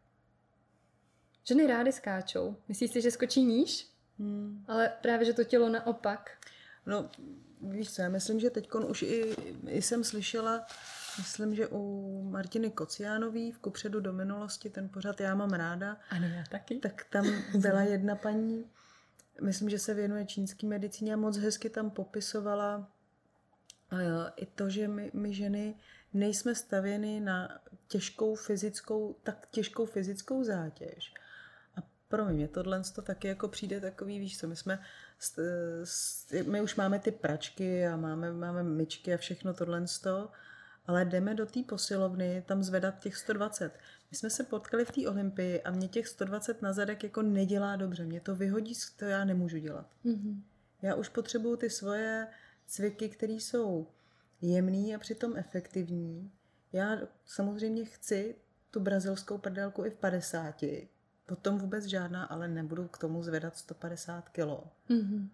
Ženy 1.43 1.67
rády 1.67 1.91
skáčou. 1.91 2.55
Myslíš 2.67 2.91
si, 2.91 3.01
že 3.01 3.11
skočí 3.11 3.43
níž? 3.43 3.87
Hmm. 4.19 4.65
Ale 4.67 4.93
právě, 5.01 5.25
že 5.25 5.33
to 5.33 5.43
tělo 5.43 5.69
naopak. 5.69 6.37
No, 6.85 7.09
víš 7.61 7.93
co, 7.93 8.01
já 8.01 8.09
myslím, 8.09 8.39
že 8.39 8.49
teď 8.49 8.69
už 8.87 9.01
i, 9.01 9.35
i 9.67 9.81
jsem 9.81 10.03
slyšela, 10.03 10.65
myslím, 11.17 11.55
že 11.55 11.67
u 11.71 12.21
Martiny 12.31 12.71
Kociánový 12.71 13.51
v 13.51 13.59
Kupředu 13.59 13.99
do 13.99 14.13
minulosti, 14.13 14.69
ten 14.69 14.89
pořad 14.89 15.21
já 15.21 15.35
mám 15.35 15.49
ráda, 15.53 15.97
Ano, 16.09 16.27
já 16.27 16.43
taky. 16.51 16.75
tak 16.75 17.05
tam 17.09 17.25
byla 17.55 17.81
jedna 17.81 18.15
paní, 18.15 18.65
myslím, 19.41 19.69
že 19.69 19.79
se 19.79 19.93
věnuje 19.93 20.25
čínský 20.25 20.67
medicíně 20.67 21.13
a 21.13 21.17
moc 21.17 21.37
hezky 21.37 21.69
tam 21.69 21.89
popisovala 21.89 22.77
uh, 23.91 23.99
i 24.35 24.45
to, 24.45 24.69
že 24.69 24.87
my, 24.87 25.11
my 25.13 25.33
ženy 25.33 25.75
nejsme 26.13 26.55
stavěny 26.55 27.19
na 27.19 27.59
těžkou 27.87 28.35
fyzickou, 28.35 29.15
tak 29.23 29.47
těžkou 29.51 29.85
fyzickou 29.85 30.43
zátěž. 30.43 31.13
A 31.75 31.79
pro 32.07 32.25
mě 32.25 32.47
tohle 32.47 32.81
to 32.95 33.01
taky 33.01 33.27
jako 33.27 33.47
přijde 33.47 33.79
takový, 33.81 34.19
víš 34.19 34.39
co, 34.39 34.47
my 34.47 34.55
jsme, 34.55 34.79
my 36.45 36.61
už 36.61 36.75
máme 36.75 36.99
ty 36.99 37.11
pračky 37.11 37.87
a 37.87 37.97
máme, 37.97 38.33
máme 38.33 38.63
myčky 38.63 39.13
a 39.13 39.17
všechno 39.17 39.53
tohle 39.53 39.87
ale 40.87 41.05
jdeme 41.05 41.35
do 41.35 41.45
té 41.45 41.63
posilovny 41.63 42.43
tam 42.47 42.63
zvedat 42.63 42.99
těch 42.99 43.17
120. 43.17 43.73
My 44.11 44.17
jsme 44.17 44.29
se 44.29 44.43
potkali 44.43 44.85
v 44.85 44.91
té 44.91 45.09
Olympii 45.09 45.61
a 45.61 45.71
mě 45.71 45.87
těch 45.87 46.07
120 46.07 46.61
na 46.61 46.73
zadek 46.73 47.03
jako 47.03 47.21
nedělá 47.21 47.75
dobře. 47.75 48.05
Mě 48.05 48.21
to 48.21 48.35
vyhodí, 48.35 48.73
to 48.97 49.05
já 49.05 49.25
nemůžu 49.25 49.57
dělat. 49.57 49.87
Mm-hmm. 50.05 50.41
Já 50.81 50.95
už 50.95 51.09
potřebuju 51.09 51.55
ty 51.55 51.69
svoje 51.69 52.27
cviky, 52.65 53.09
které 53.09 53.33
jsou 53.33 53.87
jemný 54.41 54.95
a 54.95 54.99
přitom 54.99 55.37
efektivní. 55.37 56.31
Já 56.73 56.97
samozřejmě 57.25 57.85
chci 57.85 58.35
tu 58.71 58.79
brazilskou 58.79 59.37
prdelku 59.37 59.85
i 59.85 59.89
v 59.89 59.95
50. 59.95 60.63
Potom 61.25 61.57
vůbec 61.57 61.85
žádná, 61.85 62.23
ale 62.23 62.47
nebudu 62.47 62.87
k 62.87 62.97
tomu 62.97 63.23
zvedat 63.23 63.57
150 63.57 64.29
kilo. 64.29 64.63
Mm-hmm. 64.89 65.29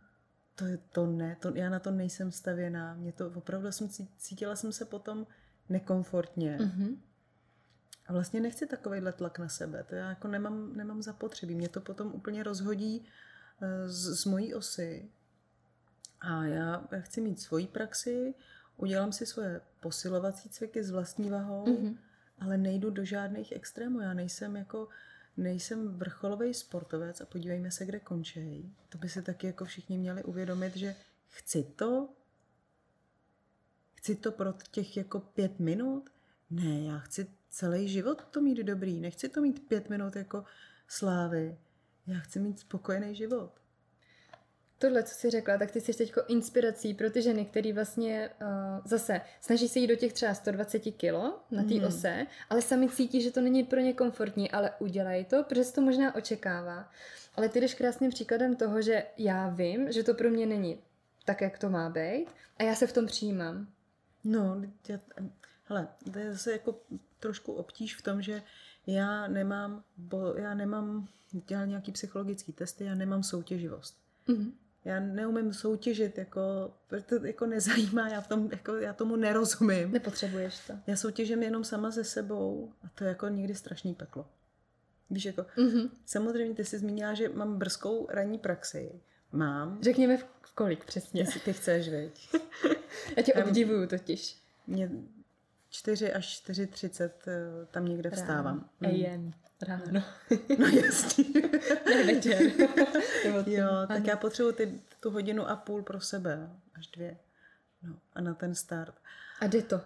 To, 0.59 0.65
je, 0.65 0.77
to 0.77 1.05
ne, 1.05 1.37
to, 1.39 1.55
já 1.55 1.69
na 1.69 1.79
to 1.79 1.91
nejsem 1.91 2.31
stavěná. 2.31 2.93
Mě 2.93 3.11
to 3.11 3.31
opravdu 3.35 3.71
jsem 3.71 3.89
cítila 4.17 4.55
jsem 4.55 4.71
se 4.71 4.85
potom 4.85 5.27
nekomfortně. 5.69 6.57
Mm-hmm. 6.57 6.97
A 8.07 8.13
vlastně 8.13 8.41
nechci 8.41 8.65
takovýhle 8.65 9.13
tlak 9.13 9.39
na 9.39 9.49
sebe. 9.49 9.83
To 9.83 9.95
já 9.95 10.09
jako 10.09 10.27
nemám, 10.27 10.77
nemám 10.77 11.01
zapotřebí. 11.01 11.55
Mě 11.55 11.69
to 11.69 11.81
potom 11.81 12.11
úplně 12.13 12.43
rozhodí 12.43 13.05
z, 13.85 14.21
z 14.21 14.25
mojí 14.25 14.53
osy. 14.53 15.09
A 16.21 16.45
já, 16.45 16.87
já 16.91 16.99
chci 16.99 17.21
mít 17.21 17.41
svoji 17.41 17.67
praxi, 17.67 18.33
udělám 18.77 19.11
si 19.11 19.25
svoje 19.25 19.61
posilovací 19.79 20.49
cviky 20.49 20.83
s 20.83 20.91
vlastní 20.91 21.29
vahou, 21.29 21.65
mm-hmm. 21.65 21.97
ale 22.39 22.57
nejdu 22.57 22.89
do 22.89 23.05
žádných 23.05 23.51
extrémů. 23.51 23.99
Já 23.99 24.13
nejsem 24.13 24.55
jako 24.55 24.87
nejsem 25.43 25.97
vrcholový 25.97 26.53
sportovec 26.53 27.21
a 27.21 27.25
podívejme 27.25 27.71
se, 27.71 27.85
kde 27.85 27.99
končí. 27.99 28.75
To 28.89 28.97
by 28.97 29.09
se 29.09 29.21
taky 29.21 29.47
jako 29.47 29.65
všichni 29.65 29.97
měli 29.97 30.23
uvědomit, 30.23 30.75
že 30.75 30.95
chci 31.27 31.63
to, 31.63 32.09
chci 33.93 34.15
to 34.15 34.31
pro 34.31 34.53
těch 34.71 34.97
jako 34.97 35.19
pět 35.19 35.59
minut, 35.59 36.09
ne, 36.49 36.83
já 36.83 36.99
chci 36.99 37.27
celý 37.49 37.87
život 37.87 38.25
to 38.31 38.41
mít 38.41 38.57
dobrý, 38.57 38.99
nechci 39.01 39.29
to 39.29 39.41
mít 39.41 39.67
pět 39.67 39.89
minut 39.89 40.15
jako 40.15 40.43
slávy, 40.87 41.57
já 42.07 42.19
chci 42.19 42.39
mít 42.39 42.59
spokojený 42.59 43.15
život. 43.15 43.61
Tohle, 44.79 45.03
co 45.03 45.15
jsi 45.15 45.29
řekla, 45.29 45.57
tak 45.57 45.71
ty 45.71 45.81
jsi 45.81 45.93
teď 45.93 46.13
inspirací 46.27 46.93
pro 46.93 47.09
ty 47.09 47.21
ženy, 47.21 47.45
které 47.45 47.73
vlastně 47.73 48.29
uh, 48.41 48.47
zase 48.85 49.21
snaží 49.41 49.67
se 49.67 49.79
jít 49.79 49.87
do 49.87 49.95
těch 49.95 50.13
třeba 50.13 50.33
120 50.33 50.79
kilo 50.79 51.39
na 51.51 51.63
té 51.63 51.73
mm. 51.73 51.83
ose, 51.83 52.27
ale 52.49 52.61
sami 52.61 52.89
cítí, 52.89 53.21
že 53.21 53.31
to 53.31 53.41
není 53.41 53.63
pro 53.63 53.79
ně 53.79 53.93
komfortní, 53.93 54.51
ale 54.51 54.71
udělají 54.79 55.25
to, 55.25 55.43
protože 55.43 55.63
se 55.63 55.73
to 55.73 55.81
možná 55.81 56.15
očekává. 56.15 56.91
Ale 57.35 57.49
ty 57.49 57.61
jdeš 57.61 57.73
krásným 57.73 58.11
příkladem 58.11 58.55
toho, 58.55 58.81
že 58.81 59.03
já 59.17 59.49
vím, 59.49 59.91
že 59.91 60.03
to 60.03 60.13
pro 60.13 60.29
mě 60.29 60.45
není 60.45 60.77
tak, 61.25 61.41
jak 61.41 61.57
to 61.57 61.69
má 61.69 61.89
být 61.89 62.27
a 62.57 62.63
já 62.63 62.75
se 62.75 62.87
v 62.87 62.93
tom 62.93 63.05
přijímám. 63.05 63.67
No, 64.23 64.61
já, 64.87 64.99
hele, 65.63 65.87
to 66.13 66.19
je 66.19 66.31
zase 66.31 66.51
jako 66.51 66.75
trošku 67.19 67.53
obtíž 67.53 67.95
v 67.95 68.01
tom, 68.01 68.21
že 68.21 68.41
já 68.87 69.27
nemám, 69.27 69.83
bo 69.97 70.33
já 70.33 70.53
nemám, 70.53 71.07
dělal 71.31 71.67
nějaký 71.67 71.91
psychologický 71.91 72.53
testy, 72.53 72.85
já 72.85 72.95
nemám 72.95 73.23
soutěživost. 73.23 73.97
Mm-hmm 74.27 74.51
já 74.85 74.99
neumím 74.99 75.53
soutěžit, 75.53 76.17
jako, 76.17 76.41
to 77.05 77.25
jako 77.25 77.45
nezajímá, 77.45 78.09
já, 78.09 78.21
v 78.21 78.27
tom, 78.27 78.49
jako, 78.51 78.75
já 78.75 78.93
tomu 78.93 79.15
nerozumím. 79.15 79.91
Nepotřebuješ 79.91 80.59
to. 80.67 80.73
Já 80.87 80.95
soutěžím 80.95 81.43
jenom 81.43 81.63
sama 81.63 81.91
se 81.91 82.03
sebou 82.03 82.73
a 82.83 82.89
to 82.95 83.03
je 83.03 83.07
jako 83.07 83.27
někdy 83.27 83.55
strašný 83.55 83.93
peklo. 83.93 84.25
Víš, 85.09 85.25
jako, 85.25 85.41
mm-hmm. 85.41 85.89
samozřejmě 86.05 86.55
ty 86.55 86.65
jsi 86.65 86.77
zmínila, 86.77 87.13
že 87.13 87.29
mám 87.29 87.57
brzkou 87.57 88.07
ranní 88.09 88.37
praxi. 88.37 88.91
Mám. 89.31 89.79
Řekněme 89.81 90.17
v 90.17 90.55
kolik 90.55 90.85
přesně. 90.85 91.25
Ty, 91.25 91.39
ty 91.39 91.53
chceš, 91.53 91.89
veď. 91.89 92.29
já 93.17 93.23
tě 93.23 93.33
obdivuju 93.33 93.87
totiž. 93.87 94.37
Mě 94.67 94.91
4 95.69 96.13
až 96.13 96.43
4.30 96.49 97.09
eh, 97.27 97.65
tam 97.71 97.85
někde 97.85 98.09
vstávám. 98.09 98.69
AM. 98.81 99.21
Mm. 99.21 99.33
Ráno. 99.61 100.03
No 100.59 100.67
jasný. 100.67 101.33
ne 101.85 102.03
večer. 102.03 102.41
jo, 103.47 103.67
tak 103.87 103.97
ano. 103.97 104.05
já 104.07 104.17
potřebuji 104.17 104.51
ty, 104.51 104.81
tu 104.99 105.11
hodinu 105.11 105.49
a 105.49 105.55
půl 105.55 105.83
pro 105.83 106.01
sebe, 106.01 106.49
až 106.75 106.87
dvě. 106.87 107.17
No, 107.83 107.95
a 108.13 108.21
na 108.21 108.33
ten 108.33 108.55
start. 108.55 108.95
A 109.39 109.47
jde 109.47 109.61
to. 109.61 109.81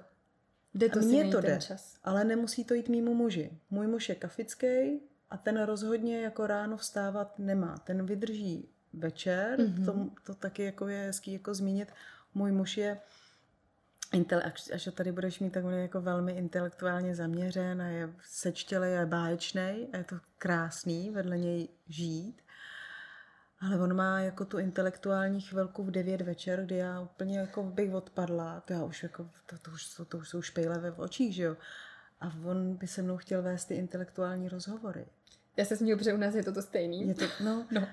Jde 0.73 0.89
to 0.89 0.99
a 0.99 1.01
mně 1.01 1.31
to 1.31 1.41
jde, 1.41 1.59
čas. 1.61 1.97
ale 2.03 2.23
nemusí 2.23 2.63
to 2.63 2.73
jít 2.73 2.89
mýmu 2.89 3.13
muži. 3.13 3.51
Můj 3.69 3.87
muž 3.87 4.09
je 4.09 4.15
kafický 4.15 4.99
a 5.29 5.37
ten 5.37 5.61
rozhodně 5.61 6.21
jako 6.21 6.47
ráno 6.47 6.77
vstávat 6.77 7.39
nemá. 7.39 7.77
Ten 7.77 8.05
vydrží 8.05 8.69
večer, 8.93 9.59
mm-hmm. 9.59 9.85
to, 9.85 10.09
to 10.23 10.33
taky 10.33 10.63
jako 10.63 10.87
je 10.87 11.05
hezký 11.05 11.33
jako 11.33 11.53
zmínit. 11.53 11.91
Můj 12.33 12.51
muž 12.51 12.77
je 12.77 12.99
až, 14.45 14.69
až 14.73 14.89
tady 14.93 15.11
budeš 15.11 15.39
mít, 15.39 15.53
tak 15.53 15.65
on 15.65 15.73
je 15.73 15.81
jako 15.81 16.01
velmi 16.01 16.31
intelektuálně 16.31 17.15
zaměřen 17.15 17.81
a 17.81 17.87
je 17.87 18.09
sečtělý 18.21 18.87
a 18.87 18.99
je 18.99 19.05
báječný 19.05 19.87
a 19.93 19.97
je 19.97 20.03
to 20.03 20.15
krásný 20.37 21.09
vedle 21.09 21.37
něj 21.37 21.67
žít. 21.87 22.41
Ale 23.61 23.79
on 23.79 23.95
má 23.95 24.19
jako 24.19 24.45
tu 24.45 24.57
intelektuální 24.57 25.41
chvilku 25.41 25.83
v 25.83 25.91
9 25.91 26.21
večer, 26.21 26.65
kdy 26.65 26.75
já 26.75 27.01
úplně 27.01 27.39
jako 27.39 27.63
bych 27.63 27.93
odpadla, 27.93 28.61
to 28.61 28.73
já 28.73 28.83
už 28.83 29.03
jako, 29.03 29.29
to, 29.45 29.57
to, 29.57 29.71
už, 29.71 29.95
to, 29.95 30.05
to 30.05 30.17
už 30.17 30.29
jsou 30.29 30.41
špejle 30.41 30.91
v 30.91 30.99
očích, 30.99 31.35
že 31.35 31.43
jo. 31.43 31.57
A 32.21 32.31
on 32.45 32.75
by 32.75 32.87
se 32.87 33.01
mnou 33.01 33.17
chtěl 33.17 33.41
vést 33.41 33.65
ty 33.65 33.75
intelektuální 33.75 34.49
rozhovory. 34.49 35.05
Já 35.57 35.65
se 35.65 35.77
směju, 35.77 35.97
protože 35.97 36.13
u 36.13 36.17
nás 36.17 36.35
je 36.35 36.43
to 36.43 36.53
to 36.53 36.61
stejný. 36.61 37.07
Je 37.07 37.13
to, 37.13 37.25
no, 37.43 37.67
no. 37.71 37.87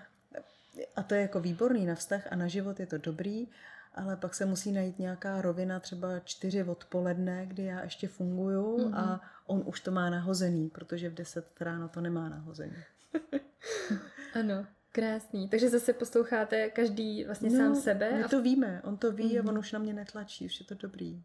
A 0.96 1.02
to 1.02 1.14
je 1.14 1.20
jako 1.20 1.40
výborný 1.40 1.86
na 1.86 1.94
vztah 1.94 2.32
a 2.32 2.36
na 2.36 2.48
život 2.48 2.80
je 2.80 2.86
to 2.86 2.98
dobrý, 2.98 3.48
ale 3.94 4.16
pak 4.16 4.34
se 4.34 4.46
musí 4.46 4.72
najít 4.72 4.98
nějaká 4.98 5.42
rovina, 5.42 5.80
třeba 5.80 6.20
čtyři 6.20 6.64
odpoledne, 6.64 7.46
kdy 7.46 7.64
já 7.64 7.82
ještě 7.82 8.08
funguju 8.08 8.76
mm-hmm. 8.76 8.96
a 8.96 9.20
on 9.46 9.62
už 9.66 9.80
to 9.80 9.90
má 9.90 10.10
nahozený, 10.10 10.68
protože 10.68 11.10
v 11.10 11.14
deset 11.14 11.46
ráno 11.60 11.88
to 11.88 12.00
nemá 12.00 12.28
nahozený. 12.28 12.76
ano, 14.34 14.66
krásný. 14.92 15.48
Takže 15.48 15.68
zase 15.68 15.92
posloucháte 15.92 16.70
každý 16.70 17.24
vlastně 17.24 17.50
no, 17.50 17.56
sám 17.56 17.76
sebe. 17.76 18.12
My 18.12 18.24
a... 18.24 18.28
to 18.28 18.42
víme, 18.42 18.80
on 18.84 18.96
to 18.96 19.12
ví 19.12 19.24
mm-hmm. 19.24 19.46
a 19.46 19.48
on 19.48 19.58
už 19.58 19.72
na 19.72 19.78
mě 19.78 19.92
netlačí, 19.92 20.46
už 20.46 20.60
je 20.60 20.66
to 20.66 20.74
dobrý. 20.74 21.22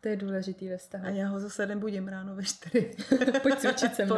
To 0.00 0.08
je 0.08 0.16
důležitý 0.16 0.68
ve 0.68 0.76
vztahu. 0.76 1.06
A 1.06 1.08
já 1.08 1.28
ho 1.28 1.40
zase 1.40 1.66
nebudím 1.66 2.08
ráno 2.08 2.34
ve 2.34 2.42
čtyři. 2.42 2.96
Pojď 3.42 3.58
cvičit 3.58 3.94
se 3.94 4.04
mnou. 4.04 4.16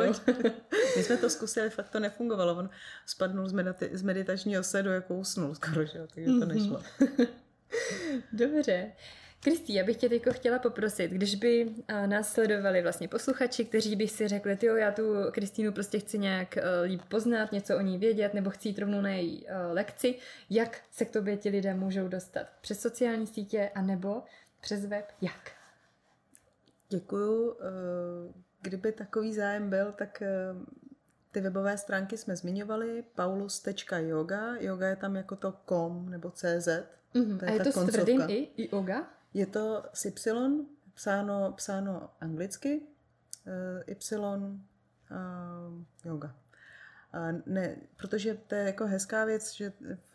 My 0.96 1.02
jsme 1.02 1.16
to 1.16 1.30
zkusili, 1.30 1.70
fakt 1.70 1.88
to 1.88 2.00
nefungovalo. 2.00 2.56
On 2.56 2.70
spadnul 3.06 3.48
z, 3.48 3.52
medita- 3.52 3.88
z 3.92 4.02
meditačního 4.02 4.62
sedu, 4.62 4.90
jako 4.90 5.14
usnul 5.14 5.54
skoro, 5.54 5.84
že 5.84 6.06
takže 6.14 6.30
to 6.30 6.46
mhm. 6.46 6.48
nešlo. 6.48 6.82
Dobře. 8.32 8.92
Kristý, 9.40 9.74
já 9.74 9.84
bych 9.84 9.96
tě 9.96 10.08
teď 10.08 10.22
chtěla 10.30 10.58
poprosit, 10.58 11.10
když 11.10 11.34
by 11.34 11.74
nás 12.06 12.32
sledovali 12.32 12.82
vlastně 12.82 13.08
posluchači, 13.08 13.64
kteří 13.64 13.96
by 13.96 14.08
si 14.08 14.28
řekli, 14.28 14.58
jo, 14.62 14.76
já 14.76 14.92
tu 14.92 15.02
Kristýnu 15.30 15.72
prostě 15.72 15.98
chci 15.98 16.18
nějak 16.18 16.56
uh, 16.56 16.62
líp 16.90 17.02
poznat, 17.08 17.52
něco 17.52 17.76
o 17.76 17.80
ní 17.80 17.98
vědět, 17.98 18.34
nebo 18.34 18.50
chci 18.50 18.68
jít 18.68 18.78
rovnou 18.78 19.00
na 19.00 19.10
její 19.10 19.44
uh, 19.44 19.50
lekci, 19.72 20.14
jak 20.50 20.80
se 20.90 21.04
k 21.04 21.10
tobě 21.10 21.36
ti 21.36 21.48
lidé 21.48 21.74
můžou 21.74 22.08
dostat? 22.08 22.46
Přes 22.60 22.80
sociální 22.80 23.26
sítě, 23.26 23.70
anebo 23.74 24.22
přes 24.60 24.86
web? 24.86 25.12
Jak? 25.20 25.52
Děkuju. 26.88 27.50
Uh, 27.50 27.56
kdyby 28.62 28.92
takový 28.92 29.34
zájem 29.34 29.70
byl, 29.70 29.92
tak 29.92 30.22
ty 31.30 31.40
webové 31.40 31.78
stránky 31.78 32.16
jsme 32.16 32.36
zmiňovali, 32.36 33.04
paulus.yoga, 33.14 34.56
yoga 34.58 34.88
je 34.88 34.96
tam 34.96 35.16
jako 35.16 35.36
to 35.36 35.54
com 35.68 36.10
nebo 36.10 36.30
cz, 36.30 36.68
Mm-hmm. 37.16 37.38
To 37.38 37.44
je 37.44 37.50
A 37.50 37.54
je 37.54 37.58
to 37.58 37.72
koncovka. 37.72 37.92
s 37.92 37.94
tvrdým 37.94 38.20
i, 38.28 38.38
i 38.56 38.70
yoga? 38.70 39.06
Je 39.34 39.46
to 39.46 39.84
s 39.92 40.04
Y, 40.04 40.66
psáno, 40.94 41.52
psáno 41.56 42.10
anglicky, 42.20 42.80
Y 43.86 44.18
uh, 44.18 44.56
yoga. 46.04 46.34
Uh, 47.14 47.40
ne, 47.46 47.76
protože 47.96 48.34
to 48.46 48.54
je 48.54 48.64
jako 48.64 48.86
hezká 48.86 49.24
věc, 49.24 49.52
že 49.52 49.72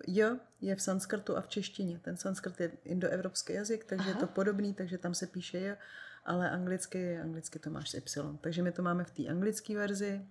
J 0.08 0.40
je 0.62 0.76
v 0.76 0.82
sanskrtu 0.82 1.38
a 1.38 1.42
v 1.42 1.48
češtině. 1.48 2.00
Ten 2.00 2.18
sanskrt 2.18 2.60
je 2.60 2.72
indoevropský 2.84 3.54
jazyk, 3.54 3.84
takže 3.84 4.10
Aha. 4.10 4.20
je 4.20 4.26
to 4.26 4.28
podobný, 4.28 4.74
takže 4.74 4.98
tam 4.98 5.14
se 5.14 5.28
píše 5.28 5.58
J 5.58 5.78
ale 6.26 6.50
anglicky, 6.50 7.18
anglicky 7.18 7.60
to 7.60 7.70
máš 7.70 7.90
s 7.90 7.94
Y. 7.94 8.38
Takže 8.42 8.64
my 8.64 8.72
to 8.72 8.82
máme 8.82 9.04
v 9.04 9.12
té 9.12 9.28
anglické 9.28 9.76
verzi. 9.76 10.26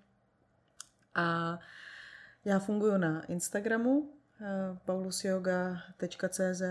A 1.14 1.58
já 2.44 2.58
funguji 2.58 2.98
na 2.98 3.24
Instagramu 3.24 4.12
eh, 4.12 4.19
paulusyoga.cz 4.84 6.62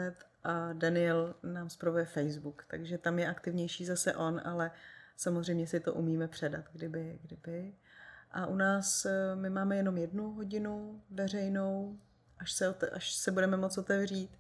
a 0.43 0.73
Daniel 0.73 1.35
nám 1.43 1.69
zpravuje 1.69 2.05
Facebook, 2.05 2.65
takže 2.67 2.97
tam 2.97 3.19
je 3.19 3.27
aktivnější 3.27 3.85
zase 3.85 4.15
on, 4.15 4.41
ale 4.43 4.71
samozřejmě 5.17 5.67
si 5.67 5.79
to 5.79 5.93
umíme 5.93 6.27
předat, 6.27 6.65
kdyby, 6.73 7.19
kdyby. 7.21 7.73
A 8.31 8.45
u 8.45 8.55
nás 8.55 9.05
eh, 9.05 9.35
my 9.35 9.49
máme 9.49 9.75
jenom 9.75 9.97
jednu 9.97 10.31
hodinu 10.31 11.01
veřejnou, 11.09 11.99
až 12.39 12.51
se, 12.51 12.75
až 12.91 13.13
se 13.13 13.31
budeme 13.31 13.57
moc 13.57 13.77
otevřít. 13.77 14.37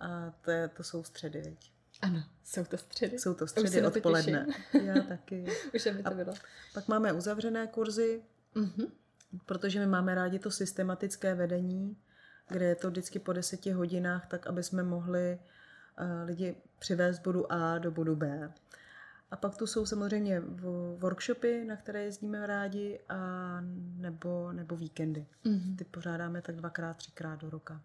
A 0.00 0.34
to, 0.40 0.50
je, 0.50 0.68
to 0.68 0.82
jsou 0.82 1.04
středy, 1.04 1.40
viď? 1.40 1.72
Ano, 2.02 2.22
jsou 2.44 2.64
to 2.64 2.78
středy. 2.78 3.18
Jsou 3.18 3.34
to 3.34 3.46
středy 3.46 3.86
odpoledne. 3.86 4.46
Já 4.82 5.02
taky. 5.02 5.46
Už 5.74 5.86
by 5.86 6.02
to 6.02 6.14
bylo. 6.14 6.34
Pak 6.74 6.88
máme 6.88 7.12
uzavřené 7.12 7.66
kurzy, 7.66 8.22
mm-hmm. 8.54 8.90
protože 9.46 9.80
my 9.80 9.86
máme 9.86 10.14
rádi 10.14 10.38
to 10.38 10.50
systematické 10.50 11.34
vedení, 11.34 11.96
kde 12.50 12.64
je 12.64 12.74
to 12.74 12.90
vždycky 12.90 13.18
po 13.18 13.32
deseti 13.32 13.70
hodinách, 13.70 14.26
tak 14.26 14.46
aby 14.46 14.62
jsme 14.62 14.82
mohli 14.82 15.38
uh, 16.00 16.06
lidi 16.26 16.56
přivést 16.78 17.16
z 17.16 17.18
bodu 17.18 17.52
A 17.52 17.78
do 17.78 17.90
bodu 17.90 18.16
B. 18.16 18.52
A 19.30 19.36
pak 19.36 19.56
tu 19.56 19.66
jsou 19.66 19.86
samozřejmě 19.86 20.42
workshopy, 20.96 21.64
na 21.64 21.76
které 21.76 22.04
jezdíme 22.04 22.46
rádi, 22.46 23.00
a 23.08 23.60
nebo, 23.96 24.52
nebo 24.52 24.76
víkendy. 24.76 25.26
Mm-hmm. 25.44 25.76
Ty 25.76 25.84
pořádáme 25.84 26.42
tak 26.42 26.56
dvakrát, 26.56 26.96
třikrát 26.96 27.40
do 27.40 27.50
roka. 27.50 27.82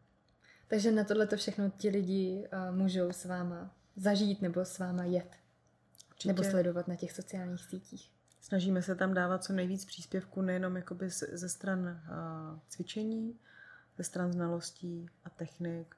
Takže 0.67 0.91
na 0.91 1.03
tohle 1.03 1.27
to 1.27 1.37
všechno 1.37 1.69
ti 1.69 1.89
lidi 1.89 2.47
uh, 2.53 2.75
můžou 2.75 3.11
s 3.11 3.25
váma 3.25 3.75
zažít 3.95 4.41
nebo 4.41 4.65
s 4.65 4.79
váma 4.79 5.03
jet. 5.03 5.35
Určitě. 6.09 6.33
Nebo 6.33 6.43
sledovat 6.43 6.87
na 6.87 6.95
těch 6.95 7.11
sociálních 7.11 7.65
sítích. 7.65 8.11
Snažíme 8.41 8.81
se 8.81 8.95
tam 8.95 9.13
dávat 9.13 9.43
co 9.43 9.53
nejvíc 9.53 9.85
příspěvků, 9.85 10.41
nejenom 10.41 10.75
jakoby 10.75 11.09
ze 11.09 11.49
stran 11.49 11.79
uh, 11.79 12.59
cvičení, 12.69 13.39
ze 13.97 14.03
stran 14.03 14.33
znalostí 14.33 15.09
a 15.25 15.29
technik, 15.29 15.95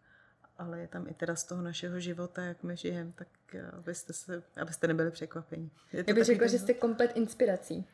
ale 0.57 0.79
je 0.79 0.87
tam 0.87 1.07
i 1.07 1.13
teda 1.13 1.35
z 1.35 1.43
toho 1.43 1.61
našeho 1.61 1.99
života, 1.99 2.43
jak 2.43 2.63
my 2.63 2.77
žijeme, 2.77 3.11
tak 3.15 3.27
eh, 3.53 3.67
abyste, 3.67 4.13
se, 4.13 4.43
abyste 4.61 4.87
nebyli 4.87 5.11
překvapení. 5.11 5.71
Já 5.93 6.13
bych 6.13 6.25
řekla, 6.25 6.47
že 6.47 6.59
jste 6.59 6.73
komplet 6.73 7.11
inspirací. 7.15 7.87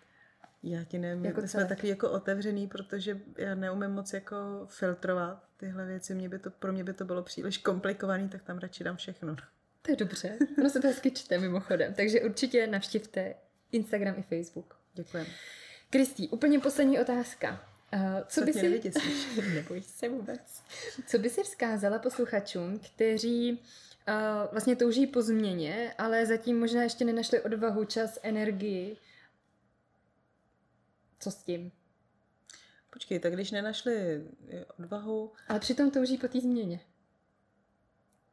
Já 0.63 0.83
ti 0.83 0.99
nevím, 0.99 1.25
jako 1.25 1.41
my 1.41 1.47
jsme 1.47 1.65
takový 1.65 1.87
jako 1.87 2.11
otevřený, 2.11 2.67
protože 2.67 3.19
já 3.37 3.55
neumím 3.55 3.89
moc 3.89 4.13
jako 4.13 4.35
filtrovat 4.69 5.43
tyhle 5.57 5.85
věci. 5.85 6.15
Mě 6.15 6.29
by 6.29 6.39
to, 6.39 6.51
pro 6.51 6.73
mě 6.73 6.83
by 6.83 6.93
to 6.93 7.05
bylo 7.05 7.23
příliš 7.23 7.57
komplikovaný, 7.57 8.29
tak 8.29 8.43
tam 8.43 8.57
radši 8.57 8.83
dám 8.83 8.95
všechno. 8.95 9.35
To 9.81 9.91
je 9.91 9.95
dobře. 9.95 10.37
Ono 10.57 10.69
se 10.69 10.79
to 10.79 10.87
hezky 10.87 11.11
čte 11.11 11.39
mimochodem. 11.39 11.93
Takže 11.93 12.21
určitě 12.21 12.67
navštivte 12.67 13.35
Instagram 13.71 14.15
i 14.17 14.21
Facebook. 14.21 14.75
Děkujeme. 14.93 15.29
Kristý, 15.89 16.29
úplně 16.29 16.59
poslední 16.59 16.99
otázka. 16.99 17.72
Uh, 17.93 17.99
co, 18.27 18.41
by 18.41 18.53
si... 18.53 18.91
Neboj 19.53 19.81
se 19.81 20.09
vůbec. 20.09 20.63
Co 21.07 21.19
by 21.19 21.29
si 21.29 21.43
vzkázala 21.43 21.99
posluchačům, 21.99 22.79
kteří 22.79 23.51
uh, 23.51 23.57
vlastně 24.51 24.75
touží 24.75 25.07
po 25.07 25.21
změně, 25.21 25.93
ale 25.97 26.25
zatím 26.25 26.59
možná 26.59 26.83
ještě 26.83 27.05
nenašli 27.05 27.41
odvahu, 27.41 27.85
čas, 27.85 28.19
energii? 28.23 28.97
Co 31.19 31.31
s 31.31 31.35
tím? 31.35 31.71
Počkej, 32.89 33.19
tak 33.19 33.33
když 33.33 33.51
nenašli 33.51 34.23
odvahu... 34.79 35.31
Ale 35.47 35.59
přitom 35.59 35.91
touží 35.91 36.17
po 36.17 36.27
té 36.27 36.41
změně. 36.41 36.79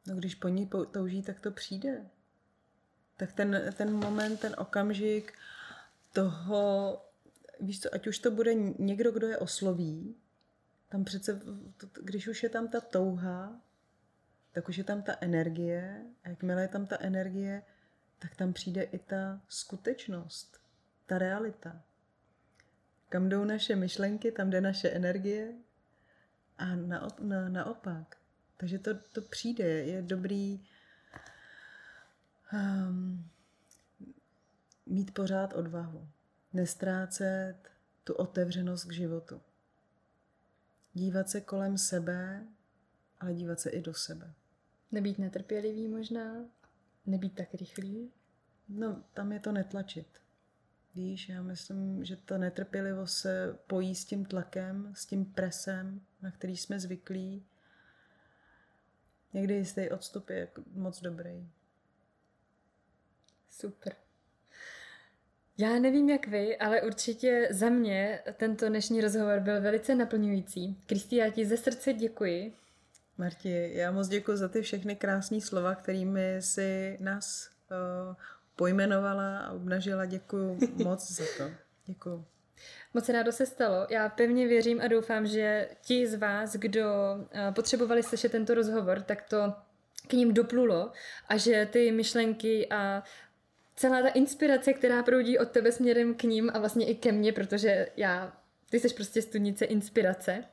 No 0.07 0.15
když 0.15 0.35
po 0.35 0.47
ní 0.47 0.69
touží, 0.91 1.23
tak 1.23 1.39
to 1.39 1.51
přijde. 1.51 2.05
Tak 3.17 3.33
ten, 3.33 3.73
ten 3.77 3.93
moment, 3.93 4.39
ten 4.39 4.55
okamžik 4.57 5.33
toho 6.13 7.01
víš 7.61 7.79
co, 7.79 7.95
ať 7.95 8.07
už 8.07 8.19
to 8.19 8.31
bude 8.31 8.53
někdo, 8.79 9.11
kdo 9.11 9.27
je 9.27 9.37
osloví, 9.37 10.15
tam 10.89 11.03
přece, 11.03 11.41
když 12.03 12.27
už 12.27 12.43
je 12.43 12.49
tam 12.49 12.67
ta 12.67 12.81
touha, 12.81 13.61
tak 14.51 14.69
už 14.69 14.77
je 14.77 14.83
tam 14.83 15.01
ta 15.01 15.15
energie 15.21 16.05
a 16.23 16.29
jakmile 16.29 16.61
je 16.61 16.67
tam 16.67 16.85
ta 16.85 16.97
energie, 16.99 17.61
tak 18.19 18.35
tam 18.35 18.53
přijde 18.53 18.83
i 18.83 18.99
ta 18.99 19.41
skutečnost, 19.47 20.59
ta 21.05 21.17
realita. 21.17 21.83
Kam 23.09 23.29
jdou 23.29 23.43
naše 23.43 23.75
myšlenky, 23.75 24.31
tam 24.31 24.49
jde 24.49 24.61
naše 24.61 24.89
energie 24.89 25.53
a 26.57 26.75
na, 26.75 27.07
na, 27.19 27.49
naopak. 27.49 28.17
Takže 28.57 28.79
to, 28.79 28.91
to 28.95 29.21
přijde, 29.21 29.65
je 29.65 30.01
dobrý 30.01 30.65
um, 32.53 33.29
mít 34.85 35.13
pořád 35.13 35.53
odvahu 35.53 36.07
nestrácet 36.53 37.55
tu 38.03 38.13
otevřenost 38.13 38.83
k 38.83 38.91
životu. 38.91 39.41
Dívat 40.93 41.29
se 41.29 41.41
kolem 41.41 41.77
sebe, 41.77 42.47
ale 43.19 43.33
dívat 43.33 43.59
se 43.59 43.69
i 43.69 43.81
do 43.81 43.93
sebe. 43.93 44.33
Nebýt 44.91 45.19
netrpělivý 45.19 45.87
možná, 45.87 46.45
nebýt 47.05 47.35
tak 47.35 47.53
rychlý. 47.53 48.11
No, 48.69 49.03
tam 49.13 49.31
je 49.31 49.39
to 49.39 49.51
netlačit. 49.51 50.07
Víš, 50.95 51.29
já 51.29 51.41
myslím, 51.41 52.05
že 52.05 52.15
ta 52.15 52.37
netrpělivost 52.37 53.17
se 53.17 53.57
pojí 53.67 53.95
s 53.95 54.05
tím 54.05 54.25
tlakem, 54.25 54.93
s 54.95 55.05
tím 55.05 55.25
presem, 55.25 56.01
na 56.21 56.31
který 56.31 56.57
jsme 56.57 56.79
zvyklí. 56.79 57.45
Někdy 59.33 59.53
jistý 59.53 59.89
odstup 59.89 60.29
je 60.29 60.47
moc 60.73 61.01
dobrý. 61.01 61.49
Super. 63.49 63.95
Já 65.61 65.79
nevím 65.79 66.09
jak 66.09 66.27
vy, 66.27 66.57
ale 66.57 66.81
určitě 66.81 67.47
za 67.51 67.69
mě 67.69 68.19
tento 68.37 68.69
dnešní 68.69 69.01
rozhovor 69.01 69.39
byl 69.39 69.61
velice 69.61 69.95
naplňující. 69.95 70.77
Kristý, 70.85 71.15
já 71.15 71.29
ti 71.29 71.45
ze 71.45 71.57
srdce 71.57 71.93
děkuji. 71.93 72.53
Marti, 73.17 73.71
já 73.73 73.91
moc 73.91 74.07
děkuji 74.07 74.37
za 74.37 74.47
ty 74.47 74.61
všechny 74.61 74.95
krásné 74.95 75.41
slova, 75.41 75.75
kterými 75.75 76.37
si 76.39 76.97
nás 76.99 77.49
uh, 77.71 78.15
pojmenovala 78.55 79.39
a 79.39 79.51
obnažila. 79.51 80.05
Děkuji 80.05 80.57
moc 80.83 81.11
za 81.11 81.23
to. 81.37 81.51
Děkuji. 81.85 82.25
Moc 82.93 83.09
rádo 83.09 83.31
se 83.31 83.45
stalo. 83.45 83.87
Já 83.89 84.09
pevně 84.09 84.47
věřím 84.47 84.81
a 84.81 84.87
doufám, 84.87 85.27
že 85.27 85.69
ti 85.81 86.07
z 86.07 86.15
vás, 86.15 86.55
kdo 86.55 86.85
uh, 87.17 87.53
potřebovali 87.53 88.03
slyšet 88.03 88.31
tento 88.31 88.53
rozhovor, 88.53 89.01
tak 89.01 89.21
to 89.29 89.53
k 90.07 90.13
ním 90.13 90.33
doplulo 90.33 90.91
a 91.27 91.37
že 91.37 91.67
ty 91.71 91.91
myšlenky 91.91 92.69
a 92.69 93.03
celá 93.81 94.01
ta 94.01 94.07
inspirace, 94.07 94.73
která 94.73 95.03
proudí 95.03 95.39
od 95.39 95.51
tebe 95.51 95.71
směrem 95.71 96.15
k 96.15 96.23
ním 96.23 96.51
a 96.53 96.59
vlastně 96.59 96.85
i 96.85 96.95
ke 96.95 97.11
mně, 97.11 97.33
protože 97.33 97.87
já, 97.97 98.37
ty 98.69 98.79
jsi 98.79 98.93
prostě 98.93 99.21
studnice 99.21 99.65
inspirace. 99.65 100.43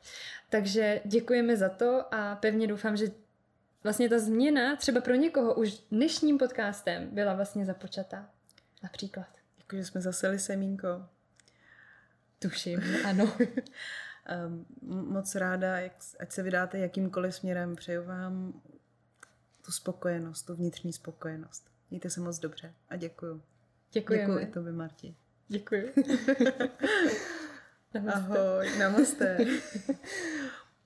Takže 0.49 1.01
děkujeme 1.05 1.57
za 1.57 1.69
to 1.69 2.15
a 2.15 2.37
pevně 2.37 2.67
doufám, 2.67 2.97
že 2.97 3.07
vlastně 3.85 4.09
ta 4.09 4.19
změna 4.19 4.77
třeba 4.77 5.01
pro 5.01 5.15
někoho 5.15 5.55
už 5.55 5.79
dnešním 5.91 6.39
podcastem 6.39 7.09
byla 7.13 7.35
vlastně 7.35 7.65
započata. 7.65 8.31
Například. 8.83 9.29
Jako, 9.59 9.77
že 9.77 9.85
jsme 9.85 10.01
zaseli 10.01 10.39
semínko. 10.39 10.89
Tuším, 12.39 12.81
ano. 13.05 13.25
um, 14.47 14.67
moc 15.13 15.35
ráda, 15.35 15.79
jak, 15.79 15.93
ať 16.21 16.33
se 16.33 16.43
vydáte 16.43 16.79
jakýmkoliv 16.79 17.35
směrem, 17.35 17.77
přeju 17.77 18.05
vám 18.05 18.61
tu 19.65 19.73
spokojenost, 19.73 20.43
tu 20.43 20.55
vnitřní 20.55 20.93
spokojenost. 20.93 21.78
Mějte 21.91 22.11
se 22.11 22.21
moc 22.21 22.39
dobře 22.39 22.75
a 22.89 22.97
děkuju. 22.97 23.43
Děkujeme. 23.93 24.27
Děkuji 24.27 24.45
i 24.45 24.47
tobě, 24.53 24.73
Marti. 24.73 25.15
Děkuji. 25.49 25.93
namaste. 27.95 28.21
Ahoj, 28.21 28.79
namaste. 28.79 29.39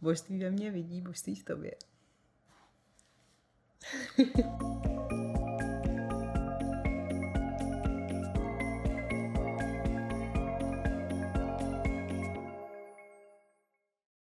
božství 0.01 0.39
ve 0.39 0.51
mně 0.51 0.71
vidí, 0.71 1.01
božství 1.01 1.37
v 1.37 1.45
tobě. 1.45 1.75